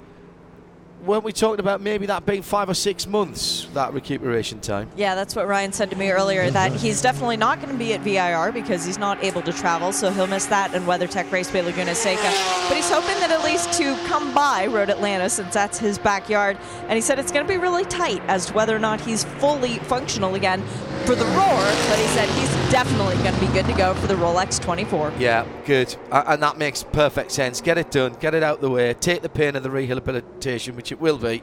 weren't 1.05 1.25
we 1.25 1.33
talking 1.33 1.61
about 1.61 1.81
maybe 1.81 2.07
that 2.07 2.27
being 2.27 2.43
five 2.43 2.69
or 2.69 2.75
six 2.75 3.07
months, 3.07 3.67
that 3.75 3.93
recuperation 3.93 4.61
time? 4.61 4.91
Yeah, 4.97 5.15
that's 5.15 5.37
what 5.37 5.47
Ryan 5.47 5.73
said 5.73 5.91
to 5.91 5.97
me 5.97 6.11
earlier, 6.11 6.51
that 6.51 6.73
he's 6.73 7.01
definitely 7.01 7.37
not 7.37 7.61
going 7.61 7.73
to 7.73 7.79
be 7.79 7.95
at 7.95 8.01
VIR 8.01 8.53
because 8.53 8.85
he's 8.85 8.99
not 8.99 9.23
able 9.23 9.43
to 9.43 9.53
travel, 9.53 9.93
so 9.93 10.11
he'll 10.11 10.27
miss 10.27 10.47
that 10.47 10.75
and 10.75 10.85
WeatherTech 10.87 11.31
Raceway 11.31 11.63
Laguna 11.63 11.95
Seca. 11.95 12.23
But 12.69 12.77
he's 12.77 12.91
hoping 12.91 13.19
that 13.21 13.31
at 13.31 13.45
least 13.45 13.73
to 13.75 13.97
come 14.07 14.35
by 14.35 14.67
Road 14.67 14.91
Atlanta 14.91 15.31
since 15.31 15.55
that's 15.55 15.79
his 15.79 15.99
backyard. 15.99 16.59
And 16.83 16.93
he 16.93 17.01
said 17.01 17.19
it's 17.19 17.33
going 17.33 17.47
to 17.47 17.53
be 17.53 17.59
really 17.59 17.85
tight 17.85 18.23
as 18.27 18.47
to 18.47 18.53
whether 18.55 18.75
or 18.75 18.81
not 18.81 19.01
he's 19.01 19.25
fully 19.25 19.79
functional 19.81 20.35
again 20.35 20.63
for 21.01 21.15
the 21.15 21.25
Roar, 21.25 21.59
but 21.89 21.99
he 21.99 22.07
said 22.09 22.29
he's 22.31 22.73
definitely 22.73 23.17
going 23.17 23.35
to 23.35 23.41
be 23.41 23.47
good 23.49 23.67
to 23.67 23.73
go 23.73 23.95
for 23.95 24.07
the 24.07 24.15
Rolex 24.15 24.61
24. 24.61 25.13
Yeah, 25.19 25.47
good. 25.65 25.95
And 26.11 26.43
that 26.43 26.59
makes 26.59 26.83
perfect 26.83 27.33
sense. 27.33 27.61
Get 27.61 27.79
it 27.79 27.91
done, 27.91 28.15
get 28.21 28.35
it 28.35 28.43
out 28.43 28.61
the 28.61 28.71
way, 28.71 28.93
take 28.95 29.23
the 29.23 29.29
pain 29.29 29.57
of 29.57 29.63
the 29.63 29.71
rehabilitation, 29.71 30.77
which 30.77 30.93
it 30.93 31.01
will 31.01 31.19
be. 31.19 31.43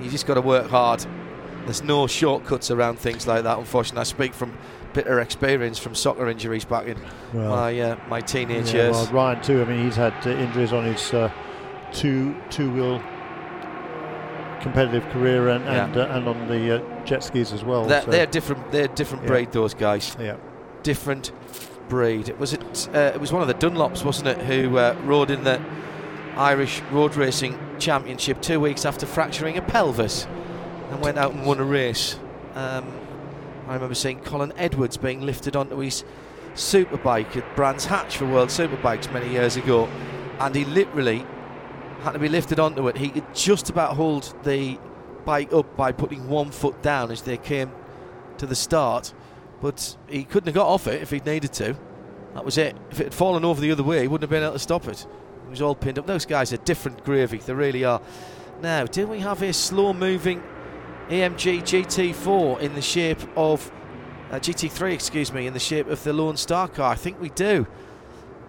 You 0.00 0.10
just 0.10 0.26
got 0.26 0.34
to 0.34 0.40
work 0.40 0.68
hard. 0.68 1.04
There's 1.64 1.82
no 1.82 2.06
shortcuts 2.06 2.70
around 2.70 2.98
things 2.98 3.26
like 3.26 3.44
that, 3.44 3.58
unfortunately. 3.58 4.00
I 4.00 4.04
speak 4.04 4.32
from 4.34 4.56
bitter 4.92 5.20
experience 5.20 5.78
from 5.78 5.94
soccer 5.94 6.28
injuries 6.28 6.64
back 6.64 6.86
in 6.86 6.98
well, 7.32 7.50
my 7.50 7.80
uh, 7.80 7.96
my 8.08 8.20
teenage 8.20 8.72
yeah, 8.72 8.84
years. 8.84 8.96
Well, 8.96 9.12
Ryan 9.12 9.42
too. 9.42 9.62
I 9.62 9.64
mean, 9.66 9.84
he's 9.84 9.96
had 9.96 10.14
uh, 10.26 10.30
injuries 10.30 10.72
on 10.72 10.84
his 10.84 11.12
uh, 11.12 11.30
two 11.92 12.34
two 12.48 12.72
wheel 12.72 13.02
competitive 14.60 15.04
career 15.10 15.48
and 15.48 15.64
and, 15.64 15.94
yeah. 15.94 16.02
Uh, 16.02 16.16
and 16.16 16.28
on 16.28 16.48
the 16.48 16.76
uh, 16.76 16.99
jet 17.10 17.24
skis 17.24 17.52
as 17.52 17.64
well. 17.64 17.84
They're, 17.84 18.02
so. 18.02 18.10
they're 18.10 18.26
different. 18.26 18.70
They're 18.70 18.88
different 18.88 19.24
yeah. 19.24 19.28
breed. 19.28 19.52
Those 19.52 19.74
guys. 19.74 20.16
Yeah. 20.18 20.36
Different 20.84 21.32
breed. 21.88 22.30
Was 22.38 22.52
it? 22.52 22.88
Uh, 22.94 23.12
it 23.14 23.20
was 23.20 23.32
one 23.32 23.42
of 23.42 23.48
the 23.48 23.54
Dunlops, 23.54 24.04
wasn't 24.04 24.28
it? 24.28 24.38
Who 24.38 24.70
rode 24.70 25.30
in 25.30 25.42
the 25.42 25.60
Irish 26.36 26.80
Road 26.92 27.16
Racing 27.16 27.58
Championship 27.78 28.40
two 28.40 28.60
weeks 28.60 28.84
after 28.84 29.06
fracturing 29.06 29.58
a 29.58 29.62
pelvis 29.62 30.26
and 30.90 31.00
went 31.00 31.18
out 31.18 31.34
and 31.34 31.44
won 31.44 31.58
a 31.58 31.64
race. 31.64 32.18
Um, 32.54 32.86
I 33.66 33.74
remember 33.74 33.94
seeing 33.94 34.20
Colin 34.20 34.52
Edwards 34.56 34.96
being 34.96 35.20
lifted 35.20 35.56
onto 35.56 35.78
his 35.78 36.04
superbike 36.54 37.36
at 37.36 37.56
Brands 37.56 37.84
Hatch 37.84 38.16
for 38.16 38.26
World 38.26 38.48
Superbikes 38.48 39.12
many 39.12 39.30
years 39.30 39.56
ago, 39.56 39.88
and 40.38 40.54
he 40.54 40.64
literally 40.64 41.26
had 42.02 42.12
to 42.12 42.18
be 42.18 42.28
lifted 42.28 42.58
onto 42.58 42.86
it. 42.88 42.96
He 42.96 43.10
could 43.10 43.34
just 43.34 43.68
about 43.68 43.96
hold 43.96 44.34
the 44.44 44.78
bike 45.24 45.52
up 45.52 45.76
by 45.76 45.92
putting 45.92 46.28
one 46.28 46.50
foot 46.50 46.82
down 46.82 47.10
as 47.10 47.22
they 47.22 47.36
came 47.36 47.70
to 48.38 48.46
the 48.46 48.54
start, 48.54 49.12
but 49.60 49.96
he 50.08 50.24
couldn't 50.24 50.46
have 50.48 50.54
got 50.54 50.66
off 50.66 50.86
it 50.86 51.02
if 51.02 51.10
he'd 51.10 51.26
needed 51.26 51.52
to. 51.54 51.76
That 52.34 52.44
was 52.44 52.58
it. 52.58 52.76
If 52.90 53.00
it 53.00 53.04
had 53.04 53.14
fallen 53.14 53.44
over 53.44 53.60
the 53.60 53.72
other 53.72 53.82
way, 53.82 54.02
he 54.02 54.08
wouldn't 54.08 54.22
have 54.22 54.30
been 54.30 54.42
able 54.42 54.54
to 54.54 54.58
stop 54.58 54.86
it. 54.86 55.06
It 55.46 55.50
was 55.50 55.60
all 55.60 55.74
pinned 55.74 55.98
up. 55.98 56.06
Those 56.06 56.26
guys 56.26 56.52
are 56.52 56.58
different 56.58 57.04
gravy. 57.04 57.38
They 57.38 57.52
really 57.52 57.84
are. 57.84 58.00
Now, 58.62 58.84
do 58.84 59.06
we 59.06 59.20
have 59.20 59.42
a 59.42 59.52
slow-moving 59.52 60.42
AMG 61.08 61.62
GT4 61.62 62.60
in 62.60 62.74
the 62.74 62.82
shape 62.82 63.20
of 63.36 63.70
uh, 64.30 64.36
GT3, 64.36 64.92
excuse 64.92 65.32
me, 65.32 65.46
in 65.46 65.54
the 65.54 65.60
shape 65.60 65.88
of 65.88 66.02
the 66.04 66.12
Lone 66.12 66.36
Star 66.36 66.68
car? 66.68 66.92
I 66.92 66.94
think 66.94 67.20
we 67.20 67.30
do. 67.30 67.66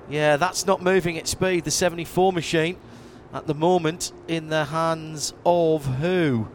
Yeah, 0.09 0.38
that's 0.38 0.65
not 0.65 0.82
moving 0.82 1.17
at 1.17 1.28
speed. 1.28 1.63
The 1.63 1.72
74 1.72 2.34
machine 2.34 2.78
at 3.34 3.47
the 3.47 3.55
moment 3.55 4.11
in 4.28 4.49
the 4.49 4.65
hands 4.65 5.34
of 5.45 5.86
who? 5.86 6.49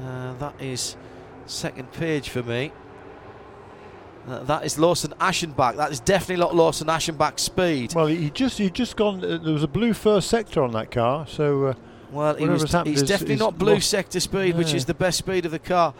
Uh, 0.00 0.34
that 0.34 0.54
is 0.60 0.96
second 1.46 1.92
page 1.92 2.28
for 2.28 2.42
me. 2.42 2.72
Uh, 4.26 4.42
that 4.44 4.64
is 4.64 4.78
Lawson 4.78 5.12
Aschenbach. 5.20 5.76
That 5.76 5.90
is 5.90 6.00
definitely 6.00 6.42
not 6.42 6.54
Lawson 6.54 6.88
Aschenbach 6.88 7.38
speed. 7.38 7.94
Well, 7.94 8.06
he 8.06 8.30
just 8.30 8.58
he 8.58 8.70
just 8.70 8.96
gone. 8.96 9.24
Uh, 9.24 9.38
there 9.38 9.52
was 9.52 9.62
a 9.62 9.68
blue 9.68 9.94
first 9.94 10.28
sector 10.28 10.62
on 10.62 10.72
that 10.72 10.90
car, 10.90 11.26
so. 11.26 11.66
Uh, 11.66 11.74
well, 12.12 12.34
he 12.34 12.48
was, 12.48 12.62
he's 12.84 13.02
is, 13.02 13.08
definitely 13.08 13.36
not 13.36 13.56
blue 13.56 13.80
sector 13.80 14.18
speed, 14.18 14.48
yeah. 14.48 14.56
which 14.56 14.74
is 14.74 14.84
the 14.84 14.94
best 14.94 15.18
speed 15.18 15.46
of 15.46 15.52
the 15.52 15.60
car 15.60 15.94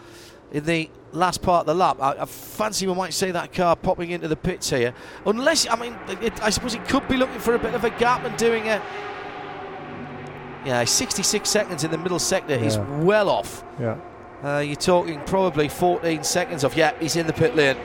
in 0.51 0.65
the 0.65 0.89
last 1.13 1.41
part 1.41 1.61
of 1.61 1.65
the 1.67 1.73
lap. 1.73 1.97
I, 2.01 2.11
I, 2.21 2.25
fancy 2.25 2.85
we 2.85 2.93
might 2.93 3.13
see 3.13 3.31
that 3.31 3.53
car 3.53 3.75
popping 3.75 4.11
into 4.11 4.27
the 4.27 4.35
pits 4.35 4.69
here. 4.69 4.93
Unless, 5.25 5.69
I 5.69 5.75
mean, 5.77 5.97
it, 6.21 6.41
I 6.43 6.49
suppose 6.49 6.73
he 6.73 6.79
could 6.79 7.07
be 7.07 7.17
looking 7.17 7.39
for 7.39 7.55
a 7.55 7.59
bit 7.59 7.73
of 7.73 7.83
a 7.83 7.89
gap 7.91 8.25
and 8.25 8.35
doing 8.37 8.67
a. 8.67 8.81
Yeah, 10.65 10.83
66 10.83 11.49
seconds 11.49 11.83
in 11.83 11.91
the 11.91 11.97
middle 11.97 12.19
sector. 12.19 12.55
Yeah. 12.55 12.61
He's 12.61 12.77
well 12.77 13.29
off. 13.29 13.63
Yeah. 13.79 13.97
Uh, 14.43 14.59
you're 14.59 14.75
talking 14.75 15.19
probably 15.25 15.69
14 15.69 16.23
seconds 16.23 16.63
off. 16.63 16.75
Yeah, 16.75 16.97
he's 16.99 17.15
in 17.15 17.27
the 17.27 17.33
pit 17.33 17.55
lane. 17.55 17.77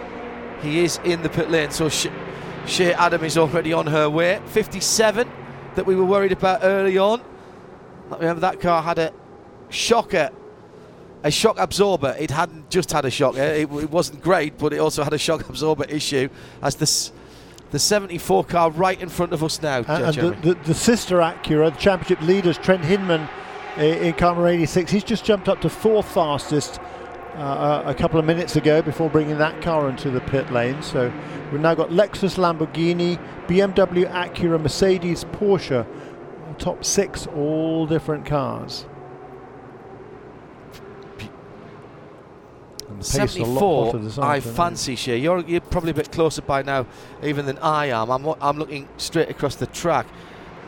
He 0.62 0.84
is 0.84 0.98
in 1.04 1.22
the 1.22 1.28
pit 1.28 1.50
lane, 1.50 1.70
so 1.70 1.88
Shea 1.88 2.92
Adam 2.94 3.24
is 3.24 3.36
already 3.36 3.72
on 3.72 3.86
her 3.86 4.08
way. 4.08 4.40
57 4.46 5.30
that 5.74 5.84
we 5.86 5.94
were 5.94 6.04
worried 6.04 6.32
about 6.32 6.60
early 6.62 6.96
on. 6.96 7.20
Remember 8.10 8.40
that 8.40 8.60
car 8.60 8.82
had 8.82 8.98
a 8.98 9.12
shocker, 9.68 10.30
a 11.22 11.30
shock 11.30 11.58
absorber. 11.58 12.16
It 12.18 12.30
hadn't 12.30 12.70
just 12.70 12.92
had 12.92 13.04
a 13.04 13.10
shock. 13.10 13.36
It, 13.36 13.70
it 13.70 13.90
wasn't 13.90 14.22
great, 14.22 14.56
but 14.58 14.72
it 14.72 14.78
also 14.78 15.02
had 15.02 15.12
a 15.12 15.18
shock 15.18 15.48
absorber 15.48 15.84
issue 15.84 16.28
as 16.62 16.76
this 16.76 17.12
the 17.76 17.80
74 17.80 18.44
car 18.44 18.70
right 18.70 18.98
in 19.02 19.10
front 19.10 19.34
of 19.34 19.44
us 19.44 19.60
now. 19.60 19.80
And, 19.80 20.04
and 20.04 20.14
the, 20.14 20.30
the, 20.30 20.54
the, 20.64 20.72
sister 20.72 21.18
Acura, 21.18 21.70
the 21.70 21.78
championship 21.78 22.26
leaders, 22.26 22.56
Trent 22.56 22.82
Hindman 22.82 23.28
in 23.76 24.14
car 24.14 24.32
number 24.32 24.48
86, 24.48 24.90
he's 24.90 25.04
just 25.04 25.26
jumped 25.26 25.46
up 25.46 25.60
to 25.60 25.68
fourth 25.68 26.10
fastest 26.10 26.80
uh, 27.34 27.82
a 27.84 27.92
couple 27.92 28.18
of 28.18 28.24
minutes 28.24 28.56
ago 28.56 28.80
before 28.80 29.10
bringing 29.10 29.36
that 29.36 29.60
car 29.60 29.90
into 29.90 30.10
the 30.10 30.22
pit 30.22 30.50
lane. 30.50 30.80
So 30.82 31.12
we've 31.52 31.60
now 31.60 31.74
got 31.74 31.90
Lexus, 31.90 32.38
Lamborghini, 32.38 33.20
BMW, 33.46 34.10
Acura, 34.10 34.58
Mercedes, 34.58 35.24
Porsche, 35.24 35.86
top 36.56 36.82
six, 36.82 37.26
all 37.26 37.86
different 37.86 38.24
cars. 38.24 38.86
And 42.85 42.85
the 42.85 42.85
pace 42.85 42.85
a 42.85 42.85
lot 42.85 42.85
74, 43.02 43.86
hotter 43.86 43.98
this 43.98 44.18
I 44.18 44.36
afternoon. 44.36 44.56
fancy 44.56 44.96
Shea. 44.96 45.18
You're, 45.18 45.40
you're 45.40 45.60
probably 45.60 45.90
a 45.90 45.94
bit 45.94 46.12
closer 46.12 46.42
by 46.42 46.62
now, 46.62 46.86
even 47.22 47.46
than 47.46 47.58
I 47.58 47.86
am. 47.86 48.10
I'm, 48.10 48.26
I'm 48.40 48.58
looking 48.58 48.88
straight 48.96 49.30
across 49.30 49.56
the 49.56 49.66
track. 49.66 50.06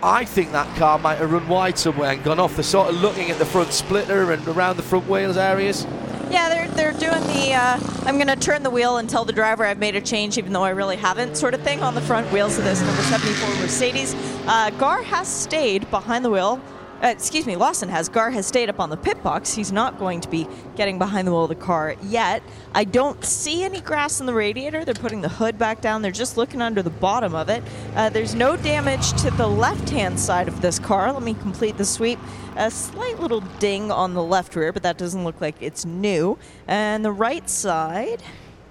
I 0.03 0.24
think 0.24 0.53
that 0.53 0.76
car 0.76 0.99
might 0.99 1.18
have 1.18 1.33
run 1.33 1.49
wide 1.49 1.76
somewhere 1.76 2.12
and 2.12 2.22
gone 2.22 2.39
off. 2.39 2.55
They're 2.55 2.62
sort 2.62 2.89
of 2.91 3.01
looking 3.01 3.31
at 3.31 3.39
the 3.39 3.47
front 3.47 3.72
splitter 3.72 4.33
and 4.33 4.47
around 4.47 4.76
the 4.76 4.83
front 4.83 5.09
wheels 5.09 5.37
areas. 5.37 5.87
Yeah, 6.31 6.49
they're 6.51 6.68
they're 6.68 6.93
doing 6.93 7.26
the 7.29 7.55
uh, 7.55 7.81
I'm 8.05 8.16
going 8.16 8.29
to 8.29 8.37
turn 8.37 8.62
the 8.62 8.70
wheel 8.70 8.99
and 8.99 9.09
tell 9.09 9.24
the 9.24 9.33
driver 9.33 9.64
I've 9.64 9.79
made 9.79 9.97
a 9.97 10.01
change, 10.01 10.37
even 10.39 10.53
though 10.53 10.62
I 10.62 10.70
really 10.70 10.97
haven't, 10.97 11.37
sort 11.37 11.55
of 11.55 11.62
thing 11.62 11.83
on 11.83 11.95
the 11.95 12.03
front 12.03 12.31
wheels 12.33 12.59
of 12.59 12.64
this 12.64 12.81
number 12.83 13.03
74 13.03 13.49
Mercedes. 13.57 14.14
Uh, 14.47 14.70
Gar 14.79 15.03
has 15.03 15.26
stayed 15.26 15.91
behind 15.91 16.24
the 16.24 16.31
wheel. 16.31 16.61
Uh, 17.03 17.07
excuse 17.07 17.46
me, 17.46 17.55
Lawson 17.55 17.88
has. 17.88 18.09
Gar 18.09 18.30
has 18.30 18.46
stayed 18.46 18.68
up 18.68 18.80
on 18.80 18.90
the 18.90 18.96
pit 18.96 19.22
box. 19.22 19.55
He's 19.55 19.70
not 19.70 19.99
going 19.99 20.20
to 20.20 20.28
be 20.28 20.49
getting 20.74 20.99
behind 20.99 21.28
the 21.28 21.32
wheel 21.32 21.44
of 21.44 21.49
the 21.49 21.55
car 21.55 21.94
yet. 22.03 22.42
I 22.74 22.82
don't 22.82 23.24
see 23.24 23.62
any 23.62 23.80
grass 23.80 24.18
in 24.18 24.26
the 24.26 24.34
radiator. 24.34 24.84
They're 24.84 24.94
putting 24.94 25.20
the 25.20 25.28
hood 25.28 25.59
back 25.59 25.80
down. 25.80 26.03
They're 26.03 26.11
just 26.11 26.36
looking 26.36 26.61
under 26.61 26.82
the 26.82 26.90
bottom 26.90 27.36
of 27.36 27.49
it. 27.49 27.62
Uh, 27.94 28.09
there's 28.09 28.34
no 28.34 28.57
damage 28.57 29.12
to 29.22 29.30
the 29.30 29.46
left 29.46 29.90
hand 29.90 30.18
side 30.18 30.49
of 30.49 30.61
this 30.61 30.80
car. 30.80 31.12
Let 31.12 31.22
me 31.22 31.34
complete 31.34 31.78
the 31.78 31.84
sweep. 31.84 32.18
A 32.57 32.68
slight 32.68 33.20
little 33.20 33.40
ding 33.61 33.92
on 33.92 34.14
the 34.14 34.22
left 34.22 34.57
rear, 34.57 34.72
but 34.72 34.82
that 34.82 34.99
doesn't 34.99 35.22
look 35.22 35.40
like 35.40 35.55
it's 35.61 35.84
new. 35.84 36.36
And 36.66 37.05
the 37.05 37.12
right 37.12 37.49
side, 37.49 38.24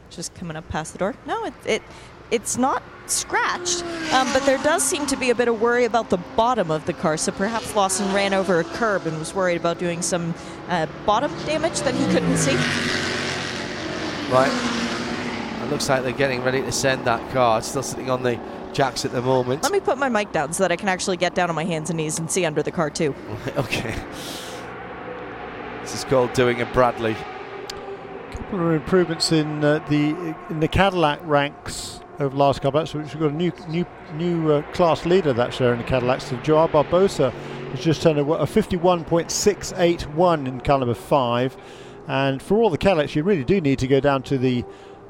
just 0.09 0.35
coming 0.35 0.57
up 0.57 0.67
past 0.67 0.91
the 0.91 0.99
door. 0.99 1.15
No, 1.25 1.45
it, 1.45 1.53
it 1.65 1.81
it's 2.29 2.57
not 2.57 2.83
scratched, 3.09 3.83
um, 4.13 4.31
but 4.33 4.43
there 4.45 4.57
does 4.59 4.83
seem 4.83 5.05
to 5.07 5.15
be 5.15 5.29
a 5.29 5.35
bit 5.35 5.47
of 5.47 5.61
worry 5.61 5.85
about 5.85 6.09
the 6.09 6.17
bottom 6.35 6.71
of 6.71 6.85
the 6.85 6.93
car. 6.93 7.17
So 7.17 7.31
perhaps 7.31 7.75
Lawson 7.75 8.13
ran 8.13 8.33
over 8.33 8.59
a 8.59 8.63
curb 8.63 9.05
and 9.05 9.17
was 9.17 9.33
worried 9.33 9.57
about 9.57 9.79
doing 9.79 10.01
some 10.01 10.33
uh, 10.67 10.87
bottom 11.05 11.31
damage 11.45 11.79
that 11.81 11.93
he 11.93 12.05
couldn't 12.07 12.37
see. 12.37 12.55
Right. 14.31 14.51
It 15.63 15.71
looks 15.71 15.89
like 15.89 16.03
they're 16.03 16.11
getting 16.11 16.43
ready 16.43 16.61
to 16.61 16.71
send 16.71 17.05
that 17.05 17.31
car. 17.31 17.59
It's 17.59 17.67
still 17.67 17.83
sitting 17.83 18.09
on 18.09 18.23
the 18.23 18.39
jacks 18.73 19.05
at 19.05 19.11
the 19.11 19.21
moment. 19.21 19.63
Let 19.63 19.71
me 19.71 19.79
put 19.79 19.97
my 19.97 20.09
mic 20.09 20.31
down 20.31 20.53
so 20.53 20.63
that 20.63 20.71
I 20.71 20.75
can 20.75 20.89
actually 20.89 21.17
get 21.17 21.33
down 21.33 21.49
on 21.49 21.55
my 21.55 21.65
hands 21.65 21.89
and 21.89 21.97
knees 21.97 22.19
and 22.19 22.29
see 22.29 22.45
under 22.45 22.61
the 22.61 22.71
car 22.71 22.89
too. 22.89 23.15
okay. 23.57 23.95
This 25.81 25.95
is 25.95 26.03
called 26.03 26.33
doing 26.33 26.61
a 26.61 26.65
Bradley. 26.65 27.15
A 27.15 28.31
couple 28.31 28.67
of 28.67 28.73
improvements 28.73 29.31
in 29.31 29.63
uh, 29.63 29.79
the 29.89 30.35
in 30.49 30.59
the 30.59 30.67
Cadillac 30.67 31.19
ranks 31.23 32.01
over 32.19 32.29
the 32.29 32.37
last 32.37 32.61
couple 32.61 32.79
of 32.79 32.93
weeks. 32.93 33.13
We've 33.13 33.21
got 33.21 33.31
a 33.31 33.35
new 33.35 33.51
new 33.67 33.85
new 34.13 34.51
uh, 34.51 34.61
class 34.73 35.05
leader 35.05 35.33
that's 35.33 35.57
there 35.57 35.73
in 35.73 35.79
the 35.79 35.85
Cadillacs. 35.85 36.25
So 36.25 36.37
Joao 36.37 36.67
Barbosa 36.67 37.31
has 37.31 37.83
just 37.83 38.01
turned 38.01 38.19
a, 38.19 38.23
a 38.23 38.45
51.681 38.45 40.47
in 40.47 40.61
number 40.65 40.93
five, 40.93 41.57
and 42.07 42.41
for 42.41 42.57
all 42.57 42.69
the 42.69 42.77
Cadillacs, 42.77 43.13
you 43.15 43.23
really 43.23 43.43
do 43.43 43.59
need 43.61 43.79
to 43.79 43.87
go 43.87 43.99
down 43.99 44.23
to 44.23 44.37
the 44.37 44.63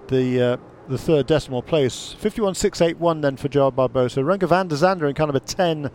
the 0.08 0.42
uh, 0.42 0.58
the 0.88 0.98
third 0.98 1.28
decimal 1.28 1.62
place. 1.62 2.16
51.681 2.22 3.22
then 3.22 3.38
for 3.38 3.50
Joao 3.50 3.72
Barbosa. 3.72 4.24
Renger 4.24 4.48
van 4.48 4.68
der 4.68 4.78
Zande 4.78 5.10
in 5.10 5.16
number 5.18 5.40
10 5.40 5.86
uh, 5.86 5.90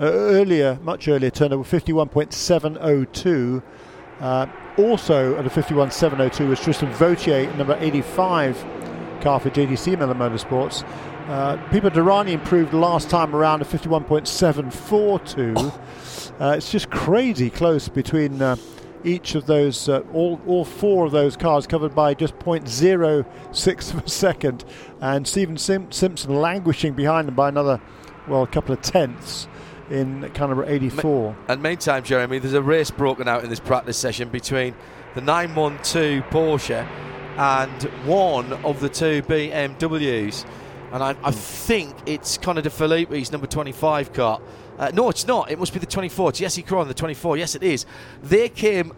earlier, 0.00 0.78
much 0.82 1.08
earlier, 1.08 1.30
turned 1.30 1.54
over 1.54 1.64
51.702. 1.64 3.62
Uh, 4.20 4.46
also 4.78 5.36
at 5.36 5.46
a 5.46 5.50
51.702 5.50 6.48
was 6.48 6.60
Tristan 6.60 6.90
Vautier, 6.92 7.52
number 7.56 7.76
85 7.80 8.64
car 9.24 9.40
for 9.40 9.50
JDC 9.50 9.98
Miller 9.98 10.14
Motorsports. 10.14 10.84
Uh, 11.28 11.56
Pipo 11.70 11.90
Derani 11.90 12.32
improved 12.32 12.74
last 12.74 13.08
time 13.08 13.34
around 13.34 13.60
to 13.60 13.64
51.742. 13.64 15.80
Uh, 16.40 16.54
it's 16.56 16.72
just 16.72 16.90
crazy 16.90 17.48
close 17.48 17.88
between 17.88 18.42
uh, 18.42 18.56
each 19.04 19.36
of 19.36 19.46
those, 19.46 19.88
uh, 19.88 20.00
all, 20.12 20.40
all 20.48 20.64
four 20.64 21.06
of 21.06 21.12
those 21.12 21.36
cars 21.36 21.64
covered 21.64 21.94
by 21.94 22.12
just 22.12 22.36
0.06 22.40 23.94
of 23.94 24.04
a 24.04 24.08
second. 24.08 24.64
And 25.00 25.28
Stephen 25.28 25.56
Sim- 25.56 25.92
Simpson 25.92 26.34
languishing 26.34 26.94
behind 26.94 27.28
them 27.28 27.36
by 27.36 27.50
another, 27.50 27.80
well, 28.26 28.42
a 28.42 28.48
couple 28.48 28.74
of 28.74 28.80
tenths 28.80 29.46
in 29.90 30.22
number 30.36 30.64
84. 30.64 31.36
And 31.46 31.62
meantime, 31.62 32.02
Jeremy, 32.02 32.40
there's 32.40 32.54
a 32.54 32.62
race 32.62 32.90
broken 32.90 33.28
out 33.28 33.44
in 33.44 33.50
this 33.50 33.60
practice 33.60 33.96
session 33.96 34.30
between 34.30 34.74
the 35.14 35.20
912 35.20 36.24
Porsche 36.30 36.84
and 37.36 37.82
one 38.06 38.52
of 38.64 38.80
the 38.80 38.88
two 38.88 39.22
BMWs. 39.22 40.46
And 40.92 41.02
I, 41.02 41.16
I 41.24 41.32
think 41.32 41.94
it's 42.06 42.38
Connor 42.38 42.62
De 42.62 42.70
Phillippi's 42.70 43.32
number 43.32 43.48
25 43.48 44.12
car. 44.12 44.40
Uh, 44.78 44.90
no, 44.94 45.10
it's 45.10 45.26
not. 45.26 45.50
It 45.50 45.58
must 45.58 45.72
be 45.72 45.80
the 45.80 45.86
24. 45.86 46.30
It's 46.30 46.38
Jesse 46.38 46.62
Krohn, 46.62 46.86
the 46.86 46.94
24. 46.94 47.36
Yes, 47.36 47.54
it 47.54 47.62
is. 47.62 47.86
They 48.22 48.48
came. 48.48 48.92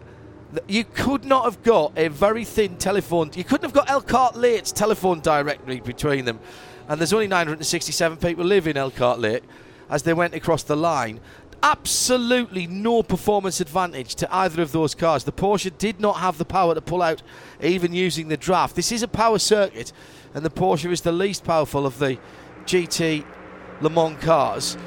You 0.67 0.83
could 0.85 1.25
not 1.25 1.43
have 1.45 1.61
got 1.63 1.97
a 1.97 2.07
very 2.07 2.45
thin 2.45 2.77
telephone. 2.77 3.31
You 3.35 3.43
couldn't 3.43 3.63
have 3.63 3.73
got 3.73 3.89
Elkhart 3.89 4.35
Lake's 4.35 4.71
telephone 4.71 5.19
directory 5.19 5.79
between 5.79 6.25
them. 6.25 6.39
And 6.87 7.01
there's 7.01 7.13
only 7.13 7.27
967 7.27 8.17
people 8.19 8.45
live 8.45 8.67
in 8.67 8.77
Elkhart 8.77 9.19
Lake 9.19 9.43
as 9.89 10.03
they 10.03 10.13
went 10.13 10.35
across 10.35 10.63
the 10.63 10.75
line. 10.75 11.19
Absolutely 11.63 12.67
no 12.67 13.01
performance 13.01 13.59
advantage 13.59 14.15
to 14.15 14.33
either 14.33 14.61
of 14.61 14.71
those 14.71 14.93
cars. 14.93 15.23
The 15.23 15.31
Porsche 15.31 15.75
did 15.77 15.99
not 15.99 16.17
have 16.17 16.37
the 16.37 16.45
power 16.45 16.75
to 16.75 16.81
pull 16.81 17.01
out, 17.01 17.23
even 17.61 17.93
using 17.93 18.27
the 18.27 18.37
draft. 18.37 18.75
This 18.75 18.91
is 18.91 19.01
a 19.01 19.07
power 19.07 19.39
circuit, 19.39 19.91
and 20.33 20.45
the 20.45 20.51
Porsche 20.51 20.91
is 20.91 21.01
the 21.01 21.11
least 21.11 21.43
powerful 21.43 21.85
of 21.85 21.97
the 21.97 22.19
GT 22.65 23.25
Le 23.81 23.89
Mans 23.89 24.21
cars. 24.23 24.77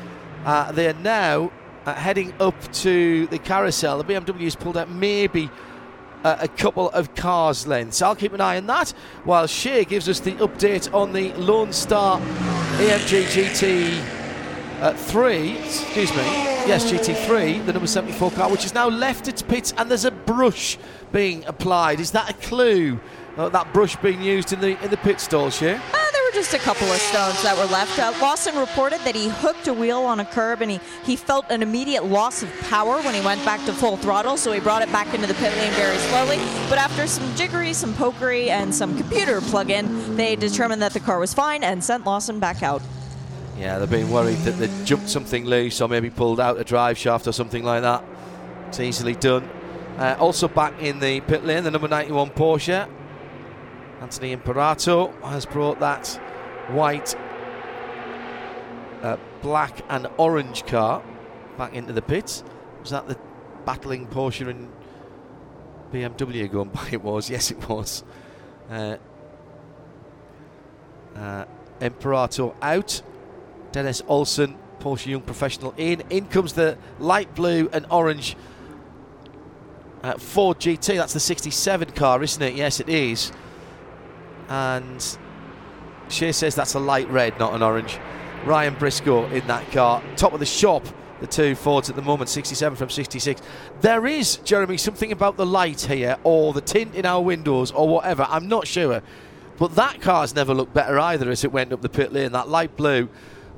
Uh, 0.44 0.70
they 0.72 0.88
are 0.88 0.94
now 0.94 1.50
uh, 1.86 1.94
heading 1.94 2.32
up 2.38 2.72
to 2.72 3.26
the 3.26 3.38
carousel. 3.38 3.98
The 3.98 4.04
BMW 4.04 4.44
has 4.44 4.56
pulled 4.56 4.76
out 4.76 4.90
maybe 4.90 5.50
uh, 6.22 6.36
a 6.40 6.48
couple 6.48 6.90
of 6.90 7.14
cars' 7.14 7.66
lengths. 7.66 8.00
I'll 8.00 8.14
keep 8.14 8.32
an 8.32 8.40
eye 8.40 8.58
on 8.58 8.66
that 8.66 8.90
while 9.24 9.46
Shea 9.46 9.84
gives 9.84 10.08
us 10.08 10.20
the 10.20 10.32
update 10.32 10.92
on 10.94 11.12
the 11.12 11.32
Lone 11.34 11.72
Star 11.72 12.20
AMG 12.20 13.24
GT 13.24 14.19
uh, 14.80 14.94
3, 14.94 15.58
excuse 15.58 16.10
me, 16.10 16.22
yes, 16.66 16.90
GT3, 16.90 17.66
the 17.66 17.72
number 17.72 17.86
74 17.86 18.30
car, 18.32 18.50
which 18.50 18.62
has 18.62 18.74
now 18.74 18.88
left 18.88 19.28
its 19.28 19.42
pit 19.42 19.72
and 19.76 19.90
there's 19.90 20.04
a 20.04 20.10
brush 20.10 20.78
being 21.12 21.44
applied. 21.46 22.00
Is 22.00 22.12
that 22.12 22.30
a 22.30 22.34
clue? 22.34 22.98
Uh, 23.36 23.48
that 23.48 23.72
brush 23.72 23.96
being 23.96 24.20
used 24.20 24.52
in 24.52 24.60
the 24.60 24.82
in 24.82 24.90
the 24.90 24.96
pit 24.98 25.20
stalls 25.20 25.58
here? 25.58 25.80
Uh, 25.92 26.10
there 26.12 26.22
were 26.24 26.32
just 26.34 26.52
a 26.52 26.58
couple 26.58 26.86
of 26.88 26.98
stones 26.98 27.40
that 27.42 27.56
were 27.56 27.72
left. 27.72 27.98
Uh, 27.98 28.12
Lawson 28.20 28.56
reported 28.56 28.98
that 29.00 29.14
he 29.14 29.28
hooked 29.28 29.68
a 29.68 29.72
wheel 29.72 30.00
on 30.00 30.18
a 30.18 30.24
curb 30.24 30.62
and 30.62 30.70
he, 30.70 30.80
he 31.04 31.14
felt 31.14 31.44
an 31.48 31.62
immediate 31.62 32.04
loss 32.04 32.42
of 32.42 32.50
power 32.62 33.00
when 33.02 33.14
he 33.14 33.20
went 33.20 33.44
back 33.44 33.64
to 33.66 33.72
full 33.72 33.96
throttle, 33.96 34.36
so 34.36 34.50
he 34.52 34.60
brought 34.60 34.82
it 34.82 34.90
back 34.90 35.14
into 35.14 35.26
the 35.26 35.34
pit 35.34 35.56
lane 35.58 35.72
very 35.72 35.96
slowly. 35.96 36.38
But 36.68 36.78
after 36.78 37.06
some 37.06 37.34
jiggery, 37.36 37.72
some 37.72 37.94
pokery, 37.94 38.48
and 38.48 38.74
some 38.74 38.96
computer 38.96 39.40
plug 39.42 39.70
in, 39.70 40.16
they 40.16 40.34
determined 40.36 40.82
that 40.82 40.92
the 40.92 41.00
car 41.00 41.18
was 41.18 41.32
fine 41.32 41.62
and 41.62 41.82
sent 41.84 42.04
Lawson 42.04 42.40
back 42.40 42.62
out. 42.62 42.82
Yeah, 43.60 43.78
they've 43.78 43.90
been 43.90 44.10
worried 44.10 44.38
that 44.38 44.52
they 44.52 44.84
jumped 44.86 45.10
something 45.10 45.44
loose 45.44 45.82
or 45.82 45.88
maybe 45.88 46.08
pulled 46.08 46.40
out 46.40 46.58
a 46.58 46.64
drive 46.64 46.96
shaft 46.96 47.26
or 47.26 47.32
something 47.32 47.62
like 47.62 47.82
that. 47.82 48.02
It's 48.68 48.80
easily 48.80 49.14
done. 49.14 49.44
Uh, 49.98 50.16
also 50.18 50.48
back 50.48 50.80
in 50.80 50.98
the 50.98 51.20
pit 51.20 51.44
lane, 51.44 51.64
the 51.64 51.70
number 51.70 51.86
91 51.86 52.30
Porsche. 52.30 52.88
Anthony 54.00 54.32
Imperato 54.32 55.12
has 55.22 55.44
brought 55.44 55.78
that 55.80 56.08
white, 56.68 57.14
uh, 59.02 59.18
black, 59.42 59.84
and 59.90 60.06
orange 60.16 60.64
car 60.64 61.02
back 61.58 61.74
into 61.74 61.92
the 61.92 62.00
pits. 62.00 62.42
Was 62.80 62.88
that 62.90 63.08
the 63.08 63.18
battling 63.66 64.06
Porsche 64.06 64.48
and 64.48 64.72
BMW 65.92 66.50
going 66.50 66.70
by? 66.70 66.88
It 66.92 67.02
was, 67.02 67.28
yes, 67.28 67.50
it 67.50 67.68
was. 67.68 68.04
Uh, 68.70 68.96
uh, 71.14 71.44
Imperato 71.82 72.56
out. 72.62 73.02
Dennis 73.72 74.02
Olsen, 74.08 74.56
Porsche 74.80 75.06
Young 75.06 75.20
Professional 75.20 75.74
in. 75.76 76.02
In 76.10 76.26
comes 76.26 76.54
the 76.54 76.76
light 76.98 77.34
blue 77.34 77.68
and 77.72 77.86
orange 77.90 78.36
uh, 80.02 80.14
Ford 80.18 80.58
GT. 80.58 80.96
That's 80.96 81.12
the 81.12 81.20
67 81.20 81.90
car, 81.90 82.22
isn't 82.22 82.42
it? 82.42 82.54
Yes, 82.54 82.80
it 82.80 82.88
is. 82.88 83.32
And 84.48 85.18
Shea 86.08 86.32
says 86.32 86.54
that's 86.54 86.74
a 86.74 86.80
light 86.80 87.08
red, 87.10 87.38
not 87.38 87.54
an 87.54 87.62
orange. 87.62 87.98
Ryan 88.44 88.74
Briscoe 88.74 89.26
in 89.26 89.46
that 89.46 89.70
car. 89.70 90.02
Top 90.16 90.32
of 90.32 90.40
the 90.40 90.46
shop, 90.46 90.84
the 91.20 91.26
two 91.26 91.54
Fords 91.54 91.90
at 91.90 91.96
the 91.96 92.02
moment, 92.02 92.30
67 92.30 92.76
from 92.76 92.88
66. 92.88 93.42
There 93.82 94.06
is, 94.06 94.36
Jeremy, 94.38 94.78
something 94.78 95.12
about 95.12 95.36
the 95.36 95.46
light 95.46 95.82
here 95.82 96.16
or 96.24 96.52
the 96.52 96.62
tint 96.62 96.94
in 96.94 97.04
our 97.04 97.22
windows 97.22 97.70
or 97.70 97.86
whatever. 97.86 98.26
I'm 98.28 98.48
not 98.48 98.66
sure. 98.66 99.02
But 99.58 99.74
that 99.74 100.00
car's 100.00 100.34
never 100.34 100.54
looked 100.54 100.72
better 100.72 100.98
either 100.98 101.30
as 101.30 101.44
it 101.44 101.52
went 101.52 101.72
up 101.72 101.82
the 101.82 101.90
pit 101.90 102.14
lane. 102.14 102.32
That 102.32 102.48
light 102.48 102.76
blue 102.76 103.10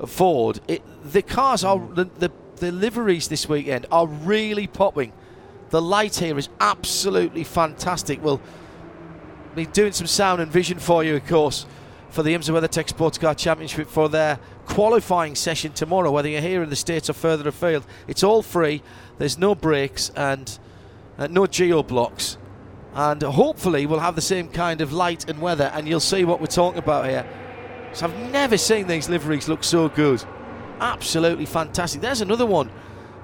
Ford. 0.07 0.61
It, 0.69 0.83
the 1.05 1.23
cars 1.23 1.65
are 1.65 1.79
the, 1.79 2.05
the 2.05 2.31
the 2.63 2.71
liveries 2.71 3.27
this 3.27 3.49
weekend 3.49 3.87
are 3.91 4.07
really 4.07 4.69
popping. 4.69 5.13
The 5.71 5.83
light 5.83 6.17
here 6.17 6.39
is 6.39 6.49
absolutely 6.61 7.43
fantastic. 7.43 8.23
We'll 8.23 8.41
be 9.57 9.67
doing 9.67 9.93
some 9.93 10.07
sound 10.07 10.41
and 10.41 10.51
vision 10.51 10.79
for 10.79 11.03
you, 11.03 11.17
of 11.17 11.27
course, 11.27 11.67
for 12.11 12.23
the 12.23 12.35
IMSA 12.35 12.51
WeatherTech 12.51 12.89
Sports 12.89 13.19
Car 13.19 13.35
Championship 13.35 13.89
for 13.89 14.09
their 14.09 14.39
qualifying 14.67 15.35
session 15.35 15.73
tomorrow. 15.73 16.13
Whether 16.13 16.29
you're 16.29 16.41
here 16.41 16.63
in 16.63 16.71
the 16.71 16.77
states 16.77 17.11
or 17.11 17.15
further 17.15 17.49
afield, 17.49 17.85
it's 18.07 18.23
all 18.23 18.43
free. 18.43 18.81
There's 19.19 19.39
no 19.39 19.57
breaks 19.57 20.11
and 20.11 20.57
uh, 21.19 21.27
no 21.27 21.47
geo 21.47 21.83
blocks. 21.83 22.39
And 22.95 23.23
hopefully, 23.23 23.87
we'll 23.87 23.99
have 23.99 24.15
the 24.15 24.21
same 24.21 24.49
kind 24.49 24.81
of 24.83 24.93
light 24.93 25.29
and 25.29 25.41
weather, 25.41 25.73
and 25.75 25.89
you'll 25.89 25.99
see 25.99 26.25
what 26.25 26.41
we're 26.41 26.47
talking 26.47 26.79
about 26.79 27.07
here. 27.07 27.27
So 27.93 28.07
I've 28.07 28.33
never 28.33 28.57
seen 28.57 28.87
these 28.87 29.09
liveries 29.09 29.49
look 29.49 29.63
so 29.63 29.89
good. 29.89 30.25
Absolutely 30.81 31.47
fantastic. 31.47 32.01
There's 32.01 32.23
another 32.23 32.47
one. 32.47 32.71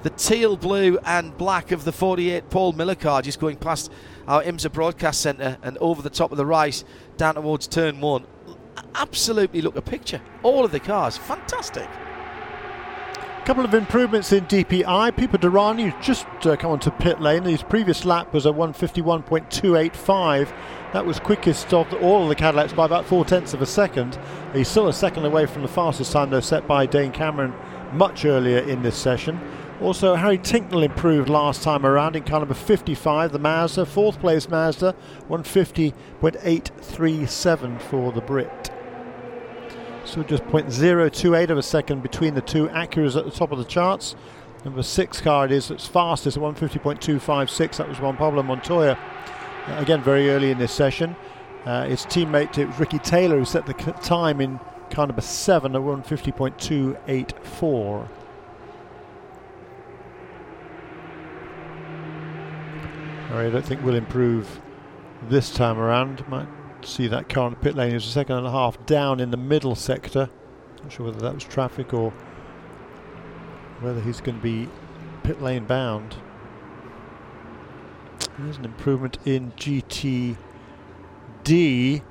The 0.03 0.11
teal, 0.11 0.57
blue, 0.57 0.99
and 1.05 1.37
black 1.37 1.73
of 1.73 1.85
the 1.85 1.91
48 1.91 2.51
Paul 2.51 2.73
Miller 2.73 2.95
car 2.95 3.21
just 3.23 3.41
going 3.41 3.57
past 3.57 3.91
our 4.29 4.43
IMSA 4.43 4.73
Broadcast 4.73 5.21
Centre 5.21 5.59
and 5.63 5.77
over 5.79 6.03
the 6.03 6.11
top 6.11 6.31
of 6.31 6.37
the 6.37 6.47
rise 6.47 6.85
down 7.17 7.35
towards 7.35 7.67
turn 7.67 8.01
one. 8.01 8.25
Absolutely 8.95 9.61
look 9.61 9.77
a 9.77 9.83
picture. 9.83 10.21
All 10.43 10.65
of 10.65 10.71
the 10.71 10.81
cars. 10.81 11.17
Fantastic. 11.17 11.89
Couple 13.49 13.65
of 13.65 13.73
improvements 13.73 14.31
in 14.31 14.45
DPI. 14.45 15.13
Pipo 15.13 15.41
Derani 15.41 15.99
just 16.03 16.27
uh, 16.45 16.55
come 16.55 16.73
onto 16.73 16.91
pit 16.91 17.19
lane. 17.19 17.45
His 17.45 17.63
previous 17.63 18.05
lap 18.05 18.35
was 18.35 18.45
a 18.45 18.51
151.285. 18.51 20.53
That 20.93 21.07
was 21.07 21.19
quickest 21.19 21.73
of 21.73 21.91
all 21.95 22.25
of 22.25 22.29
the 22.29 22.35
Cadillacs 22.35 22.75
by 22.75 22.85
about 22.85 23.07
four 23.07 23.25
tenths 23.25 23.55
of 23.55 23.63
a 23.63 23.67
second. 23.67 24.19
He's 24.53 24.69
still 24.69 24.89
a 24.89 24.93
second 24.93 25.25
away 25.25 25.47
from 25.47 25.63
the 25.63 25.69
fastest 25.69 26.13
time, 26.13 26.29
though, 26.29 26.41
set 26.41 26.69
by 26.69 26.85
Dane 26.85 27.11
Cameron 27.11 27.55
much 27.91 28.27
earlier 28.27 28.59
in 28.59 28.83
this 28.83 28.99
session. 28.99 29.41
Also, 29.81 30.15
Harry 30.15 30.37
Tincknell 30.37 30.85
improved 30.85 31.31
last 31.31 31.63
time 31.63 31.87
around 31.87 32.17
in 32.17 32.25
car 32.25 32.41
number 32.41 32.53
55, 32.53 33.33
the 33.33 33.39
Mazda, 33.39 33.87
fourth 33.87 34.21
place 34.21 34.47
Mazda, 34.51 34.95
150.837 35.31 37.81
for 37.81 38.13
the 38.13 38.21
Brit. 38.21 38.78
So 40.09 40.23
just 40.23 40.45
0.028 40.45 41.51
of 41.51 41.59
a 41.59 41.63
second 41.63 42.03
between 42.03 42.35
the 42.35 42.41
two 42.41 42.69
Acuras 42.69 43.15
at 43.15 43.27
the 43.27 43.31
top 43.31 43.53
of 43.53 43.59
the 43.59 43.65
charts. 43.65 44.17
Number 44.65 44.83
six 44.83 45.21
car 45.21 45.45
it 45.45 45.53
is 45.53 45.69
that's 45.69 45.87
fastest 45.87 46.39
at 46.39 46.43
150.256. 46.43 47.77
That 47.77 47.91
was 47.91 48.01
Juan 48.01 48.17
Pablo 48.17 48.43
Montoya. 48.43 48.99
Uh, 49.67 49.77
again, 49.77 50.01
very 50.01 50.31
early 50.31 50.51
in 50.51 50.57
this 50.57 50.73
session. 50.73 51.15
Uh, 51.67 51.85
his 51.85 52.07
teammate, 52.07 52.57
it 52.57 52.69
was 52.69 52.81
Ricky 52.81 52.99
Taylor, 53.01 53.39
who 53.39 53.45
set 53.45 53.67
the 53.67 53.75
time 53.75 54.41
in 54.41 54.59
car 54.91 55.07
number 55.07 55.21
seven 55.21 55.77
at 55.77 55.83
150.284. 55.83 58.09
I 63.31 63.51
don't 63.51 63.63
think 63.63 63.83
will 63.83 63.95
improve 63.95 64.63
this 65.29 65.53
time 65.53 65.79
around. 65.79 66.27
Might 66.29 66.49
see 66.89 67.07
that 67.09 67.29
car 67.29 67.49
in 67.49 67.55
the 67.55 67.61
pit 67.61 67.75
lane 67.75 67.95
is 67.95 68.07
a 68.07 68.11
second 68.11 68.37
and 68.37 68.47
a 68.47 68.51
half 68.51 68.85
down 68.87 69.21
in 69.21 69.31
the 69.31 69.37
middle 69.37 69.75
sector. 69.75 70.29
Not 70.83 70.93
sure 70.93 71.07
whether 71.07 71.21
that 71.21 71.35
was 71.35 71.45
traffic 71.45 71.93
or 71.93 72.13
whether 73.81 74.01
he's 74.01 74.21
going 74.21 74.37
to 74.37 74.43
be 74.43 74.69
pit 75.23 75.43
lane 75.43 75.65
bound. 75.65 76.17
There's 78.39 78.57
an 78.57 78.65
improvement 78.65 79.19
in 79.25 79.53
GTD. 79.53 80.37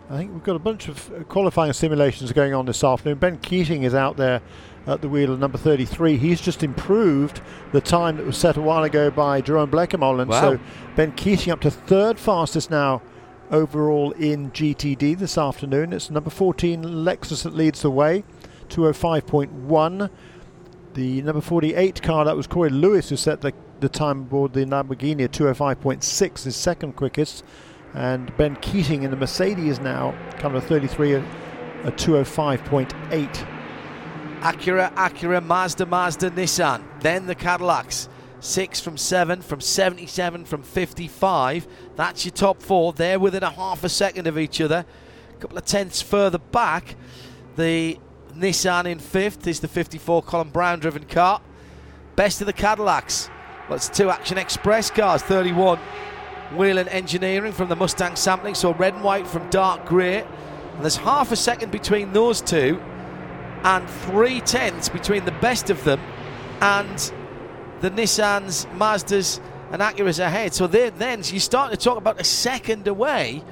I 0.09 0.17
think 0.17 0.33
we've 0.33 0.43
got 0.43 0.55
a 0.55 0.59
bunch 0.59 0.87
of 0.87 1.11
uh, 1.13 1.23
qualifying 1.23 1.73
simulations 1.73 2.31
going 2.31 2.53
on 2.53 2.65
this 2.65 2.83
afternoon. 2.83 3.17
Ben 3.17 3.37
Keating 3.37 3.83
is 3.83 3.93
out 3.93 4.17
there 4.17 4.41
at 4.85 5.01
the 5.01 5.09
wheel 5.09 5.31
of 5.31 5.39
number 5.39 5.57
33. 5.57 6.17
He's 6.17 6.41
just 6.41 6.63
improved 6.63 7.41
the 7.71 7.81
time 7.81 8.17
that 8.17 8.25
was 8.25 8.37
set 8.37 8.57
a 8.57 8.61
while 8.61 8.83
ago 8.83 9.09
by 9.09 9.41
Jerome 9.41 9.69
Bleekemolen. 9.69 10.27
Wow. 10.27 10.41
So 10.41 10.59
Ben 10.95 11.11
Keating 11.13 11.53
up 11.53 11.61
to 11.61 11.71
third 11.71 12.19
fastest 12.19 12.69
now 12.71 13.01
overall 13.51 14.11
in 14.13 14.51
GTD 14.51 15.17
this 15.17 15.37
afternoon. 15.37 15.93
It's 15.93 16.09
number 16.09 16.29
14 16.29 16.83
Lexus 16.83 17.43
that 17.43 17.53
leads 17.53 17.81
the 17.81 17.91
way, 17.91 18.23
205.1. 18.69 20.09
The 20.93 21.21
number 21.21 21.41
48 21.41 22.01
car, 22.01 22.25
that 22.25 22.35
was 22.35 22.47
Corey 22.47 22.69
Lewis 22.69 23.09
who 23.09 23.17
set 23.17 23.41
the, 23.41 23.53
the 23.79 23.89
time 23.89 24.21
aboard 24.21 24.53
the 24.53 24.65
Lamborghini 24.65 25.25
at 25.25 25.31
205.6, 25.31 26.43
his 26.43 26.55
second 26.55 26.95
quickest. 26.95 27.43
And 27.93 28.35
Ben 28.37 28.55
Keating 28.57 29.03
in 29.03 29.11
the 29.11 29.17
Mercedes 29.17 29.79
now, 29.79 30.15
kind 30.39 30.55
of 30.55 30.63
33 30.65 31.15
at, 31.15 31.23
at 31.83 31.97
205.8. 31.97 33.47
Acura, 34.41 34.93
Acura, 34.93 35.43
Mazda, 35.43 35.85
Mazda, 35.85 36.31
Nissan. 36.31 36.83
Then 37.01 37.25
the 37.25 37.35
Cadillacs. 37.35 38.07
Six 38.47 38.79
from 38.79 38.95
seven, 38.95 39.41
from 39.41 39.59
77, 39.59 40.45
from 40.45 40.63
55. 40.63 41.67
That's 41.97 42.23
your 42.23 42.31
top 42.31 42.61
four. 42.61 42.93
They're 42.93 43.19
within 43.19 43.43
a 43.43 43.49
half 43.49 43.83
a 43.83 43.89
second 43.89 44.25
of 44.25 44.39
each 44.39 44.61
other. 44.61 44.85
A 45.29 45.41
couple 45.41 45.57
of 45.57 45.65
tenths 45.65 46.01
further 46.01 46.37
back. 46.37 46.95
The 47.57 47.99
Nissan 48.33 48.85
in 48.85 48.99
fifth 48.99 49.45
is 49.47 49.59
the 49.59 49.67
54 49.67 50.21
Colin 50.21 50.49
Braun 50.49 50.79
driven 50.79 51.03
car. 51.03 51.41
Best 52.15 52.39
of 52.39 52.47
the 52.47 52.53
Cadillacs. 52.53 53.29
It's 53.69 53.89
two 53.89 54.09
Action 54.09 54.37
Express 54.37 54.89
cars, 54.89 55.21
31 55.23 55.77
Whelen 56.55 56.87
Engineering 56.87 57.51
from 57.51 57.67
the 57.67 57.75
Mustang 57.75 58.15
sampling, 58.15 58.55
so 58.55 58.73
red 58.75 58.93
and 58.93 59.03
white 59.03 59.27
from 59.27 59.49
dark 59.49 59.85
grey. 59.85 60.21
And 60.21 60.81
there's 60.81 60.95
half 60.95 61.33
a 61.33 61.35
second 61.35 61.73
between 61.73 62.13
those 62.13 62.39
two 62.39 62.79
and 63.65 63.89
three 63.89 64.39
tenths 64.39 64.87
between 64.87 65.25
the 65.25 65.33
best 65.33 65.69
of 65.69 65.83
them 65.83 65.99
and 66.61 67.11
the 67.81 67.91
Nissans, 67.91 68.65
Mazdas, 68.77 69.39
and 69.71 69.81
Acuras 69.81 70.19
ahead. 70.19 70.53
So 70.53 70.67
then 70.67 71.21
you 71.25 71.39
start 71.39 71.71
to 71.71 71.77
talk 71.77 71.97
about 71.97 72.19
a 72.19 72.23
second 72.23 72.87
away 72.87 73.43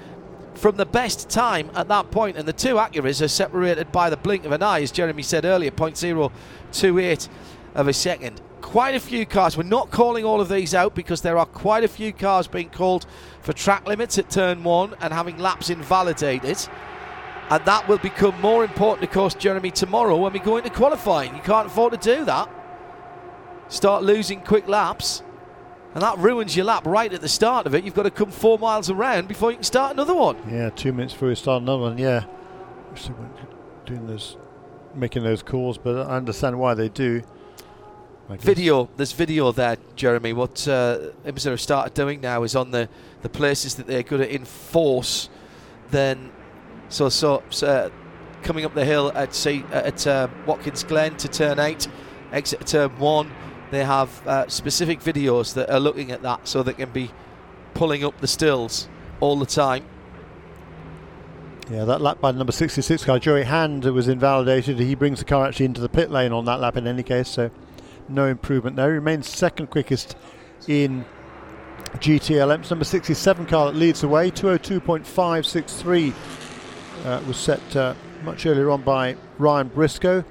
from 0.55 0.77
the 0.77 0.85
best 0.85 1.29
time 1.29 1.69
at 1.75 1.89
that 1.89 2.11
point, 2.11 2.37
and 2.37 2.47
the 2.47 2.53
two 2.53 2.75
Acuras 2.75 3.21
are 3.21 3.27
separated 3.27 3.91
by 3.91 4.09
the 4.09 4.17
blink 4.17 4.45
of 4.45 4.51
an 4.51 4.63
eye, 4.63 4.81
as 4.81 4.91
Jeremy 4.91 5.21
said 5.21 5.45
earlier, 5.45 5.71
0.028 5.71 7.29
of 7.75 7.87
a 7.87 7.93
second. 7.93 8.41
Quite 8.61 8.95
a 8.95 8.99
few 8.99 9.25
cars. 9.25 9.57
We're 9.57 9.63
not 9.63 9.91
calling 9.91 10.25
all 10.25 10.41
of 10.41 10.49
these 10.49 10.73
out 10.73 10.95
because 10.95 11.21
there 11.21 11.37
are 11.37 11.45
quite 11.45 11.83
a 11.83 11.87
few 11.87 12.13
cars 12.13 12.47
being 12.47 12.69
called 12.69 13.05
for 13.41 13.53
track 13.53 13.85
limits 13.85 14.17
at 14.17 14.29
turn 14.29 14.63
one 14.63 14.95
and 15.01 15.13
having 15.13 15.37
laps 15.37 15.69
invalidated. 15.69 16.57
And 17.49 17.63
that 17.65 17.87
will 17.87 17.99
become 17.99 18.39
more 18.41 18.63
important, 18.63 19.07
of 19.07 19.13
course, 19.13 19.35
Jeremy, 19.35 19.69
tomorrow 19.69 20.17
when 20.17 20.33
we 20.33 20.39
go 20.39 20.57
into 20.57 20.71
qualifying. 20.71 21.35
You 21.35 21.41
can't 21.41 21.67
afford 21.67 21.91
to 21.93 21.99
do 21.99 22.25
that. 22.25 22.49
Start 23.67 24.03
losing 24.03 24.41
quick 24.41 24.67
laps, 24.67 25.23
and 25.93 26.03
that 26.03 26.17
ruins 26.17 26.55
your 26.55 26.65
lap 26.65 26.85
right 26.85 27.11
at 27.11 27.21
the 27.21 27.29
start 27.29 27.65
of 27.65 27.73
it. 27.73 27.83
You've 27.83 27.95
got 27.95 28.03
to 28.03 28.11
come 28.11 28.31
four 28.31 28.59
miles 28.59 28.89
around 28.89 29.27
before 29.27 29.51
you 29.51 29.57
can 29.57 29.63
start 29.63 29.93
another 29.93 30.13
one. 30.13 30.37
Yeah, 30.49 30.69
two 30.69 30.93
minutes 30.93 31.13
before 31.13 31.29
you 31.29 31.35
start 31.35 31.61
another 31.63 31.81
one. 31.81 31.97
Yeah, 31.97 32.25
doing 33.85 34.07
those, 34.07 34.37
making 34.93 35.23
those 35.23 35.41
calls, 35.41 35.77
but 35.77 36.07
I 36.07 36.15
understand 36.17 36.59
why 36.59 36.73
they 36.73 36.89
do. 36.89 37.23
Video, 38.27 38.89
there's 38.97 39.11
video 39.11 39.51
there, 39.51 39.77
Jeremy. 39.95 40.33
What 40.33 40.67
uh, 40.67 41.11
IMSA 41.25 41.51
have 41.51 41.61
started 41.61 41.93
doing 41.93 42.21
now 42.21 42.41
is 42.41 42.55
on 42.55 42.71
the, 42.71 42.89
the 43.21 43.29
places 43.29 43.75
that 43.75 43.85
they're 43.85 44.01
going 44.01 44.23
to 44.23 44.33
enforce, 44.33 45.29
then 45.91 46.31
so, 46.89 47.09
so, 47.09 47.43
so 47.51 47.67
uh, 47.67 47.89
coming 48.41 48.65
up 48.65 48.73
the 48.73 48.83
hill 48.83 49.11
at 49.13 49.35
say, 49.35 49.63
at 49.71 50.07
uh, 50.07 50.27
Watkins 50.47 50.83
Glen 50.83 51.15
to 51.17 51.27
turn 51.27 51.59
eight, 51.59 51.87
exit 52.31 52.65
turn 52.65 52.97
one, 52.97 53.31
they 53.71 53.83
have 53.83 54.25
uh, 54.27 54.47
specific 54.47 54.99
videos 54.99 55.53
that 55.55 55.69
are 55.69 55.79
looking 55.79 56.11
at 56.11 56.21
that, 56.21 56.47
so 56.47 56.63
they 56.63 56.73
can 56.73 56.91
be 56.91 57.11
pulling 57.73 58.03
up 58.03 58.19
the 58.21 58.27
stills 58.27 58.87
all 59.19 59.37
the 59.37 59.45
time. 59.45 59.85
Yeah, 61.69 61.85
that 61.85 61.99
lap 61.99 62.21
by 62.21 62.31
the 62.31 62.37
number 62.37 62.51
66 62.51 63.05
car, 63.05 63.17
Joey 63.17 63.43
Hand, 63.43 63.85
was 63.85 64.07
invalidated. 64.07 64.79
He 64.79 64.93
brings 64.93 65.19
the 65.19 65.25
car 65.25 65.47
actually 65.47 65.65
into 65.65 65.81
the 65.81 65.89
pit 65.89 66.11
lane 66.11 66.31
on 66.31 66.45
that 66.45 66.59
lap 66.59 66.77
in 66.77 66.85
any 66.85 67.01
case, 67.01 67.27
so 67.27 67.49
no 68.07 68.27
improvement 68.27 68.75
there. 68.75 68.89
He 68.89 68.95
remains 68.95 69.27
second 69.27 69.71
quickest 69.71 70.15
in 70.67 71.05
GTLM. 71.95 72.59
It's 72.59 72.69
number 72.69 72.85
67 72.85 73.47
car 73.47 73.71
that 73.71 73.77
leads 73.77 74.01
the 74.01 74.07
way, 74.07 74.29
202.563 74.29 76.13
uh, 77.05 77.21
was 77.27 77.37
set 77.37 77.75
uh, 77.75 77.95
much 78.23 78.45
earlier 78.45 78.69
on 78.69 78.83
by 78.83 79.15
Ryan 79.37 79.67
Briscoe. 79.69 80.23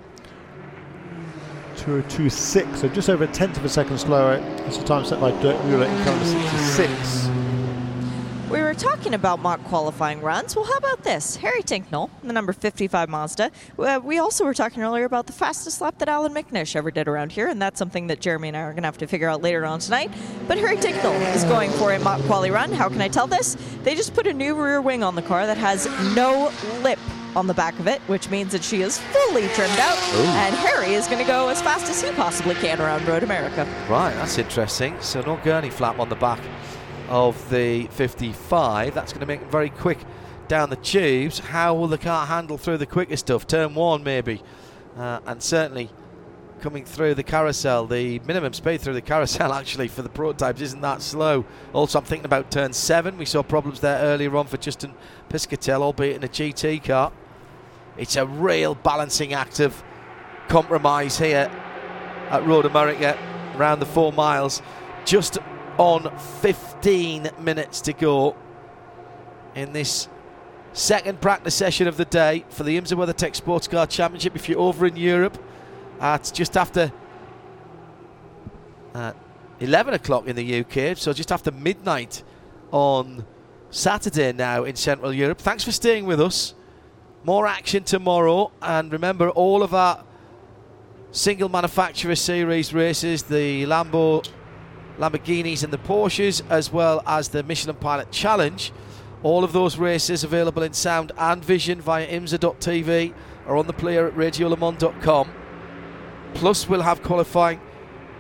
2026, 1.76 2.80
so 2.80 2.88
just 2.88 3.10
over 3.10 3.24
a 3.24 3.26
tenth 3.28 3.56
of 3.56 3.64
a 3.64 3.68
second 3.68 3.98
slower. 3.98 4.34
It's 4.66 4.78
the 4.78 4.84
time 4.84 5.04
set 5.04 5.20
by 5.20 5.30
Dirk 5.42 5.62
Mueller 5.64 5.86
in 5.86 6.04
car 6.04 6.24
66. 6.24 7.43
We 8.54 8.62
were 8.62 8.72
talking 8.72 9.14
about 9.14 9.40
mock 9.40 9.64
qualifying 9.64 10.20
runs. 10.20 10.54
Well, 10.54 10.64
how 10.64 10.76
about 10.76 11.02
this? 11.02 11.34
Harry 11.34 11.62
Tincknell, 11.62 12.08
the 12.22 12.32
number 12.32 12.52
55 12.52 13.08
Mazda. 13.08 13.50
Uh, 13.76 14.00
we 14.00 14.18
also 14.18 14.44
were 14.44 14.54
talking 14.54 14.80
earlier 14.80 15.06
about 15.06 15.26
the 15.26 15.32
fastest 15.32 15.80
lap 15.80 15.98
that 15.98 16.08
Allan 16.08 16.32
McNish 16.32 16.76
ever 16.76 16.92
did 16.92 17.08
around 17.08 17.32
here, 17.32 17.48
and 17.48 17.60
that's 17.60 17.80
something 17.80 18.06
that 18.06 18.20
Jeremy 18.20 18.46
and 18.46 18.56
I 18.56 18.60
are 18.60 18.70
going 18.70 18.84
to 18.84 18.86
have 18.86 18.98
to 18.98 19.08
figure 19.08 19.28
out 19.28 19.42
later 19.42 19.66
on 19.66 19.80
tonight. 19.80 20.12
But 20.46 20.58
Harry 20.58 20.76
Tincknell 20.76 21.34
is 21.34 21.42
going 21.42 21.72
for 21.72 21.94
a 21.94 21.98
mock 21.98 22.20
quali 22.26 22.52
run. 22.52 22.70
How 22.70 22.88
can 22.88 23.00
I 23.00 23.08
tell 23.08 23.26
this? 23.26 23.56
They 23.82 23.96
just 23.96 24.14
put 24.14 24.28
a 24.28 24.32
new 24.32 24.54
rear 24.54 24.80
wing 24.80 25.02
on 25.02 25.16
the 25.16 25.22
car 25.22 25.48
that 25.48 25.56
has 25.56 25.86
no 26.14 26.52
lip 26.84 27.00
on 27.34 27.48
the 27.48 27.54
back 27.54 27.76
of 27.80 27.88
it, 27.88 28.00
which 28.02 28.30
means 28.30 28.52
that 28.52 28.62
she 28.62 28.82
is 28.82 28.98
fully 28.98 29.48
trimmed 29.48 29.80
out, 29.80 29.98
Ooh. 30.14 30.26
and 30.26 30.54
Harry 30.54 30.94
is 30.94 31.08
going 31.08 31.18
to 31.18 31.26
go 31.26 31.48
as 31.48 31.60
fast 31.60 31.90
as 31.90 32.00
he 32.00 32.12
possibly 32.12 32.54
can 32.54 32.80
around 32.80 33.04
Road 33.08 33.24
America. 33.24 33.66
Right, 33.90 34.14
that's 34.14 34.38
interesting. 34.38 34.94
So 35.00 35.22
no 35.22 35.40
gurney 35.42 35.70
flap 35.70 35.98
on 35.98 36.08
the 36.08 36.14
back 36.14 36.38
of 37.08 37.50
the 37.50 37.86
55. 37.88 38.94
That's 38.94 39.12
going 39.12 39.20
to 39.20 39.26
make 39.26 39.42
it 39.42 39.50
very 39.50 39.70
quick 39.70 39.98
down 40.48 40.70
the 40.70 40.76
tubes. 40.76 41.38
How 41.38 41.74
will 41.74 41.88
the 41.88 41.98
car 41.98 42.26
handle 42.26 42.58
through 42.58 42.78
the 42.78 42.86
quicker 42.86 43.16
stuff? 43.16 43.46
Turn 43.46 43.74
one, 43.74 44.04
maybe. 44.04 44.42
Uh, 44.96 45.20
and 45.26 45.42
certainly 45.42 45.90
coming 46.60 46.84
through 46.84 47.14
the 47.14 47.22
carousel. 47.22 47.86
The 47.86 48.20
minimum 48.20 48.52
speed 48.52 48.80
through 48.80 48.94
the 48.94 49.02
carousel, 49.02 49.52
actually, 49.54 49.88
for 49.88 50.02
the 50.02 50.08
prototypes 50.08 50.60
isn't 50.60 50.80
that 50.80 51.02
slow. 51.02 51.44
Also, 51.72 51.98
I'm 51.98 52.04
thinking 52.04 52.24
about 52.24 52.50
turn 52.50 52.72
seven. 52.72 53.18
We 53.18 53.26
saw 53.26 53.42
problems 53.42 53.80
there 53.80 53.98
earlier 54.00 54.34
on 54.36 54.46
for 54.46 54.56
Justin 54.56 54.94
Piscitell, 55.28 55.82
albeit 55.82 56.16
in 56.16 56.24
a 56.24 56.28
GT 56.28 56.82
car. 56.82 57.12
It's 57.96 58.16
a 58.16 58.26
real 58.26 58.74
balancing 58.74 59.34
act 59.34 59.60
of 59.60 59.82
compromise 60.48 61.18
here 61.18 61.50
at 62.30 62.46
Road 62.46 62.64
America 62.64 63.18
around 63.56 63.80
the 63.80 63.86
four 63.86 64.12
miles. 64.12 64.62
Just 65.04 65.38
on 65.78 66.16
15 66.40 67.30
minutes 67.40 67.80
to 67.82 67.92
go 67.92 68.36
in 69.54 69.72
this 69.72 70.08
second 70.72 71.20
practice 71.20 71.54
session 71.54 71.86
of 71.86 71.96
the 71.96 72.04
day 72.04 72.44
for 72.48 72.64
the 72.64 72.78
IMSA 72.78 72.96
WeatherTech 72.96 73.34
Sports 73.34 73.68
Car 73.68 73.86
Championship. 73.86 74.34
If 74.36 74.48
you're 74.48 74.58
over 74.58 74.86
in 74.86 74.96
Europe, 74.96 75.42
uh, 76.00 76.18
it's 76.20 76.30
just 76.30 76.56
after 76.56 76.92
uh, 78.94 79.12
11 79.60 79.94
o'clock 79.94 80.26
in 80.26 80.36
the 80.36 80.60
UK, 80.60 80.96
so 80.96 81.12
just 81.12 81.32
after 81.32 81.50
midnight 81.50 82.22
on 82.70 83.24
Saturday 83.70 84.32
now 84.32 84.64
in 84.64 84.76
Central 84.76 85.12
Europe. 85.12 85.38
Thanks 85.38 85.64
for 85.64 85.72
staying 85.72 86.06
with 86.06 86.20
us. 86.20 86.54
More 87.24 87.46
action 87.46 87.84
tomorrow, 87.84 88.52
and 88.60 88.92
remember 88.92 89.30
all 89.30 89.62
of 89.62 89.74
our 89.74 90.04
single 91.10 91.48
manufacturer 91.48 92.16
series 92.16 92.74
races 92.74 93.22
the 93.22 93.64
Lambo, 93.64 94.28
Lamborghinis, 94.98 95.64
and 95.64 95.72
the 95.72 95.78
Porsches, 95.78 96.42
as 96.50 96.72
well 96.72 97.02
as 97.06 97.28
the 97.28 97.42
Michelin 97.42 97.76
Pilot 97.76 98.10
Challenge. 98.10 98.72
All 99.22 99.42
of 99.42 99.52
those 99.52 99.78
races 99.78 100.22
available 100.22 100.62
in 100.62 100.72
sound 100.72 101.12
and 101.16 101.44
vision 101.44 101.80
via 101.80 102.06
imsa.tv 102.06 103.14
or 103.46 103.56
on 103.56 103.66
the 103.66 103.72
player 103.72 104.06
at 104.06 104.14
radiolemans.com. 104.14 105.30
Plus, 106.34 106.68
we'll 106.68 106.82
have 106.82 107.02
qualifying 107.02 107.60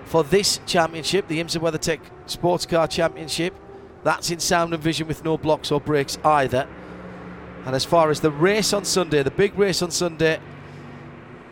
for 0.04 0.24
this 0.24 0.60
championship, 0.66 1.28
the 1.28 1.40
IMSA 1.40 1.60
WeatherTech 1.60 2.00
Sports 2.26 2.66
Car 2.66 2.86
Championship. 2.86 3.54
That's 4.02 4.30
in 4.30 4.38
sound 4.38 4.74
and 4.74 4.82
vision 4.82 5.08
with 5.08 5.24
no 5.24 5.36
blocks 5.36 5.70
or 5.72 5.80
brakes 5.80 6.18
either. 6.24 6.68
And 7.64 7.74
as 7.74 7.84
far 7.84 8.10
as 8.10 8.20
the 8.20 8.30
race 8.30 8.72
on 8.72 8.84
Sunday, 8.84 9.22
the 9.22 9.30
big 9.30 9.58
race 9.58 9.80
on 9.82 9.90
Sunday 9.90 10.38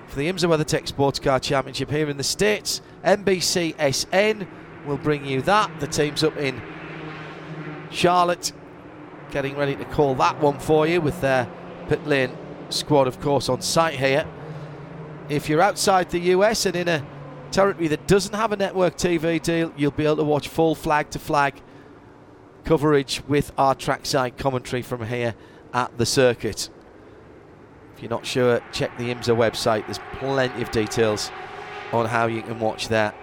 for 0.07 0.17
the 0.17 0.29
IMSA 0.29 0.49
WeatherTech 0.49 0.87
Sports 0.87 1.19
Car 1.19 1.41
Championship 1.41 1.91
here 1.91 2.11
in 2.11 2.19
the 2.19 2.25
States, 2.25 2.83
NBC 3.03 3.75
SN 3.93 4.47
will 4.87 4.99
bring 4.99 5.25
you 5.25 5.43
that. 5.43 5.81
The 5.81 5.87
team's 5.87 6.23
up 6.23 6.37
in 6.37 6.61
Charlotte 7.91 8.53
getting 9.31 9.57
ready 9.57 9.77
to 9.77 9.85
call 9.87 10.15
that 10.17 10.41
one 10.41 10.59
for 10.59 10.87
you 10.87 11.01
with 11.01 11.21
their 11.21 11.49
pit 11.89 12.07
lane 12.07 12.37
squad, 12.69 13.07
of 13.07 13.21
course, 13.21 13.49
on 13.49 13.63
site 13.63 13.99
here. 13.99 14.27
If 15.29 15.49
you're 15.49 15.63
outside 15.63 16.11
the 16.11 16.21
US 16.21 16.67
and 16.67 16.77
in 16.77 16.89
a 16.89 17.07
territory 17.51 17.89
that 17.89 18.07
doesn't 18.07 18.35
have 18.35 18.53
a 18.53 18.57
network 18.57 18.97
TV 18.97 19.41
deal, 19.41 19.73
you'll 19.77 19.91
be 19.91 20.05
able 20.05 20.17
to 20.17 20.25
watch 20.25 20.49
full 20.49 20.75
flag 20.75 21.11
to 21.11 21.19
flag 21.19 21.61
coverage 22.65 23.23
with 23.27 23.53
our 23.59 23.75
trackside 23.75 24.37
commentary 24.37 24.83
from 24.83 25.07
here 25.07 25.35
at 25.73 25.97
the 25.99 26.07
circuit. 26.07 26.71
If 27.95 28.03
you're 28.03 28.11
not 28.11 28.27
sure, 28.27 28.61
check 28.73 28.97
the 28.99 29.15
IMSA 29.15 29.37
website. 29.37 29.87
There's 29.87 30.01
plenty 30.19 30.63
of 30.63 30.71
details 30.71 31.31
on 31.93 32.07
how 32.07 32.27
you 32.27 32.43
can 32.43 32.59
watch 32.59 32.89
that 32.89 33.15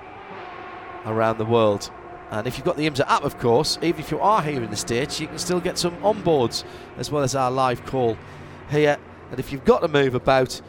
around 1.05 1.37
the 1.37 1.45
world. 1.45 1.91
And 2.31 2.45
if 2.45 2.57
you've 2.57 2.65
got 2.65 2.77
the 2.77 2.87
IMSA 2.87 3.07
app, 3.07 3.23
of 3.23 3.39
course, 3.39 3.79
even 3.81 3.99
if 4.01 4.11
you 4.11 4.19
are 4.19 4.41
here 4.41 4.61
in 4.61 4.69
the 4.69 4.77
States, 4.77 5.19
you 5.19 5.27
can 5.27 5.39
still 5.39 5.59
get 5.59 5.77
some 5.77 5.95
onboards 5.97 6.63
as 6.97 7.09
well 7.09 7.23
as 7.23 7.35
our 7.35 7.49
live 7.49 7.85
call 7.85 8.17
here. 8.69 8.97
And 9.31 9.39
if 9.39 9.51
you've 9.51 9.65
got 9.65 9.81
to 9.81 9.87
move 9.87 10.13
about, 10.13 10.61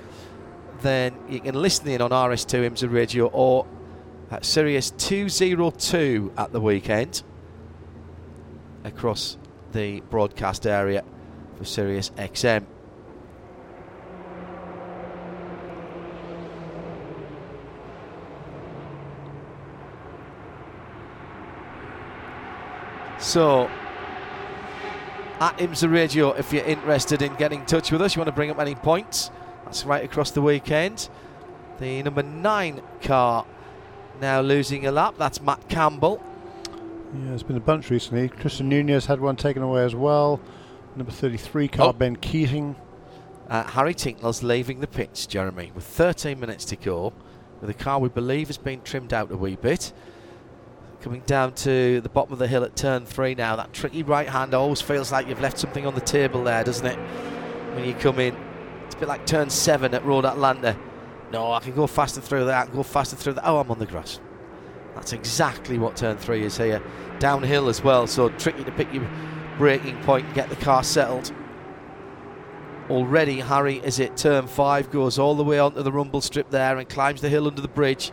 then 0.80 1.14
you 1.28 1.40
can 1.40 1.54
listen 1.54 1.88
in 1.88 2.00
on 2.00 2.10
RS2 2.10 2.70
IMSA 2.70 2.90
Radio 2.90 3.26
or 3.26 3.66
at 4.30 4.44
Sirius 4.44 4.90
202 4.92 6.32
at 6.36 6.52
the 6.52 6.60
weekend 6.60 7.22
across 8.84 9.36
the 9.72 10.00
broadcast 10.08 10.66
area 10.66 11.04
for 11.58 11.64
Sirius 11.64 12.10
XM. 12.10 12.64
So, 23.30 23.70
at 25.38 25.56
IMSA 25.58 25.88
Radio, 25.92 26.32
if 26.32 26.52
you're 26.52 26.64
interested 26.64 27.22
in 27.22 27.32
getting 27.36 27.60
in 27.60 27.66
touch 27.66 27.92
with 27.92 28.02
us, 28.02 28.16
you 28.16 28.18
want 28.18 28.26
to 28.26 28.32
bring 28.34 28.50
up 28.50 28.58
any 28.58 28.74
points, 28.74 29.30
that's 29.64 29.84
right 29.84 30.02
across 30.04 30.32
the 30.32 30.42
weekend. 30.42 31.08
The 31.78 32.02
number 32.02 32.24
nine 32.24 32.82
car 33.02 33.46
now 34.20 34.40
losing 34.40 34.84
a 34.88 34.90
lap, 34.90 35.14
that's 35.16 35.40
Matt 35.40 35.68
Campbell. 35.68 36.20
Yeah, 37.14 37.28
there's 37.28 37.44
been 37.44 37.56
a 37.56 37.60
bunch 37.60 37.88
recently. 37.88 38.28
Christian 38.30 38.68
Nunez 38.68 39.06
had 39.06 39.20
one 39.20 39.36
taken 39.36 39.62
away 39.62 39.84
as 39.84 39.94
well. 39.94 40.40
Number 40.96 41.12
33 41.12 41.68
car, 41.68 41.90
Oh. 41.90 41.92
Ben 41.92 42.16
Keating. 42.16 42.74
Uh, 43.48 43.62
Harry 43.62 43.94
Tincknell's 43.94 44.42
leaving 44.42 44.80
the 44.80 44.88
pits, 44.88 45.24
Jeremy, 45.26 45.70
with 45.72 45.84
13 45.84 46.40
minutes 46.40 46.64
to 46.64 46.74
go, 46.74 47.12
with 47.60 47.70
a 47.70 47.74
car 47.74 48.00
we 48.00 48.08
believe 48.08 48.48
has 48.48 48.58
been 48.58 48.82
trimmed 48.82 49.14
out 49.14 49.30
a 49.30 49.36
wee 49.36 49.54
bit. 49.54 49.92
Coming 51.02 51.22
down 51.24 51.54
to 51.54 52.02
the 52.02 52.10
bottom 52.10 52.34
of 52.34 52.38
the 52.38 52.46
hill 52.46 52.62
at 52.62 52.76
turn 52.76 53.06
three 53.06 53.34
now. 53.34 53.56
That 53.56 53.72
tricky 53.72 54.02
right 54.02 54.28
hand 54.28 54.52
always 54.52 54.82
feels 54.82 55.10
like 55.10 55.26
you've 55.26 55.40
left 55.40 55.58
something 55.58 55.86
on 55.86 55.94
the 55.94 56.00
table 56.00 56.44
there, 56.44 56.62
doesn't 56.62 56.86
it? 56.86 56.98
When 57.74 57.86
you 57.86 57.94
come 57.94 58.18
in, 58.18 58.36
it's 58.84 58.96
a 58.96 58.98
bit 58.98 59.08
like 59.08 59.24
turn 59.24 59.48
seven 59.48 59.94
at 59.94 60.04
Road 60.04 60.26
Atlanta. 60.26 60.76
No, 61.32 61.52
I 61.52 61.60
can 61.60 61.74
go 61.74 61.86
faster 61.86 62.20
through 62.20 62.44
that. 62.46 62.62
I 62.62 62.66
can 62.66 62.74
go 62.74 62.82
faster 62.82 63.16
through 63.16 63.34
that. 63.34 63.46
Oh, 63.46 63.58
I'm 63.58 63.70
on 63.70 63.78
the 63.78 63.86
grass. 63.86 64.20
That's 64.94 65.14
exactly 65.14 65.78
what 65.78 65.96
turn 65.96 66.18
three 66.18 66.44
is 66.44 66.58
here. 66.58 66.82
Downhill 67.18 67.70
as 67.70 67.82
well, 67.82 68.06
so 68.06 68.28
tricky 68.30 68.64
to 68.64 68.72
pick 68.72 68.92
your 68.92 69.08
braking 69.56 69.96
point 70.02 70.26
and 70.26 70.34
get 70.34 70.50
the 70.50 70.56
car 70.56 70.84
settled. 70.84 71.32
Already, 72.90 73.40
Harry 73.40 73.76
is 73.78 74.00
at 74.00 74.18
turn 74.18 74.48
five, 74.48 74.90
goes 74.90 75.18
all 75.18 75.34
the 75.34 75.44
way 75.44 75.58
onto 75.58 75.82
the 75.82 75.92
rumble 75.92 76.20
strip 76.20 76.50
there 76.50 76.76
and 76.76 76.88
climbs 76.88 77.20
the 77.22 77.28
hill 77.30 77.46
under 77.46 77.62
the 77.62 77.68
bridge 77.68 78.10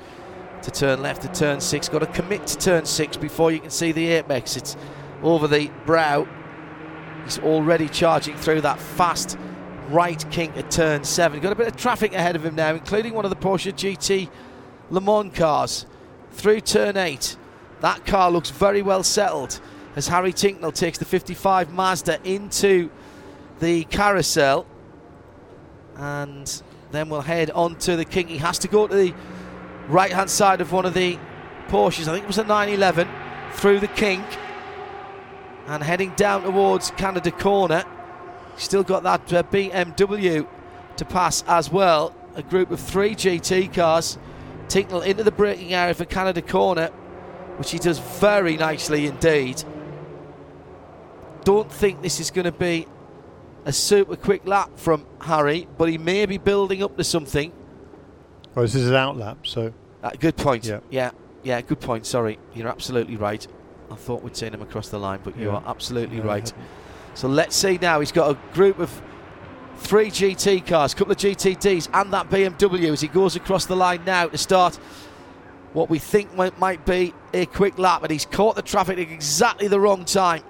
to 0.63 0.71
turn 0.71 1.01
left 1.01 1.21
to 1.23 1.27
turn 1.27 1.61
six. 1.61 1.89
Got 1.89 1.99
to 1.99 2.07
commit 2.07 2.47
to 2.47 2.57
turn 2.57 2.85
six 2.85 3.17
before 3.17 3.51
you 3.51 3.59
can 3.59 3.69
see 3.69 3.91
the 3.91 4.07
apex. 4.07 4.57
It's 4.57 4.77
over 5.23 5.47
the 5.47 5.71
brow. 5.85 6.27
He's 7.23 7.39
already 7.39 7.89
charging 7.89 8.35
through 8.35 8.61
that 8.61 8.79
fast 8.79 9.37
right 9.89 10.23
kink 10.31 10.55
at 10.57 10.69
turn 10.71 11.03
seven. 11.03 11.39
Got 11.39 11.51
a 11.51 11.55
bit 11.55 11.67
of 11.67 11.75
traffic 11.75 12.13
ahead 12.13 12.35
of 12.35 12.45
him 12.45 12.55
now, 12.55 12.73
including 12.73 13.13
one 13.13 13.25
of 13.25 13.29
the 13.29 13.35
Porsche 13.35 13.73
GT 13.73 14.29
Le 14.89 15.01
Mans 15.01 15.35
cars 15.35 15.85
through 16.31 16.61
turn 16.61 16.97
eight. 16.97 17.37
That 17.81 18.05
car 18.05 18.31
looks 18.31 18.49
very 18.49 18.81
well 18.81 19.03
settled 19.03 19.59
as 19.95 20.07
Harry 20.07 20.33
Tincknell 20.33 20.73
takes 20.73 20.97
the 20.97 21.05
55 21.05 21.73
Mazda 21.73 22.19
into 22.23 22.89
the 23.59 23.83
carousel 23.85 24.65
and 25.95 26.61
then 26.91 27.09
we'll 27.09 27.21
head 27.21 27.49
on 27.51 27.75
to 27.77 27.95
the 27.95 28.05
kink. 28.05 28.29
He 28.29 28.37
has 28.37 28.59
to 28.59 28.67
go 28.67 28.87
to 28.87 28.95
the 28.95 29.13
right 29.87 30.11
hand 30.11 30.29
side 30.29 30.61
of 30.61 30.71
one 30.71 30.85
of 30.85 30.93
the 30.93 31.17
Porsches. 31.67 32.07
I 32.07 32.13
think 32.13 32.23
it 32.23 32.27
was 32.27 32.37
a 32.37 32.43
911 32.43 33.07
through 33.53 33.79
the 33.79 33.87
kink 33.87 34.25
and 35.67 35.83
heading 35.83 36.13
down 36.15 36.43
towards 36.43 36.91
Canada 36.91 37.31
Corner. 37.31 37.83
Still 38.55 38.83
got 38.83 39.03
that 39.03 39.33
uh, 39.33 39.43
BMW 39.43 40.47
to 40.97 41.05
pass 41.05 41.43
as 41.47 41.71
well. 41.71 42.15
A 42.35 42.43
group 42.43 42.71
of 42.71 42.79
three 42.79 43.15
GT 43.15 43.73
cars. 43.73 44.17
Tincknell 44.67 45.05
into 45.05 45.23
the 45.23 45.31
braking 45.31 45.73
area 45.73 45.93
for 45.93 46.05
Canada 46.05 46.41
Corner, 46.41 46.87
which 47.57 47.71
he 47.71 47.79
does 47.79 47.99
very 47.99 48.57
nicely 48.57 49.07
indeed. 49.07 49.63
Don't 51.43 51.71
think 51.71 52.01
this 52.01 52.19
is 52.19 52.31
going 52.31 52.45
to 52.45 52.51
be 52.51 52.85
a 53.63 53.71
super 53.71 54.15
quick 54.15 54.45
lap 54.45 54.71
from 54.77 55.05
Harry, 55.21 55.67
but 55.77 55.89
he 55.89 55.97
may 55.97 56.25
be 56.25 56.37
building 56.37 56.83
up 56.83 56.97
to 56.97 57.03
something. 57.03 57.53
Oh, 58.57 58.61
this 58.63 58.73
is 58.73 58.87
an 58.89 58.95
outlap, 58.95 59.37
so 59.43 59.71
Uh, 60.03 60.09
good 60.19 60.35
point. 60.35 60.65
Yeah. 60.65 60.79
yeah, 60.89 61.11
yeah, 61.43 61.61
good 61.61 61.79
point. 61.79 62.07
Sorry, 62.07 62.39
you're 62.55 62.67
absolutely 62.67 63.15
right. 63.15 63.45
I 63.91 63.95
thought 63.95 64.23
we'd 64.23 64.35
seen 64.35 64.51
him 64.51 64.63
across 64.63 64.89
the 64.89 64.97
line, 64.97 65.19
but 65.23 65.37
you 65.37 65.47
Yeah. 65.49 65.57
are 65.57 65.63
absolutely 65.67 66.19
right. 66.21 66.51
So 67.13 67.27
let's 67.27 67.55
see 67.55 67.77
now. 67.79 67.99
He's 67.99 68.11
got 68.11 68.31
a 68.31 68.37
group 68.55 68.79
of 68.79 68.89
three 69.77 70.09
GT 70.09 70.59
cars, 70.61 70.93
a 70.93 70.95
couple 70.95 71.11
of 71.11 71.19
GTDs, 71.19 71.87
and 71.93 72.11
that 72.13 72.31
BMW 72.31 72.91
as 72.93 73.01
he 73.01 73.07
goes 73.07 73.35
across 73.35 73.67
the 73.67 73.75
line 73.75 74.01
now 74.07 74.27
to 74.27 74.37
start 74.39 74.79
what 75.73 75.87
we 75.87 75.99
think 75.99 76.33
might, 76.35 76.57
might 76.57 76.83
be 76.83 77.13
a 77.35 77.45
quick 77.45 77.77
lap. 77.77 78.01
And 78.01 78.11
he's 78.11 78.25
caught 78.25 78.55
the 78.55 78.63
traffic 78.63 78.97
at 78.97 79.11
exactly 79.11 79.67
the 79.67 79.79
wrong 79.79 80.03
time. 80.03 80.41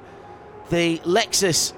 The 0.69 0.99
Lexus, 0.99 1.73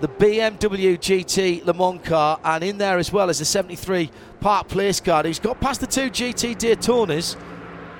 the 0.00 0.08
BMW 0.08 0.98
GT 0.98 1.64
Le 1.64 1.74
Mans 1.74 2.00
car, 2.02 2.40
and 2.42 2.64
in 2.64 2.78
there 2.78 2.98
as 2.98 3.12
well 3.12 3.28
as 3.28 3.38
the 3.38 3.44
73 3.44 4.10
Park 4.40 4.68
Place 4.68 5.00
car. 5.00 5.24
He's 5.24 5.38
got 5.38 5.60
past 5.60 5.80
the 5.80 5.86
two 5.86 6.10
GT 6.10 6.56
Daytonas. 6.56 7.36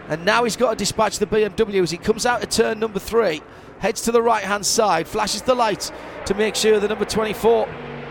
And 0.09 0.25
now 0.25 0.43
he's 0.43 0.57
got 0.57 0.71
to 0.71 0.77
dispatch 0.77 1.19
the 1.19 1.27
BMW 1.27 1.83
as 1.83 1.91
he 1.93 1.97
comes 1.97 2.27
out 2.27 2.43
of 2.43 2.49
turn 2.49 2.81
number 2.81 2.99
three, 2.99 3.43
heads 3.79 4.03
to 4.03 4.13
the 4.13 4.21
right 4.21 4.43
hand 4.43 4.67
side, 4.67 5.07
flashes 5.07 5.43
the 5.43 5.55
light 5.55 5.93
to 6.27 6.35
make 6.35 6.57
sure 6.57 6.81
the 6.81 6.89
number 6.89 7.05
24 7.05 7.69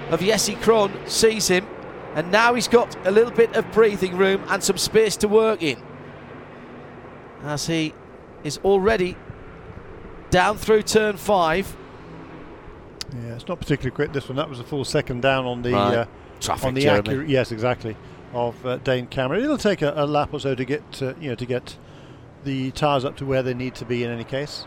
of 0.10 0.22
Jesse 0.22 0.56
Krohn 0.56 1.10
sees 1.10 1.50
him. 1.50 1.68
And 2.16 2.32
now 2.32 2.54
he's 2.54 2.70
got 2.70 2.96
a 3.06 3.12
little 3.12 3.34
bit 3.34 3.54
of 3.56 3.70
breathing 3.72 4.18
room 4.18 4.44
and 4.48 4.64
some 4.64 4.78
space 4.78 5.18
to 5.18 5.28
work 5.28 5.62
in. 5.62 5.82
As 7.44 7.68
he 7.68 7.94
is 8.44 8.60
already 8.60 9.18
down 10.30 10.58
through 10.58 10.84
turn 10.84 11.18
five. 11.18 11.76
Yeah, 13.16 13.36
it's 13.36 13.48
not 13.48 13.60
particularly 13.60 13.96
quick 13.96 14.14
this 14.14 14.28
one. 14.30 14.36
That 14.36 14.50
was 14.50 14.60
a 14.60 14.64
full 14.64 14.86
second 14.86 15.22
down 15.22 15.46
on 15.46 15.62
the 15.62 15.72
Right. 15.74 15.98
uh, 16.00 16.06
Traffic, 16.40 16.66
on 16.66 16.74
the 16.74 16.86
Acura. 16.86 17.28
Yes, 17.28 17.52
exactly. 17.52 17.98
Of 18.34 18.64
uh, 18.66 18.78
Dane 18.78 19.08
Cameron. 19.08 19.44
It'll 19.44 19.58
take 19.58 19.82
a, 19.82 19.94
a 19.96 20.06
lap 20.06 20.30
or 20.34 20.40
so 20.40 20.54
to 20.56 20.64
get 20.66 21.02
uh, 21.02 21.14
you 21.20 21.30
know 21.30 21.36
to 21.36 21.46
get 21.46 21.78
the 22.44 22.72
tyres 22.72 23.04
up 23.04 23.18
to 23.18 23.26
where 23.26 23.42
they 23.44 23.54
need 23.54 23.76
to 23.76 23.86
be. 23.86 24.04
In 24.04 24.12
any 24.12 24.24
case, 24.24 24.66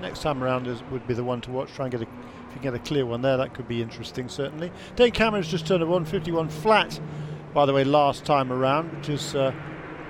next 0.00 0.22
time 0.22 0.42
around 0.42 0.66
is, 0.68 0.82
would 0.90 1.06
be 1.06 1.14
the 1.14 1.24
one 1.24 1.40
to 1.42 1.50
watch. 1.50 1.72
Try 1.72 1.86
and 1.86 1.92
get 1.92 2.00
a 2.02 2.04
if 2.04 2.56
you 2.56 2.60
can 2.60 2.62
get 2.62 2.74
a 2.74 2.78
clear 2.78 3.04
one 3.04 3.22
there. 3.22 3.36
That 3.36 3.54
could 3.54 3.66
be 3.68 3.82
interesting. 3.82 4.28
Certainly, 4.28 4.70
Dane 4.96 5.10
Cameron's 5.12 5.48
just 5.48 5.66
turned 5.66 5.82
a 5.82 5.86
151 5.86 6.48
flat. 6.48 7.00
By 7.52 7.66
the 7.66 7.72
way, 7.72 7.82
last 7.82 8.24
time 8.24 8.52
around, 8.52 8.96
which 8.96 9.08
is 9.08 9.34
uh, 9.34 9.52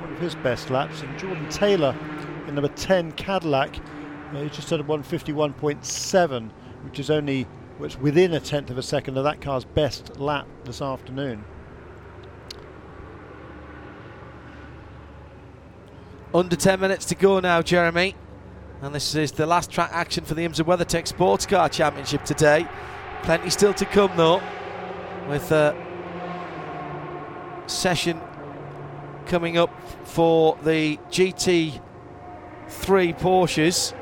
one 0.01 0.13
of 0.13 0.19
his 0.19 0.35
best 0.37 0.69
laps. 0.69 1.01
And 1.01 1.19
Jordan 1.19 1.49
Taylor 1.49 1.97
in 2.47 2.55
number 2.55 2.69
10 2.69 3.13
Cadillac, 3.13 3.79
uh, 4.35 4.43
he 4.43 4.51
just 4.51 4.69
turned 4.69 4.83
a 4.83 4.85
151.7, 4.85 6.51
which 6.83 6.99
is 6.99 7.11
only 7.11 7.47
which 7.79 7.99
within 7.99 8.35
a 8.35 8.41
tenth 8.41 8.71
of 8.71 8.77
a 8.77 8.83
second 8.83 9.17
of 9.17 9.25
that 9.25 9.41
car's 9.41 9.65
best 9.65 10.19
lap 10.19 10.47
this 10.65 10.83
afternoon. 10.83 11.45
Under 16.33 16.55
10 16.55 16.79
minutes 16.79 17.07
to 17.07 17.15
go 17.15 17.41
now, 17.41 17.63
Jeremy. 17.63 18.15
And 18.83 18.95
this 18.95 19.15
is 19.15 19.33
the 19.33 19.47
last 19.47 19.71
track 19.71 19.91
action 19.93 20.25
for 20.25 20.35
the 20.35 20.47
IMSA 20.47 20.65
WeatherTech 20.65 21.07
Sports 21.07 21.45
Car 21.45 21.69
Championship 21.69 22.25
today. 22.25 22.69
Plenty 23.23 23.51
still 23.51 23.75
to 23.75 23.85
come, 23.85 24.13
though, 24.17 24.41
with 25.29 25.51
a 25.53 25.75
session 27.67 28.21
coming 29.27 29.59
up 29.59 29.71
for 30.05 30.57
the 30.63 30.97
GT3 31.11 31.81
Porsches, 33.19 33.93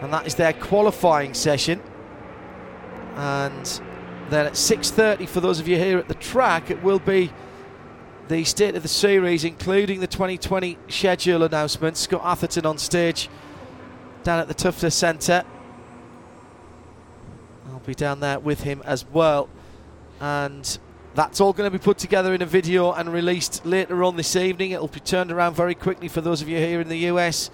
and 0.00 0.12
that 0.12 0.26
is 0.26 0.34
their 0.34 0.52
qualifying 0.52 1.34
session. 1.34 1.80
And 3.18 3.80
then 4.30 4.46
at 4.46 4.56
6:30 4.56 5.26
for 5.26 5.40
those 5.40 5.58
of 5.58 5.66
you 5.66 5.76
here 5.76 5.98
at 5.98 6.06
the 6.06 6.14
track, 6.14 6.70
it 6.70 6.82
will 6.84 7.00
be 7.00 7.32
the 8.28 8.44
state 8.44 8.76
of 8.76 8.82
the 8.82 8.88
series, 8.88 9.42
including 9.42 9.98
the 10.00 10.06
2020 10.06 10.78
schedule 10.88 11.42
announcement. 11.42 11.96
Scott 11.96 12.22
Atherton 12.24 12.64
on 12.64 12.78
stage 12.78 13.28
down 14.22 14.38
at 14.38 14.46
the 14.46 14.54
Tufter 14.54 14.92
Centre. 14.92 15.42
I'll 17.72 17.80
be 17.80 17.94
down 17.94 18.20
there 18.20 18.38
with 18.38 18.62
him 18.62 18.82
as 18.84 19.04
well. 19.04 19.48
And 20.20 20.78
that's 21.14 21.40
all 21.40 21.52
going 21.52 21.68
to 21.68 21.76
be 21.76 21.82
put 21.82 21.98
together 21.98 22.32
in 22.34 22.42
a 22.42 22.46
video 22.46 22.92
and 22.92 23.12
released 23.12 23.66
later 23.66 24.04
on 24.04 24.16
this 24.16 24.36
evening. 24.36 24.70
It'll 24.70 24.86
be 24.86 25.00
turned 25.00 25.32
around 25.32 25.54
very 25.54 25.74
quickly 25.74 26.06
for 26.06 26.20
those 26.20 26.40
of 26.40 26.48
you 26.48 26.58
here 26.58 26.80
in 26.80 26.88
the 26.88 26.98
US. 27.10 27.50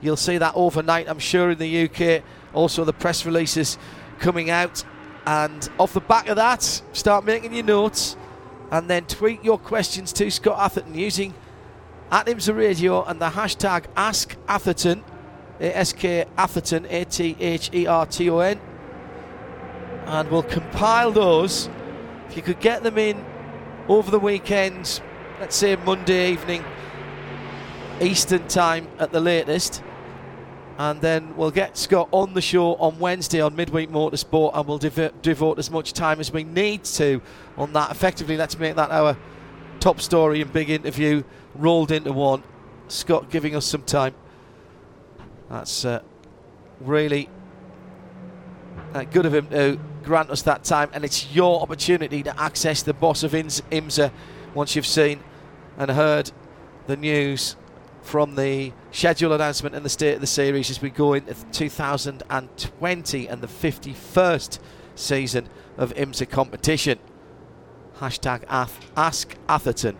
You'll 0.00 0.16
see 0.16 0.38
that 0.38 0.54
overnight, 0.54 1.10
I'm 1.10 1.18
sure, 1.18 1.50
in 1.50 1.58
the 1.58 1.84
UK. 1.84 2.22
Also, 2.54 2.84
the 2.84 2.92
press 2.94 3.26
releases 3.26 3.76
coming 4.18 4.48
out. 4.48 4.84
And 5.26 5.68
off 5.78 5.94
the 5.94 6.00
back 6.00 6.28
of 6.28 6.36
that, 6.36 6.62
start 6.92 7.24
making 7.24 7.54
your 7.54 7.64
notes. 7.64 8.16
And 8.70 8.88
then 8.88 9.04
tweet 9.04 9.44
your 9.44 9.58
questions 9.58 10.12
to 10.14 10.30
Scott 10.30 10.58
Atherton 10.58 10.94
using 10.94 11.34
at 12.10 12.26
IMSA 12.26 12.56
Radio 12.56 13.04
and 13.04 13.20
the 13.20 13.30
hashtag 13.30 13.84
Ask 13.96 14.36
Atherton, 14.48 15.04
A-S-K 15.60 16.24
Atherton, 16.36 16.86
A-T-H-E-R-T-O-N, 16.88 18.60
and 20.06 20.30
we'll 20.30 20.42
compile 20.42 21.12
those. 21.12 21.68
If 22.28 22.36
you 22.36 22.42
could 22.42 22.60
get 22.60 22.82
them 22.82 22.98
in 22.98 23.24
over 23.88 24.10
the 24.10 24.18
weekend, 24.18 25.00
let's 25.40 25.56
say 25.56 25.76
Monday 25.76 26.32
evening, 26.32 26.64
Eastern 28.00 28.46
time 28.48 28.88
at 28.98 29.12
the 29.12 29.20
latest, 29.20 29.82
and 30.78 31.00
then 31.00 31.36
we'll 31.36 31.50
get 31.50 31.78
Scott 31.78 32.08
on 32.10 32.34
the 32.34 32.40
show 32.40 32.74
on 32.76 32.98
Wednesday 32.98 33.40
on 33.40 33.54
Midweek 33.54 33.90
Motorsport, 33.90 34.52
and 34.54 34.66
we'll 34.66 34.78
devo- 34.78 35.12
devote 35.22 35.58
as 35.58 35.70
much 35.70 35.92
time 35.92 36.18
as 36.18 36.32
we 36.32 36.42
need 36.42 36.84
to 36.84 37.20
on 37.56 37.72
that. 37.74 37.90
Effectively, 37.90 38.36
let's 38.36 38.58
make 38.58 38.74
that 38.76 38.90
our 38.90 39.16
top 39.78 40.00
story 40.00 40.40
and 40.40 40.52
big 40.52 40.70
interview 40.70 41.22
rolled 41.54 41.92
into 41.92 42.12
one. 42.12 42.42
Scott 42.88 43.30
giving 43.30 43.54
us 43.54 43.64
some 43.64 43.82
time. 43.82 44.14
That's 45.48 45.84
uh, 45.84 46.02
really 46.80 47.28
uh, 48.92 49.04
good 49.04 49.26
of 49.26 49.34
him 49.34 49.46
to 49.48 49.78
grant 50.02 50.30
us 50.30 50.42
that 50.42 50.64
time, 50.64 50.90
and 50.92 51.04
it's 51.04 51.32
your 51.32 51.62
opportunity 51.62 52.22
to 52.22 52.40
access 52.40 52.82
the 52.82 52.94
boss 52.94 53.22
of 53.22 53.32
IMS- 53.32 53.62
IMSA 53.70 54.10
once 54.54 54.74
you've 54.74 54.86
seen 54.86 55.20
and 55.78 55.90
heard 55.90 56.30
the 56.86 56.96
news 56.96 57.56
from 58.04 58.36
the 58.36 58.72
schedule 58.92 59.32
announcement 59.32 59.74
and 59.74 59.84
the 59.84 59.88
state 59.88 60.14
of 60.14 60.20
the 60.20 60.26
series 60.26 60.70
as 60.70 60.80
we 60.80 60.90
go 60.90 61.14
into 61.14 61.34
2020 61.52 63.28
and 63.28 63.40
the 63.40 63.46
51st 63.46 64.58
season 64.94 65.48
of 65.78 65.92
IMSA 65.94 66.28
competition. 66.28 66.98
Hashtag 67.98 68.44
Ask 68.96 69.36
Atherton. 69.48 69.96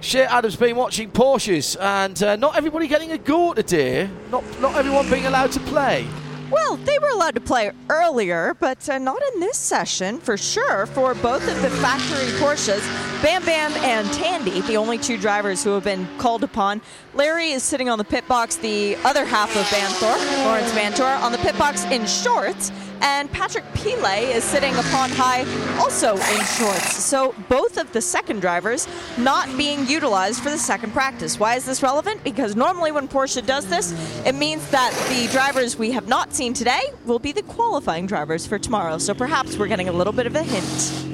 Shea 0.00 0.24
Adams 0.24 0.56
been 0.56 0.76
watching 0.76 1.10
Porsches, 1.10 1.78
and 1.80 2.22
uh, 2.22 2.36
not 2.36 2.56
everybody 2.56 2.86
getting 2.86 3.12
a 3.12 3.18
go 3.18 3.52
today. 3.52 4.08
Not 4.30 4.44
not 4.60 4.74
everyone 4.76 5.10
being 5.10 5.26
allowed 5.26 5.52
to 5.52 5.60
play. 5.60 6.06
Well, 6.50 6.78
they 6.78 6.98
were 6.98 7.10
allowed 7.10 7.36
to 7.36 7.40
play 7.40 7.70
earlier, 7.88 8.54
but 8.58 8.88
uh, 8.88 8.98
not 8.98 9.22
in 9.34 9.40
this 9.40 9.56
session 9.56 10.18
for 10.18 10.36
sure. 10.36 10.86
For 10.86 11.14
both 11.14 11.46
of 11.48 11.62
the 11.62 11.70
factory 11.70 12.26
Porsches, 12.40 12.82
Bam 13.22 13.44
Bam 13.44 13.72
and 13.84 14.12
Tandy, 14.12 14.60
the 14.62 14.76
only 14.76 14.98
two 14.98 15.16
drivers 15.16 15.62
who 15.62 15.70
have 15.70 15.84
been 15.84 16.08
called 16.18 16.42
upon. 16.42 16.80
Larry 17.14 17.50
is 17.50 17.62
sitting 17.62 17.88
on 17.88 17.98
the 17.98 18.04
pit 18.04 18.26
box, 18.26 18.56
the 18.56 18.96
other 19.04 19.24
half 19.24 19.54
of 19.54 19.64
Banthor, 19.66 20.44
Lawrence 20.44 20.72
Vanthoor, 20.72 21.20
on 21.22 21.30
the 21.30 21.38
pit 21.38 21.56
box 21.56 21.84
in 21.84 22.04
shorts. 22.04 22.72
And 23.02 23.30
Patrick 23.32 23.64
Pilet 23.74 24.34
is 24.34 24.44
sitting 24.44 24.74
upon 24.74 25.10
high, 25.10 25.44
also 25.78 26.14
in 26.14 26.44
shorts. 26.44 27.02
So 27.02 27.34
both 27.48 27.78
of 27.78 27.92
the 27.92 28.00
second 28.00 28.40
drivers 28.40 28.86
not 29.16 29.56
being 29.56 29.86
utilized 29.86 30.42
for 30.42 30.50
the 30.50 30.58
second 30.58 30.92
practice. 30.92 31.38
Why 31.38 31.56
is 31.56 31.64
this 31.64 31.82
relevant? 31.82 32.22
Because 32.22 32.56
normally 32.56 32.92
when 32.92 33.08
Porsche 33.08 33.44
does 33.44 33.66
this, 33.66 33.92
it 34.26 34.34
means 34.34 34.68
that 34.70 34.92
the 35.08 35.32
drivers 35.32 35.78
we 35.78 35.92
have 35.92 36.08
not 36.08 36.34
seen 36.34 36.52
today 36.52 36.80
will 37.06 37.18
be 37.18 37.32
the 37.32 37.42
qualifying 37.42 38.06
drivers 38.06 38.46
for 38.46 38.58
tomorrow. 38.58 38.98
So 38.98 39.14
perhaps 39.14 39.56
we're 39.56 39.68
getting 39.68 39.88
a 39.88 39.92
little 39.92 40.12
bit 40.12 40.26
of 40.26 40.36
a 40.36 40.42
hint. 40.42 41.06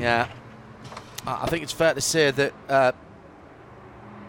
Yeah, 0.00 0.28
I 1.26 1.46
think 1.46 1.62
it's 1.62 1.72
fair 1.72 1.94
to 1.94 2.00
say 2.00 2.30
that 2.30 2.52
uh, 2.68 2.92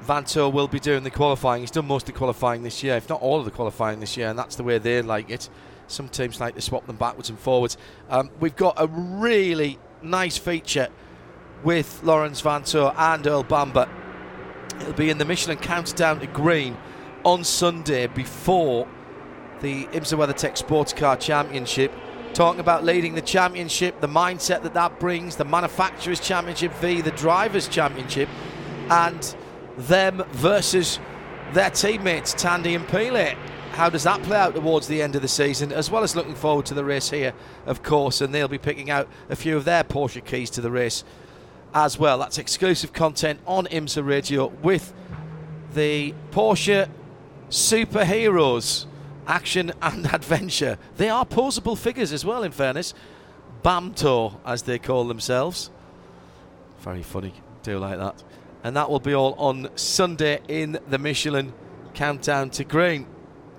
Vanthoor 0.05 0.51
will 0.51 0.67
be 0.67 0.79
doing 0.79 1.03
the 1.03 1.09
qualifying. 1.09 1.61
He's 1.61 1.71
done 1.71 1.87
most 1.87 2.03
of 2.03 2.13
the 2.13 2.17
qualifying 2.17 2.63
this 2.63 2.83
year, 2.83 2.95
if 2.95 3.09
not 3.09 3.21
all 3.21 3.39
of 3.39 3.45
the 3.45 3.51
qualifying 3.51 3.99
this 3.99 4.17
year, 4.17 4.27
and 4.29 4.37
that's 4.37 4.55
the 4.55 4.63
way 4.63 4.77
they 4.77 5.01
like 5.01 5.29
it. 5.29 5.49
Some 5.87 6.09
teams 6.09 6.39
like 6.39 6.55
to 6.55 6.61
swap 6.61 6.87
them 6.87 6.95
backwards 6.95 7.29
and 7.29 7.39
forwards. 7.39 7.77
Um, 8.09 8.29
we've 8.39 8.55
got 8.55 8.75
a 8.77 8.87
really 8.87 9.79
nice 10.01 10.37
feature 10.37 10.89
with 11.63 12.01
Lawrence 12.03 12.41
Vanthoor 12.41 12.93
and 12.97 13.25
Earl 13.25 13.43
Bamber. 13.43 13.89
It'll 14.81 14.93
be 14.93 15.09
in 15.09 15.17
the 15.17 15.25
Michelin 15.25 15.57
Countdown 15.57 16.19
to 16.19 16.27
Green 16.27 16.77
on 17.23 17.43
Sunday 17.43 18.07
before 18.07 18.87
the 19.61 19.85
IMSA 19.87 20.17
WeatherTech 20.17 20.57
Sports 20.57 20.93
Car 20.93 21.15
Championship. 21.15 21.91
Talking 22.33 22.59
about 22.59 22.83
leading 22.83 23.13
the 23.13 23.21
championship, 23.21 24.01
the 24.01 24.07
mindset 24.07 24.63
that 24.63 24.73
that 24.73 24.99
brings, 24.99 25.35
the 25.35 25.45
Manufacturers 25.45 26.19
Championship 26.19 26.73
v 26.75 27.01
the 27.01 27.11
Drivers 27.11 27.67
Championship, 27.67 28.27
and 28.89 29.35
them 29.77 30.23
versus 30.31 30.99
their 31.53 31.69
teammates 31.69 32.33
Tandy 32.33 32.75
and 32.75 32.87
Pilet. 32.87 33.37
How 33.73 33.89
does 33.89 34.03
that 34.03 34.21
play 34.21 34.37
out 34.37 34.53
towards 34.53 34.87
the 34.87 35.01
end 35.01 35.15
of 35.15 35.23
the 35.23 35.27
season, 35.27 35.71
as 35.71 35.89
well 35.89 36.03
as 36.03 36.15
looking 36.15 36.35
forward 36.35 36.67
to 36.67 36.75
the 36.75 36.85
race 36.85 37.09
here, 37.09 37.33
of 37.65 37.81
course, 37.81 38.21
and 38.21 38.33
they'll 38.33 38.47
be 38.47 38.59
picking 38.59 38.91
out 38.91 39.09
a 39.31 39.35
few 39.35 39.57
of 39.57 39.65
their 39.65 39.83
Porsche 39.83 40.23
keys 40.23 40.51
to 40.51 40.61
the 40.61 40.69
race 40.69 41.03
as 41.73 41.97
well. 41.97 42.19
That's 42.19 42.37
exclusive 42.37 42.93
content 42.93 43.39
on 43.47 43.65
IMSA 43.65 44.05
Radio 44.05 44.47
with 44.61 44.93
the 45.73 46.13
Porsche 46.29 46.87
superheroes, 47.49 48.85
action 49.25 49.71
and 49.81 50.05
adventure. 50.13 50.77
They 50.97 51.09
are 51.09 51.25
posable 51.25 51.75
figures 51.75 52.13
as 52.13 52.23
well, 52.23 52.43
in 52.43 52.51
fairness. 52.51 52.93
Bamtor, 53.63 54.35
as 54.45 54.61
they 54.61 54.77
call 54.77 55.05
themselves. 55.05 55.71
Very 56.81 57.01
funny, 57.01 57.33
do 57.63 57.79
like 57.79 57.97
that. 57.97 58.21
And 58.63 58.75
that 58.75 58.91
will 58.91 58.99
be 58.99 59.15
all 59.15 59.33
on 59.33 59.69
Sunday 59.75 60.41
in 60.47 60.77
the 60.87 60.99
Michelin 60.99 61.53
Countdown 61.95 62.51
to 62.51 62.63
Green. 62.63 63.07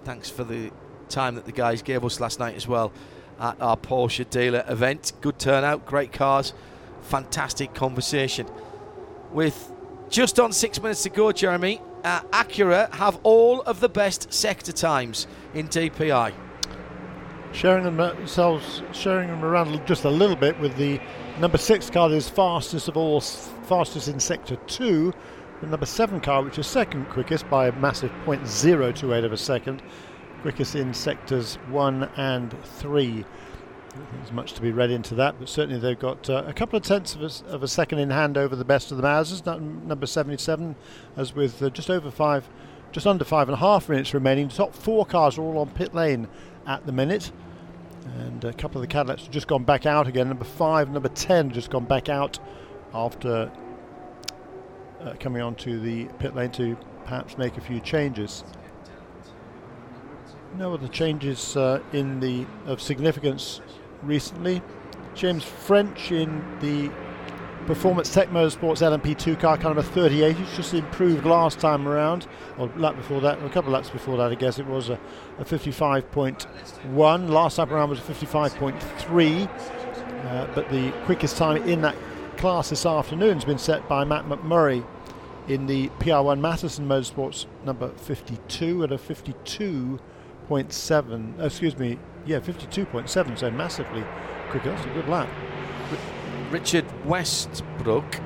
Thanks 0.05 0.29
for 0.29 0.45
the 0.45 0.71
time 1.09 1.35
that 1.37 1.47
the 1.47 1.53
guys 1.53 1.81
gave 1.81 2.05
us 2.05 2.21
last 2.21 2.39
night 2.39 2.57
as 2.57 2.69
well 2.69 2.93
at 3.41 3.59
our 3.61 3.77
Porsche 3.77 4.29
dealer 4.29 4.63
event. 4.69 5.13
Good 5.23 5.39
turnout, 5.39 5.87
great 5.87 6.13
cars, 6.13 6.53
fantastic 7.01 7.73
conversation. 7.73 8.47
With 9.33 9.73
just 10.11 10.39
on 10.39 10.53
six 10.53 10.81
minutes 10.81 11.05
to 11.05 11.09
go, 11.09 11.33
Jeremy, 11.33 11.81
uh, 12.05 12.21
Acura 12.33 12.93
have 12.95 13.19
all 13.23 13.63
of 13.63 13.81
the 13.81 13.89
best 13.89 14.31
sector 14.33 14.73
times 14.73 15.27
in 15.55 15.69
DPI. 15.69 16.35
sharing 17.53 17.85
themselves, 17.85 18.83
sharing 18.93 19.29
them 19.29 19.43
around 19.43 19.87
just 19.87 20.05
a 20.05 20.11
little 20.11 20.37
bit 20.37 20.59
with 20.61 20.77
the 20.77 21.01
number 21.39 21.57
six 21.57 21.89
car 21.89 22.11
that 22.11 22.17
is 22.17 22.29
fastest 22.29 22.89
of 22.89 22.97
all, 22.99 23.21
fastest 23.23 24.09
in 24.09 24.21
sector 24.21 24.57
two. 24.67 25.15
The 25.65 25.71
number 25.71 25.87
seven 25.87 26.21
car, 26.21 26.43
which 26.43 26.59
is 26.59 26.67
second 26.67 27.09
quickest 27.09 27.49
by 27.49 27.69
a 27.69 27.73
massive 27.73 28.12
0.028 28.27 29.25
of 29.25 29.33
a 29.33 29.37
second, 29.39 29.83
quickest 30.43 30.75
in 30.75 30.93
sectors 30.93 31.55
one 31.71 32.11
and 32.19 32.55
three. 32.65 33.25
There's 34.12 34.31
much 34.31 34.53
to 34.53 34.61
be 34.61 34.73
read 34.73 34.91
into 34.91 35.15
that, 35.15 35.37
but 35.39 35.49
certainly 35.49 35.81
they've 35.81 35.99
got 35.99 36.29
uh, 36.29 36.45
a 36.47 36.53
couple 36.53 36.77
of 36.77 36.83
tenths 36.83 37.15
of 37.15 37.23
a, 37.23 37.55
of 37.55 37.62
a, 37.62 37.69
second 37.69 37.99
in 37.99 38.11
hand 38.11 38.37
over 38.37 38.55
the 38.55 38.65
best 38.65 38.91
of 38.91 38.99
the 38.99 39.03
Mazdas. 39.03 39.47
Number 39.87 40.05
77, 40.05 40.77
as 41.17 41.35
with 41.35 41.62
uh, 41.62 41.71
just 41.71 41.89
over 41.89 42.11
five, 42.11 42.47
just 42.93 43.07
under 43.07 43.25
five 43.25 43.49
and 43.49 43.55
a 43.55 43.61
half 43.61 43.89
minutes 43.89 44.12
remaining. 44.12 44.49
The 44.49 44.55
top 44.55 44.75
four 44.75 45.07
cars 45.07 45.39
are 45.39 45.43
all 45.43 45.57
on 45.57 45.71
pit 45.71 45.95
lane 45.95 46.29
at 46.67 46.85
the 46.85 46.93
minute, 46.93 47.33
and 48.19 48.45
a 48.45 48.53
couple 48.53 48.83
of 48.83 48.87
the 48.87 48.93
Cadillacs 48.93 49.23
have 49.23 49.33
just 49.33 49.49
gone 49.49 49.65
back 49.65 49.87
out 49.87 50.09
again. 50.09 50.29
Number 50.29 50.45
five, 50.45 50.91
number 50.91 51.09
10 51.09 51.53
just 51.53 51.71
gone 51.71 51.87
back 51.87 52.11
out 52.11 52.39
after 52.93 53.51
uh, 55.05 55.15
coming 55.21 55.43
onto 55.43 55.79
the 55.79 56.07
pit 56.19 56.35
lane 56.35 56.51
to 56.53 56.77
perhaps 57.05 57.37
make 57.39 57.57
a 57.57 57.61
few 57.61 57.81
changes. 57.81 58.45
No 60.57 60.73
other 60.75 60.89
changes 60.89 61.57
uh, 61.57 61.81
in 61.93 62.21
the 62.21 62.47
of 62.67 62.81
significance 62.81 63.61
recently. 64.03 64.63
James 65.15 65.45
French 65.45 66.13
in 66.13 66.43
the 66.61 66.91
Performance 67.67 68.13
Tech 68.13 68.29
Motorsports 68.29 68.83
LMP2 68.83 69.41
car, 69.41 69.57
number 69.59 69.83
38. 69.83 70.37
He's 70.37 70.57
just 70.57 70.75
improved 70.75 71.25
last 71.25 71.59
time 71.59 71.89
around, 71.89 72.27
or 72.59 72.71
lap 72.77 72.95
before 72.95 73.21
that, 73.23 73.43
a 73.43 73.49
couple 73.49 73.75
of 73.75 73.81
laps 73.81 73.91
before 73.91 74.19
that, 74.19 74.31
I 74.31 74.35
guess 74.35 74.59
it 74.59 74.67
was 74.67 74.91
a, 74.91 74.99
a 75.39 75.45
55.1. 75.45 77.29
Last 77.29 77.57
time 77.57 77.73
around 77.73 77.91
was 77.91 78.01
a 78.01 78.03
55.3. 78.03 79.49
Uh, 80.25 80.47
but 80.55 80.71
the 80.71 80.91
quickest 81.05 81.37
time 81.37 81.63
in 81.69 81.81
that 81.83 81.97
class 82.37 82.71
this 82.71 82.85
afternoon 82.85 83.35
has 83.35 83.45
been 83.45 83.59
set 83.59 83.89
by 83.89 84.05
Matt 84.05 84.27
McMurry 84.27 84.85
in 85.49 85.67
the 85.67 85.89
PR1 86.01 86.41
Mathiasen 86.41 86.87
Motorsports 86.87 87.47
number 87.65 87.91
52 87.91 88.85
at 88.85 88.93
a 88.93 88.97
52.7. 88.97 91.41
Uh, 91.41 91.45
excuse 91.45 91.79
me, 91.79 91.99
yeah, 92.25 92.41
52.7, 92.41 93.39
so 93.39 93.51
massively 93.51 94.05
quicker. 94.51 94.71
That's 94.71 94.87
a 94.87 94.91
good 94.91 95.09
lap. 95.09 95.29
Richard 96.51 96.87
Westbrook 97.05 98.21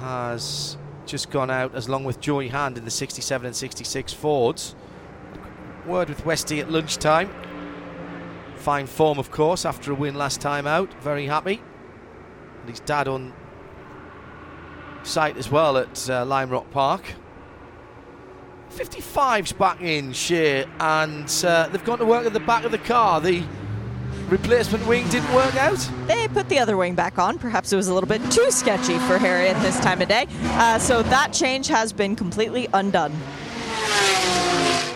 has 0.00 0.76
just 1.06 1.30
gone 1.30 1.50
out 1.50 1.74
as 1.74 1.88
long 1.88 2.04
with 2.04 2.20
Joey 2.20 2.48
Hand 2.48 2.78
in 2.78 2.84
the 2.84 2.90
67 2.90 3.46
and 3.46 3.56
66 3.56 4.12
Fords. 4.12 4.74
Word 5.86 6.08
with 6.08 6.24
Westy 6.24 6.60
at 6.60 6.70
lunchtime. 6.70 7.30
Fine 8.56 8.86
form, 8.86 9.18
of 9.18 9.30
course, 9.30 9.64
after 9.64 9.90
a 9.90 9.94
win 9.94 10.14
last 10.14 10.40
time 10.40 10.66
out. 10.66 10.92
Very 11.02 11.26
happy. 11.26 11.60
And 12.60 12.70
his 12.70 12.80
dad 12.80 13.08
on 13.08 13.32
site 15.04 15.36
as 15.36 15.50
well 15.50 15.76
at 15.76 16.10
uh, 16.10 16.24
Lime 16.24 16.50
Rock 16.50 16.70
Park. 16.70 17.02
55's 18.70 19.52
back 19.52 19.80
in 19.82 20.12
Shea, 20.12 20.64
and 20.80 21.44
uh, 21.46 21.68
they've 21.68 21.84
gone 21.84 21.98
to 21.98 22.06
work 22.06 22.24
at 22.26 22.32
the 22.32 22.40
back 22.40 22.64
of 22.64 22.72
the 22.72 22.78
car. 22.78 23.20
The 23.20 23.42
replacement 24.28 24.86
wing 24.86 25.06
didn't 25.10 25.32
work 25.34 25.54
out. 25.56 25.90
They 26.06 26.26
put 26.28 26.48
the 26.48 26.58
other 26.58 26.76
wing 26.76 26.94
back 26.94 27.18
on. 27.18 27.38
Perhaps 27.38 27.72
it 27.72 27.76
was 27.76 27.88
a 27.88 27.94
little 27.94 28.08
bit 28.08 28.22
too 28.30 28.50
sketchy 28.50 28.98
for 29.00 29.18
Harry 29.18 29.48
at 29.48 29.60
this 29.62 29.78
time 29.80 30.00
of 30.00 30.08
day. 30.08 30.26
Uh, 30.42 30.78
so 30.78 31.02
that 31.02 31.32
change 31.32 31.68
has 31.68 31.92
been 31.92 32.16
completely 32.16 32.66
undone. 32.72 33.12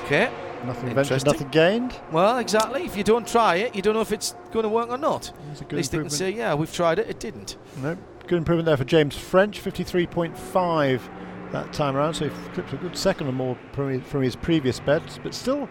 Okay. 0.05 0.31
Nothing 0.65 0.95
ventured, 0.95 1.25
nothing 1.25 1.49
gained. 1.49 1.95
Well, 2.11 2.39
exactly. 2.39 2.85
If 2.85 2.97
you 2.97 3.05
don't 3.05 3.27
try 3.27 3.57
it, 3.57 3.77
you 3.77 3.83
don't 3.83 3.95
know 3.95 4.01
if 4.01 4.11
it's 4.11 4.35
going 4.53 4.65
to 4.65 4.69
work 4.69 4.89
or 4.89 4.99
not. 4.99 5.33
At 5.61 5.73
least 5.73 5.93
they 5.93 5.99
can 5.99 6.11
say, 6.11 6.31
yeah, 6.31 6.55
we've 6.55 6.73
tried 6.73 6.99
it, 6.99 7.09
it 7.09 7.21
didn't. 7.21 7.57
No, 7.83 7.97
good 8.27 8.39
improvement 8.39 8.67
there 8.67 8.77
for 8.77 8.85
James 8.85 9.17
French, 9.17 9.63
53.5 9.63 11.01
that 11.53 11.73
time 11.73 11.97
around. 11.97 12.15
So 12.15 12.29
he 12.29 12.49
clipped 12.53 12.73
a 12.73 12.77
good 12.77 12.97
second 12.97 13.29
or 13.29 13.33
more 13.33 13.57
from 13.73 14.23
his 14.23 14.37
previous 14.37 14.81
bets, 14.81 15.19
but 15.23 15.35
still 15.35 15.69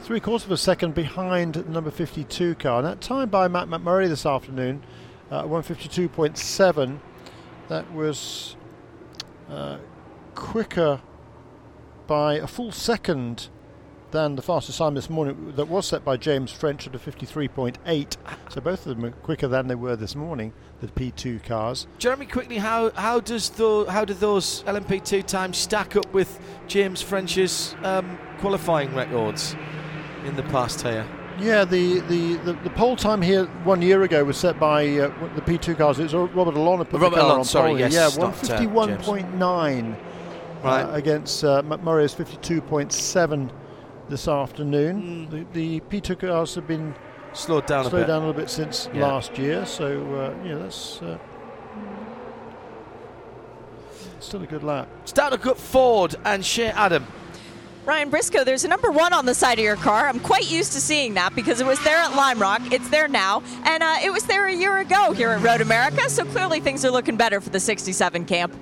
three 0.00 0.20
quarters 0.20 0.46
of 0.46 0.52
a 0.52 0.56
second 0.56 0.94
behind 0.94 1.54
the 1.54 1.70
number 1.70 1.90
52 1.90 2.54
car. 2.56 2.78
And 2.78 2.86
that 2.86 3.00
time 3.00 3.28
by 3.28 3.48
Matt 3.48 3.68
McMurry 3.68 4.08
this 4.08 4.24
afternoon, 4.24 4.82
uh, 5.30 5.44
152.7. 5.44 6.98
That 7.68 7.92
was 7.92 8.56
uh, 9.50 9.78
quicker 10.34 11.02
by 12.06 12.34
a 12.34 12.46
full 12.46 12.72
second 12.72 13.48
than 14.10 14.36
the 14.36 14.42
fastest 14.42 14.78
time 14.78 14.94
this 14.94 15.10
morning 15.10 15.52
that 15.56 15.68
was 15.68 15.86
set 15.86 16.04
by 16.04 16.16
James 16.16 16.50
French 16.50 16.86
at 16.86 16.94
a 16.94 16.98
53.8. 16.98 18.16
So 18.48 18.60
both 18.60 18.86
of 18.86 18.96
them 18.96 19.04
are 19.04 19.10
quicker 19.10 19.48
than 19.48 19.68
they 19.68 19.74
were 19.74 19.96
this 19.96 20.16
morning, 20.16 20.52
the 20.80 20.88
P2 20.88 21.42
cars. 21.44 21.86
Jeremy, 21.98 22.26
quickly, 22.26 22.58
how 22.58 22.90
how 22.90 23.20
does 23.20 23.50
the, 23.50 23.86
how 23.88 24.04
do 24.04 24.14
those 24.14 24.62
LMP2 24.64 25.26
times 25.26 25.58
stack 25.58 25.96
up 25.96 26.12
with 26.12 26.40
James 26.66 27.02
French's 27.02 27.74
um, 27.82 28.18
qualifying 28.38 28.94
records 28.94 29.54
in 30.24 30.36
the 30.36 30.42
past 30.44 30.82
here? 30.82 31.06
Yeah, 31.40 31.64
the, 31.64 32.00
the, 32.00 32.34
the, 32.38 32.52
the, 32.64 32.70
pole 32.70 32.96
time 32.96 33.22
here 33.22 33.44
one 33.62 33.80
year 33.80 34.02
ago 34.02 34.24
was 34.24 34.36
set 34.36 34.58
by 34.58 34.88
uh, 34.98 35.08
the 35.36 35.40
P2 35.42 35.78
cars. 35.78 36.00
It 36.00 36.12
was 36.12 36.14
Robert 36.14 36.56
Alon 36.56 36.84
put 36.84 37.00
Robert 37.00 37.14
the 37.14 37.20
car 37.20 37.26
Alon, 37.26 37.38
on 37.40 37.44
sorry, 37.44 37.70
pole. 37.70 37.78
yes, 37.78 37.92
yeah, 37.92 38.08
151.9 38.10 39.94
uh, 39.94 39.96
right. 40.64 40.82
uh, 40.82 40.90
against 40.94 41.44
uh, 41.44 41.62
McMurry's 41.62 42.12
52.7 42.12 43.50
this 44.08 44.28
afternoon. 44.28 45.28
Mm. 45.30 45.52
The, 45.52 45.80
the 45.80 45.80
P2 45.80 46.18
cars 46.18 46.54
have 46.54 46.66
been 46.66 46.94
slowed 47.32 47.66
down 47.66 47.84
slowed 47.84 47.94
a 47.94 47.96
bit. 47.98 48.06
down 48.06 48.22
a 48.22 48.26
little 48.26 48.40
bit 48.40 48.50
since 48.50 48.88
yeah. 48.92 49.06
last 49.06 49.38
year, 49.38 49.64
so 49.66 49.86
uh, 50.14 50.46
yeah, 50.46 50.56
that's 50.56 51.02
uh, 51.02 51.18
still 54.20 54.42
a 54.42 54.46
good 54.46 54.62
lap. 54.62 54.88
Starting 55.04 55.38
to 55.38 55.44
cut 55.44 55.58
Ford 55.58 56.16
and 56.24 56.44
Shea 56.44 56.68
Adam. 56.68 57.06
Ryan 57.84 58.10
Briscoe, 58.10 58.44
there's 58.44 58.64
a 58.64 58.68
number 58.68 58.90
one 58.90 59.14
on 59.14 59.24
the 59.24 59.34
side 59.34 59.58
of 59.58 59.64
your 59.64 59.76
car. 59.76 60.08
I'm 60.08 60.20
quite 60.20 60.50
used 60.50 60.74
to 60.74 60.80
seeing 60.80 61.14
that 61.14 61.34
because 61.34 61.58
it 61.58 61.66
was 61.66 61.82
there 61.84 61.96
at 61.96 62.14
Lime 62.14 62.38
Rock. 62.38 62.60
It's 62.70 62.90
there 62.90 63.08
now. 63.08 63.42
And 63.64 63.82
uh, 63.82 63.96
it 64.04 64.12
was 64.12 64.24
there 64.24 64.46
a 64.46 64.52
year 64.52 64.76
ago 64.76 65.12
here 65.12 65.30
at 65.30 65.40
Road 65.40 65.62
America. 65.62 66.10
So 66.10 66.26
clearly 66.26 66.60
things 66.60 66.84
are 66.84 66.90
looking 66.90 67.16
better 67.16 67.40
for 67.40 67.48
the 67.48 67.60
67 67.60 68.26
camp. 68.26 68.54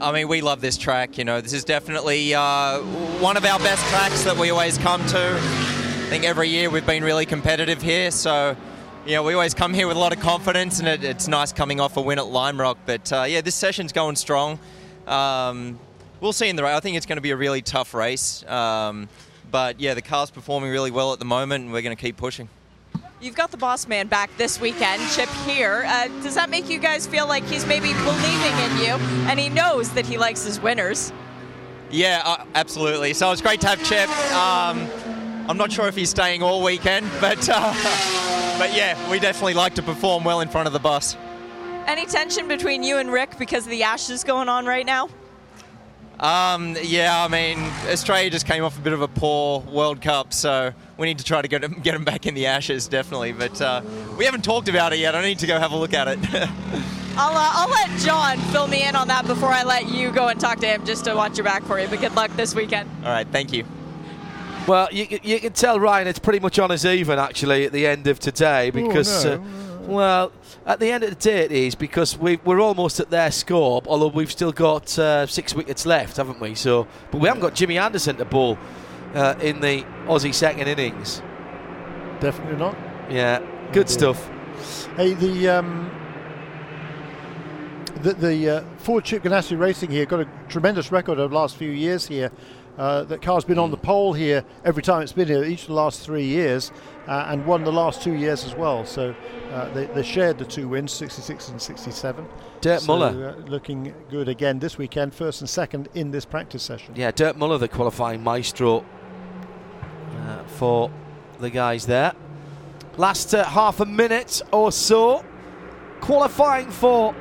I 0.00 0.12
mean, 0.12 0.28
we 0.28 0.40
love 0.40 0.62
this 0.62 0.78
track. 0.78 1.18
You 1.18 1.24
know, 1.24 1.42
this 1.42 1.52
is 1.52 1.62
definitely 1.62 2.34
uh, 2.34 2.78
one 3.20 3.36
of 3.36 3.44
our 3.44 3.58
best 3.58 3.86
tracks 3.90 4.24
that 4.24 4.34
we 4.34 4.48
always 4.48 4.78
come 4.78 5.04
to. 5.08 5.34
I 5.36 6.06
think 6.08 6.24
every 6.24 6.48
year 6.48 6.70
we've 6.70 6.86
been 6.86 7.04
really 7.04 7.26
competitive 7.26 7.82
here, 7.82 8.10
so 8.10 8.56
you 9.04 9.12
know 9.12 9.22
we 9.22 9.34
always 9.34 9.52
come 9.52 9.74
here 9.74 9.86
with 9.86 9.98
a 9.98 10.00
lot 10.00 10.14
of 10.14 10.20
confidence, 10.20 10.78
and 10.78 10.88
it, 10.88 11.04
it's 11.04 11.28
nice 11.28 11.52
coming 11.52 11.80
off 11.80 11.98
a 11.98 12.00
win 12.00 12.18
at 12.18 12.26
Lime 12.28 12.58
Rock. 12.58 12.78
But 12.86 13.12
uh, 13.12 13.26
yeah, 13.28 13.42
this 13.42 13.54
session's 13.54 13.92
going 13.92 14.16
strong. 14.16 14.58
Um, 15.06 15.78
we'll 16.22 16.32
see 16.32 16.48
in 16.48 16.56
the 16.56 16.62
race. 16.62 16.74
I 16.74 16.80
think 16.80 16.96
it's 16.96 17.06
going 17.06 17.18
to 17.18 17.22
be 17.22 17.32
a 17.32 17.36
really 17.36 17.60
tough 17.60 17.92
race. 17.92 18.42
Um, 18.46 19.06
but 19.50 19.80
yeah, 19.80 19.92
the 19.92 20.02
car's 20.02 20.30
performing 20.30 20.70
really 20.70 20.90
well 20.90 21.12
at 21.12 21.18
the 21.18 21.26
moment, 21.26 21.64
and 21.64 21.74
we're 21.74 21.82
going 21.82 21.94
to 21.96 22.02
keep 22.02 22.16
pushing. 22.16 22.48
You've 23.20 23.34
got 23.34 23.50
the 23.50 23.58
boss 23.58 23.86
man 23.86 24.06
back 24.06 24.30
this 24.38 24.58
weekend, 24.60 25.02
Chip 25.10 25.28
here. 25.44 25.84
Uh, 25.86 26.08
does 26.22 26.34
that 26.36 26.48
make 26.48 26.70
you 26.70 26.78
guys 26.78 27.06
feel 27.06 27.26
like 27.26 27.44
he's 27.44 27.66
maybe 27.66 27.92
believing 27.92 28.56
in 28.64 28.76
you 28.78 28.94
and 29.28 29.38
he 29.38 29.50
knows 29.50 29.90
that 29.90 30.06
he 30.06 30.16
likes 30.16 30.42
his 30.44 30.58
winners? 30.58 31.12
Yeah, 31.90 32.22
uh, 32.24 32.44
absolutely. 32.54 33.12
So 33.12 33.30
it's 33.30 33.42
great 33.42 33.60
to 33.60 33.66
have 33.66 33.84
Chip. 33.84 34.08
Um, 34.32 34.88
I'm 35.50 35.58
not 35.58 35.70
sure 35.70 35.86
if 35.86 35.96
he's 35.96 36.10
staying 36.10 36.42
all 36.42 36.62
weekend, 36.62 37.10
but 37.20 37.46
uh, 37.52 37.74
but 38.58 38.74
yeah, 38.74 39.10
we 39.10 39.18
definitely 39.18 39.54
like 39.54 39.74
to 39.74 39.82
perform 39.82 40.24
well 40.24 40.40
in 40.40 40.48
front 40.48 40.66
of 40.66 40.72
the 40.72 40.78
bus. 40.78 41.16
Any 41.86 42.06
tension 42.06 42.48
between 42.48 42.82
you 42.82 42.98
and 42.98 43.12
Rick 43.12 43.38
because 43.38 43.64
of 43.64 43.70
the 43.70 43.82
Ashes 43.82 44.24
going 44.24 44.48
on 44.48 44.64
right 44.64 44.86
now? 44.86 45.08
Um, 46.20 46.76
yeah, 46.82 47.24
I 47.24 47.28
mean, 47.28 47.58
Australia 47.90 48.28
just 48.28 48.46
came 48.46 48.62
off 48.62 48.76
a 48.76 48.82
bit 48.82 48.92
of 48.92 49.00
a 49.00 49.08
poor 49.08 49.60
World 49.60 50.02
Cup, 50.02 50.34
so 50.34 50.72
we 50.98 51.06
need 51.06 51.18
to 51.18 51.24
try 51.24 51.40
to 51.40 51.48
get 51.48 51.62
them, 51.62 51.80
get 51.82 51.92
them 51.92 52.04
back 52.04 52.26
in 52.26 52.34
the 52.34 52.44
Ashes, 52.44 52.88
definitely. 52.88 53.32
But 53.32 53.60
uh, 53.60 53.80
we 54.18 54.26
haven't 54.26 54.44
talked 54.44 54.68
about 54.68 54.92
it 54.92 54.98
yet. 54.98 55.14
I 55.14 55.22
need 55.22 55.38
to 55.38 55.46
go 55.46 55.58
have 55.58 55.72
a 55.72 55.76
look 55.76 55.94
at 55.94 56.08
it. 56.08 56.18
I'll, 57.16 57.36
uh, 57.36 57.50
I'll 57.54 57.70
let 57.70 57.98
John 58.00 58.38
fill 58.52 58.68
me 58.68 58.86
in 58.86 58.94
on 58.96 59.08
that 59.08 59.26
before 59.26 59.48
I 59.48 59.62
let 59.62 59.88
you 59.88 60.10
go 60.12 60.28
and 60.28 60.38
talk 60.38 60.60
to 60.60 60.66
him 60.66 60.84
just 60.84 61.06
to 61.06 61.14
watch 61.14 61.38
your 61.38 61.44
back 61.44 61.62
for 61.64 61.80
you. 61.80 61.88
But 61.88 62.00
good 62.00 62.14
luck 62.14 62.30
this 62.36 62.54
weekend. 62.54 62.90
All 63.02 63.10
right, 63.10 63.26
thank 63.26 63.52
you. 63.54 63.64
Well, 64.66 64.88
you, 64.92 65.18
you 65.22 65.40
can 65.40 65.54
tell 65.54 65.80
Ryan 65.80 66.06
it's 66.06 66.18
pretty 66.18 66.38
much 66.38 66.58
on 66.58 66.70
us 66.70 66.84
even 66.84 67.18
actually 67.18 67.64
at 67.64 67.72
the 67.72 67.86
end 67.86 68.06
of 68.06 68.20
today 68.20 68.70
because. 68.70 69.24
Oh, 69.24 69.36
no. 69.36 69.42
uh, 69.42 69.69
well, 69.86 70.32
at 70.66 70.80
the 70.80 70.90
end 70.90 71.04
of 71.04 71.10
the 71.10 71.16
day, 71.16 71.44
it 71.44 71.52
is 71.52 71.74
because 71.74 72.16
we 72.18 72.38
are 72.46 72.60
almost 72.60 73.00
at 73.00 73.10
their 73.10 73.30
score, 73.30 73.82
although 73.86 74.08
we've 74.08 74.30
still 74.30 74.52
got 74.52 74.98
uh, 74.98 75.26
six 75.26 75.54
wickets 75.54 75.86
left, 75.86 76.16
haven't 76.16 76.40
we? 76.40 76.54
So, 76.54 76.86
but 77.10 77.20
we 77.20 77.28
haven't 77.28 77.42
got 77.42 77.54
Jimmy 77.54 77.78
Anderson 77.78 78.16
to 78.16 78.24
bowl 78.24 78.58
uh, 79.14 79.34
in 79.40 79.60
the 79.60 79.84
Aussie 80.06 80.34
second 80.34 80.68
innings. 80.68 81.22
Definitely 82.20 82.58
not. 82.58 82.76
Yeah, 83.10 83.42
good 83.72 83.88
stuff. 83.88 84.28
Hey, 84.96 85.14
the 85.14 85.48
um, 85.48 85.90
the, 88.02 88.14
the 88.14 88.50
uh, 88.50 88.64
Ford 88.78 89.04
Chip 89.04 89.22
Ganassi 89.22 89.58
Racing 89.58 89.90
here 89.90 90.06
got 90.06 90.20
a 90.20 90.28
tremendous 90.48 90.90
record 90.90 91.18
over 91.18 91.28
the 91.28 91.34
last 91.34 91.56
few 91.56 91.70
years 91.70 92.06
here. 92.06 92.30
Uh, 92.78 93.02
that 93.04 93.20
car's 93.20 93.44
been 93.44 93.58
on 93.58 93.70
the 93.70 93.76
pole 93.76 94.14
here 94.14 94.42
every 94.64 94.82
time 94.82 95.02
it's 95.02 95.12
been 95.12 95.28
here, 95.28 95.44
each 95.44 95.62
of 95.62 95.66
the 95.66 95.74
last 95.74 96.00
three 96.00 96.24
years, 96.24 96.72
uh, 97.08 97.26
and 97.28 97.44
won 97.44 97.62
the 97.62 97.72
last 97.72 98.00
two 98.00 98.14
years 98.14 98.44
as 98.44 98.54
well. 98.54 98.86
So 98.86 99.14
uh, 99.50 99.68
they, 99.74 99.84
they, 99.86 100.02
shared 100.02 100.38
the 100.38 100.46
two 100.46 100.66
wins, 100.66 100.90
66 100.92 101.50
and 101.50 101.60
67. 101.60 102.26
Dirk 102.62 102.80
so, 102.80 102.86
Muller. 102.86 103.36
Uh, 103.36 103.48
looking 103.48 103.92
good 104.08 104.30
again 104.30 104.60
this 104.60 104.78
weekend, 104.78 105.12
first 105.12 105.42
and 105.42 105.50
second 105.50 105.90
in 105.94 106.10
this 106.10 106.24
practice 106.24 106.62
session. 106.62 106.94
Yeah, 106.96 107.10
Dirk 107.10 107.36
Muller, 107.36 107.58
the 107.58 107.68
qualifying 107.68 108.22
maestro 108.22 108.86
uh, 110.22 110.44
for 110.44 110.90
the 111.38 111.50
guys 111.50 111.84
there. 111.84 112.14
Last 112.96 113.34
uh, 113.34 113.44
half 113.44 113.80
a 113.80 113.86
minute 113.86 114.40
or 114.52 114.72
so, 114.72 115.22
qualifying 116.00 116.70
for 116.70 117.14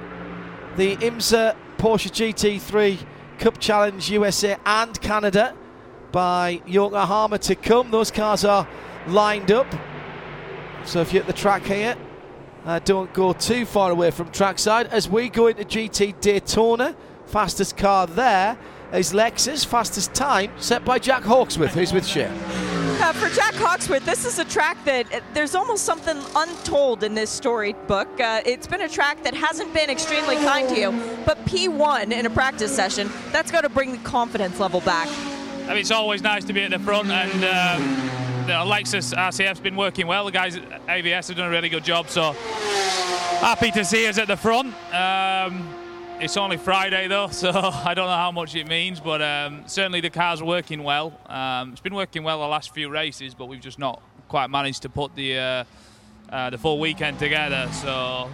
the 0.76 0.96
IMSA 0.98 1.56
Porsche 1.78 2.10
GT3 2.12 3.00
Cup 3.38 3.60
Challenge 3.60 4.10
USA 4.10 4.58
and 4.66 5.00
Canada 5.02 5.56
by 6.12 6.62
Yokohama 6.66 7.38
to 7.40 7.56
come. 7.56 7.92
Those 7.92 8.12
cars 8.12 8.44
are 8.44 8.68
lined 9.08 9.52
up. 9.52 9.68
So 10.86 11.02
if 11.02 11.14
you're 11.14 11.22
at 11.22 11.28
the 11.28 11.34
track 11.34 11.64
here, 11.64 11.96
uh, 12.66 12.80
don't 12.80 13.14
go 13.14 13.34
too 13.34 13.66
far 13.66 13.92
away 13.92 14.12
from 14.12 14.30
trackside 14.32 14.88
as 14.88 15.10
we 15.10 15.30
go 15.30 15.48
into 15.48 15.64
GT 15.64 16.20
Daytona. 16.20 16.96
Fastest 17.26 17.78
car 17.78 18.08
there 18.08 18.58
is 18.94 19.14
Lexus. 19.14 19.66
Fastest 19.66 20.14
time 20.14 20.52
set 20.58 20.84
by 20.84 21.00
Jack 21.00 21.24
Hawksworth, 21.24 21.74
who's 21.74 21.94
with 21.94 22.06
Shea. 22.06 22.79
Uh, 23.02 23.14
for 23.14 23.30
Jack 23.34 23.54
Hawksworth, 23.56 24.04
this 24.04 24.26
is 24.26 24.39
a 24.39 24.45
track 24.45 24.78
that 24.84 25.12
uh, 25.14 25.22
there's 25.34 25.56
almost 25.56 25.86
something 25.86 26.22
untold 26.36 27.02
in 27.02 27.14
this 27.14 27.30
storybook. 27.30 28.10
Uh, 28.20 28.41
it's 28.45 28.68
been 28.68 28.82
a 28.82 28.89
track 28.89 29.24
that 29.24 29.34
hasn't 29.34 29.74
been 29.74 29.89
extremely 29.89 30.36
kind 30.36 30.68
to 30.68 30.78
you, 30.78 30.91
but 31.26 31.38
P1 31.45 32.12
in 32.12 32.26
a 32.26 32.30
practice 32.30 32.76
session, 32.76 33.10
that's 33.32 33.52
got 33.52 33.62
to 33.62 33.70
bring 33.70 33.93
the 33.93 33.97
confidence 34.00 34.60
level 34.60 34.82
back. 34.82 35.08
I 35.64 35.70
mean, 35.70 35.78
it's 35.78 35.91
always 35.91 36.22
nice 36.22 36.43
to 36.43 36.52
be 36.52 36.62
at 36.62 36.72
the 36.72 36.80
front, 36.80 37.10
and 37.10 37.32
um, 37.45 38.45
the 38.47 38.54
Lexus 38.54 39.14
RCF's 39.14 39.62
been 39.62 39.78
working 39.78 40.06
well. 40.06 40.26
The 40.26 40.32
guys 40.34 40.58
at 40.58 40.86
AVS 40.88 41.30
have 41.30 41.38
done 41.38 41.47
a 41.47 41.52
really 41.52 41.70
good 41.70 41.86
job, 41.86 42.10
so 42.10 42.34
happy 43.39 43.72
to 43.72 43.86
see 43.86 44.08
us 44.08 44.18
at 44.18 44.28
the 44.28 44.36
front. 44.36 44.74
Um, 44.93 45.70
it's 46.20 46.38
only 46.38 46.58
Friday 46.58 47.08
though, 47.08 47.28
so 47.32 47.50
I 47.50 47.94
don't 47.94 48.08
know 48.08 48.16
how 48.16 48.32
much 48.32 48.56
it 48.56 48.68
means, 48.68 49.00
but 49.00 49.22
um, 49.22 49.64
certainly 49.68 50.02
the 50.02 50.10
car's 50.10 50.44
working 50.44 50.84
well. 50.84 51.20
Um, 51.28 51.72
it's 51.72 51.82
been 51.82 51.96
working 51.96 52.24
well 52.24 52.40
the 52.40 52.48
last 52.48 52.74
few 52.74 52.90
races, 52.90 53.34
but 53.34 53.46
we've 53.46 53.62
just 53.62 53.80
not 53.80 54.02
quite 54.28 54.50
managed 54.50 54.82
to 54.84 54.90
put 54.90 55.16
the 55.16 55.38
uh, 55.38 55.64
uh, 56.30 56.50
the 56.50 56.58
full 56.58 56.80
weekend 56.80 57.20
together. 57.20 57.70
So 57.72 57.92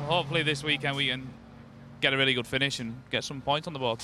hopefully 0.08 0.44
this 0.44 0.64
weekend 0.64 0.98
we 0.98 1.08
can 1.08 1.28
get 2.02 2.14
a 2.14 2.18
really 2.18 2.34
good 2.34 2.48
finish 2.48 2.80
and 2.80 3.02
get 3.12 3.24
some 3.24 3.42
points 3.42 3.68
on 3.68 3.74
the 3.74 3.80
board. 3.80 4.02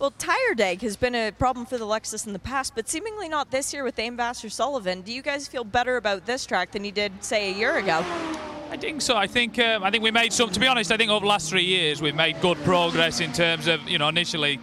Well, 0.00 0.14
tire 0.16 0.54
deg 0.56 0.80
has 0.80 0.96
been 0.96 1.14
a 1.14 1.30
problem 1.30 1.66
for 1.66 1.76
the 1.76 1.84
Lexus 1.84 2.26
in 2.26 2.32
the 2.32 2.38
past, 2.38 2.74
but 2.74 2.88
seemingly 2.88 3.28
not 3.28 3.50
this 3.50 3.74
year 3.74 3.84
with 3.84 3.98
AIM 3.98 4.16
Vasser 4.16 4.50
Sullivan. 4.50 5.02
Do 5.02 5.12
you 5.12 5.20
guys 5.20 5.46
feel 5.46 5.62
better 5.62 5.98
about 5.98 6.24
this 6.24 6.46
track 6.46 6.70
than 6.70 6.86
you 6.86 6.90
did, 6.90 7.12
say, 7.22 7.52
a 7.52 7.54
year 7.54 7.76
ago? 7.76 8.02
I 8.70 8.78
think 8.78 9.02
so. 9.02 9.14
I 9.14 9.26
think 9.26 9.58
um, 9.58 9.84
I 9.84 9.90
think 9.90 10.02
we 10.02 10.10
made 10.10 10.32
some. 10.32 10.48
To 10.52 10.58
be 10.58 10.66
honest, 10.66 10.90
I 10.90 10.96
think 10.96 11.10
over 11.10 11.24
the 11.24 11.28
last 11.28 11.50
three 11.50 11.64
years 11.64 12.00
we've 12.00 12.14
made 12.14 12.40
good 12.40 12.56
progress 12.64 13.20
in 13.20 13.30
terms 13.34 13.66
of 13.66 13.86
you 13.86 13.98
know 13.98 14.08
initially. 14.08 14.58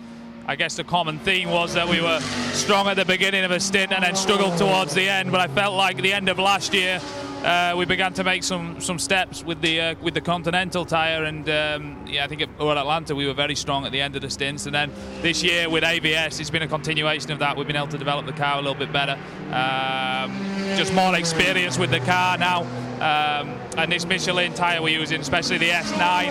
I 0.49 0.55
guess 0.55 0.77
the 0.77 0.85
common 0.85 1.19
theme 1.19 1.49
was 1.49 1.73
that 1.73 1.89
we 1.89 1.99
were 1.99 2.21
strong 2.53 2.87
at 2.87 2.95
the 2.95 3.03
beginning 3.03 3.43
of 3.43 3.51
a 3.51 3.59
stint 3.59 3.91
and 3.91 4.01
then 4.01 4.15
struggled 4.15 4.57
towards 4.57 4.93
the 4.93 5.09
end. 5.09 5.29
But 5.29 5.41
I 5.41 5.47
felt 5.53 5.75
like 5.75 5.97
the 5.97 6.13
end 6.13 6.29
of 6.29 6.39
last 6.39 6.73
year, 6.73 7.01
uh, 7.43 7.75
we 7.77 7.83
began 7.83 8.13
to 8.13 8.23
make 8.23 8.43
some 8.43 8.79
some 8.79 8.97
steps 8.97 9.43
with 9.43 9.59
the 9.59 9.81
uh, 9.81 9.95
with 10.01 10.13
the 10.13 10.21
Continental 10.21 10.85
tire, 10.85 11.25
and 11.25 11.49
um, 11.49 11.97
yeah, 12.07 12.23
I 12.23 12.27
think 12.29 12.41
at 12.41 12.49
Road 12.57 12.77
Atlanta 12.77 13.13
we 13.13 13.27
were 13.27 13.33
very 13.33 13.55
strong 13.55 13.85
at 13.85 13.91
the 13.91 13.99
end 13.99 14.15
of 14.15 14.21
the 14.21 14.29
stints, 14.29 14.65
and 14.65 14.73
then 14.73 14.89
this 15.21 15.43
year 15.43 15.69
with 15.69 15.83
AVS, 15.83 16.39
it's 16.39 16.49
been 16.49 16.63
a 16.63 16.67
continuation 16.67 17.31
of 17.31 17.39
that. 17.39 17.57
We've 17.57 17.67
been 17.67 17.75
able 17.75 17.89
to 17.89 17.97
develop 17.97 18.25
the 18.25 18.31
car 18.31 18.57
a 18.57 18.61
little 18.61 18.73
bit 18.73 18.93
better, 18.93 19.19
um, 19.51 20.31
just 20.77 20.93
more 20.93 21.13
experience 21.17 21.77
with 21.77 21.91
the 21.91 21.99
car 21.99 22.37
now, 22.37 22.61
um, 23.01 23.49
and 23.77 23.91
this 23.91 24.05
Michelin 24.05 24.53
tire 24.53 24.81
we're 24.81 24.97
using, 24.97 25.19
especially 25.19 25.57
the 25.57 25.71
S9, 25.71 26.29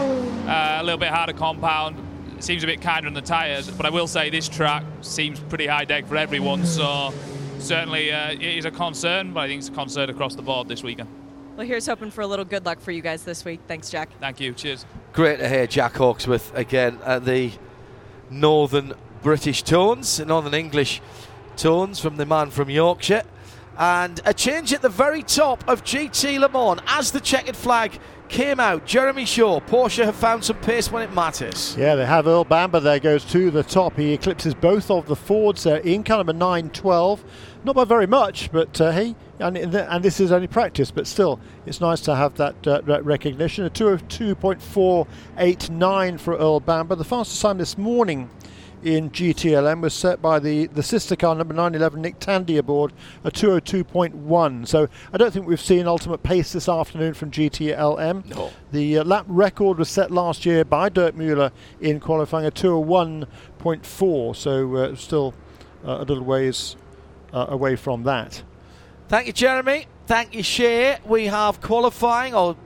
uh, 0.48 0.78
a 0.80 0.82
little 0.82 0.98
bit 0.98 1.10
harder 1.10 1.34
compound. 1.34 2.05
Seems 2.38 2.62
a 2.62 2.66
bit 2.66 2.82
kinder 2.82 3.08
on 3.08 3.14
the 3.14 3.22
tyres, 3.22 3.70
but 3.70 3.86
I 3.86 3.90
will 3.90 4.06
say 4.06 4.28
this 4.30 4.48
track 4.48 4.84
seems 5.00 5.40
pretty 5.40 5.66
high 5.66 5.84
deg 5.84 6.06
for 6.06 6.16
everyone. 6.16 6.66
So 6.66 7.12
certainly 7.58 8.12
uh, 8.12 8.32
it 8.32 8.42
is 8.42 8.64
a 8.66 8.70
concern, 8.70 9.32
but 9.32 9.40
I 9.40 9.48
think 9.48 9.60
it's 9.60 9.68
a 9.68 9.72
concern 9.72 10.10
across 10.10 10.34
the 10.34 10.42
board 10.42 10.68
this 10.68 10.82
weekend. 10.82 11.08
Well, 11.56 11.66
here's 11.66 11.86
hoping 11.86 12.10
for 12.10 12.20
a 12.20 12.26
little 12.26 12.44
good 12.44 12.66
luck 12.66 12.80
for 12.80 12.92
you 12.92 13.00
guys 13.00 13.24
this 13.24 13.42
week. 13.44 13.60
Thanks, 13.66 13.88
Jack. 13.88 14.10
Thank 14.20 14.40
you. 14.40 14.52
Cheers. 14.52 14.84
Great 15.14 15.38
to 15.38 15.48
hear 15.48 15.66
Jack 15.66 15.96
Hawksworth 15.96 16.54
again 16.54 16.98
at 17.02 17.24
the 17.24 17.52
Northern 18.28 18.92
British 19.22 19.62
tones, 19.62 20.20
Northern 20.20 20.52
English 20.52 21.00
tones 21.56 21.98
from 21.98 22.16
the 22.16 22.26
man 22.26 22.50
from 22.50 22.68
Yorkshire. 22.68 23.22
And 23.78 24.20
a 24.26 24.34
change 24.34 24.74
at 24.74 24.82
the 24.82 24.90
very 24.90 25.22
top 25.22 25.66
of 25.66 25.82
GT 25.84 26.38
Le 26.38 26.48
Mans 26.50 26.80
as 26.86 27.12
the 27.12 27.20
checkered 27.20 27.56
flag 27.56 27.98
came 28.28 28.60
out. 28.60 28.86
Jeremy 28.86 29.24
Shaw, 29.24 29.60
Porsche 29.60 30.04
have 30.04 30.16
found 30.16 30.44
some 30.44 30.56
pace 30.58 30.90
when 30.90 31.02
it 31.02 31.12
matters. 31.12 31.76
Yeah, 31.78 31.94
they 31.94 32.06
have 32.06 32.26
Earl 32.26 32.44
Bamber 32.44 32.80
there, 32.80 32.98
goes 32.98 33.24
to 33.26 33.50
the 33.50 33.62
top. 33.62 33.96
He 33.96 34.12
eclipses 34.12 34.54
both 34.54 34.90
of 34.90 35.06
the 35.06 35.16
Fords 35.16 35.64
there 35.64 35.78
in 35.78 36.04
car 36.04 36.18
number 36.18 36.32
9 36.32 36.70
12. 36.70 37.24
Not 37.64 37.74
by 37.74 37.84
very 37.84 38.06
much, 38.06 38.50
but 38.52 38.80
uh, 38.80 38.92
hey, 38.92 39.16
and, 39.38 39.56
and 39.56 40.04
this 40.04 40.20
is 40.20 40.32
only 40.32 40.46
practice, 40.46 40.90
but 40.90 41.06
still, 41.06 41.40
it's 41.66 41.80
nice 41.80 42.00
to 42.02 42.14
have 42.14 42.34
that 42.34 42.66
uh, 42.66 42.82
recognition. 43.02 43.64
A 43.64 43.70
202.489 43.70 46.20
for 46.20 46.36
Earl 46.36 46.60
Bamber. 46.60 46.94
The 46.94 47.04
fastest 47.04 47.42
time 47.42 47.58
this 47.58 47.76
morning 47.76 48.30
in 48.82 49.10
GTLM 49.10 49.80
was 49.80 49.94
set 49.94 50.20
by 50.20 50.38
the, 50.38 50.66
the 50.66 50.82
sister 50.82 51.16
car 51.16 51.34
number 51.34 51.54
911 51.54 52.00
Nick 52.00 52.18
Tandy 52.20 52.56
aboard 52.58 52.92
a 53.24 53.30
202.1 53.30 54.66
so 54.66 54.88
I 55.12 55.16
don't 55.16 55.32
think 55.32 55.46
we've 55.46 55.60
seen 55.60 55.86
ultimate 55.86 56.22
pace 56.22 56.52
this 56.52 56.68
afternoon 56.68 57.14
from 57.14 57.30
GTLM 57.30 58.26
no. 58.26 58.50
the 58.72 58.98
uh, 58.98 59.04
lap 59.04 59.24
record 59.28 59.78
was 59.78 59.88
set 59.88 60.10
last 60.10 60.46
year 60.46 60.64
by 60.64 60.88
Dirk 60.88 61.14
Mueller 61.14 61.52
in 61.80 62.00
qualifying 62.00 62.46
a 62.46 62.50
201.4 62.50 64.36
so 64.36 64.76
uh, 64.76 64.94
still 64.94 65.34
uh, 65.84 65.98
a 65.98 66.04
little 66.04 66.24
ways 66.24 66.76
uh, 67.32 67.46
away 67.48 67.76
from 67.76 68.02
that. 68.04 68.42
Thank 69.08 69.26
you 69.26 69.32
Jeremy. 69.32 69.86
Thank 70.06 70.34
you 70.34 70.42
Shea. 70.42 70.98
We 71.04 71.26
have 71.26 71.60
qualifying 71.60 72.34
or 72.34 72.56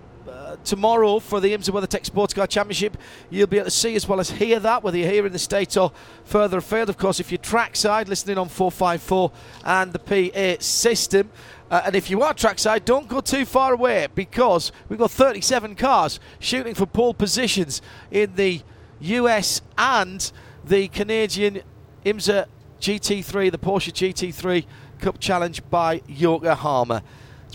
tomorrow 0.64 1.18
for 1.18 1.40
the 1.40 1.52
IMSA 1.52 1.70
WeatherTech 1.70 2.04
Sports 2.04 2.34
Car 2.34 2.46
Championship. 2.46 2.96
You'll 3.30 3.46
be 3.46 3.58
able 3.58 3.66
to 3.66 3.70
see 3.70 3.94
as 3.96 4.08
well 4.08 4.20
as 4.20 4.30
hear 4.30 4.60
that, 4.60 4.82
whether 4.82 4.96
you're 4.96 5.10
here 5.10 5.26
in 5.26 5.32
the 5.32 5.38
States 5.38 5.76
or 5.76 5.92
further 6.24 6.58
afield. 6.58 6.88
Of 6.88 6.98
course, 6.98 7.20
if 7.20 7.30
you're 7.30 7.38
trackside, 7.38 8.08
listening 8.08 8.38
on 8.38 8.48
454 8.48 9.32
and 9.64 9.92
the 9.92 9.98
PA 9.98 10.62
system. 10.62 11.30
Uh, 11.70 11.82
and 11.84 11.94
if 11.94 12.10
you 12.10 12.22
are 12.22 12.34
trackside, 12.34 12.84
don't 12.84 13.08
go 13.08 13.20
too 13.20 13.44
far 13.44 13.72
away 13.74 14.08
because 14.14 14.72
we've 14.88 14.98
got 14.98 15.10
37 15.10 15.76
cars 15.76 16.18
shooting 16.38 16.74
for 16.74 16.86
pole 16.86 17.14
positions 17.14 17.80
in 18.10 18.34
the 18.34 18.62
US 19.00 19.62
and 19.78 20.32
the 20.64 20.88
Canadian 20.88 21.62
IMSA 22.04 22.46
GT3, 22.80 23.52
the 23.52 23.58
Porsche 23.58 23.92
GT3 23.92 24.64
Cup 24.98 25.18
Challenge 25.20 25.62
by 25.70 26.02
Yokohama 26.06 27.02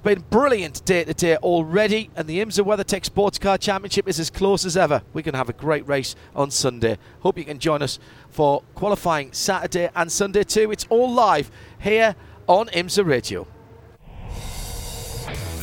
been 0.06 0.24
brilliant 0.30 0.86
day 0.86 1.04
to 1.04 1.14
day 1.16 1.36
already, 1.38 2.12
and 2.16 2.28
the 2.28 2.38
IMSA 2.38 2.64
WeatherTech 2.64 3.04
Sports 3.06 3.40
Car 3.40 3.58
Championship 3.58 4.08
is 4.08 4.20
as 4.20 4.30
close 4.30 4.64
as 4.64 4.78
ever. 4.78 5.02
We're 5.14 5.24
going 5.24 5.34
to 5.34 5.40
have 5.40 5.50
a 5.50 5.54
great 5.54 5.88
race 5.88 6.16
on 6.36 6.52
Sunday. 6.52 7.00
Hope 7.22 7.40
you 7.40 7.44
can 7.44 7.58
join 7.58 7.82
us 7.82 7.98
for 8.30 8.62
qualifying 8.76 9.34
Saturday 9.34 9.90
and 9.96 10.12
Sunday 10.12 10.44
too. 10.44 10.72
It's 10.72 10.86
all 10.90 11.12
live 11.12 11.50
here 11.80 12.16
on 12.48 12.68
IMSA 12.68 13.04
Radio. 13.04 13.48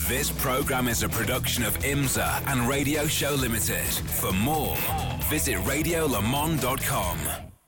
This 0.09 0.33
program 0.33 0.89
is 0.89 1.05
a 1.05 1.09
production 1.09 1.63
of 1.63 1.79
IMSA 1.79 2.45
and 2.49 2.69
Radio 2.69 3.07
Show 3.07 3.35
Limited. 3.35 3.87
For 3.87 4.33
more, 4.33 4.77
visit 5.31 5.57
radiolemans.com. 5.59 7.52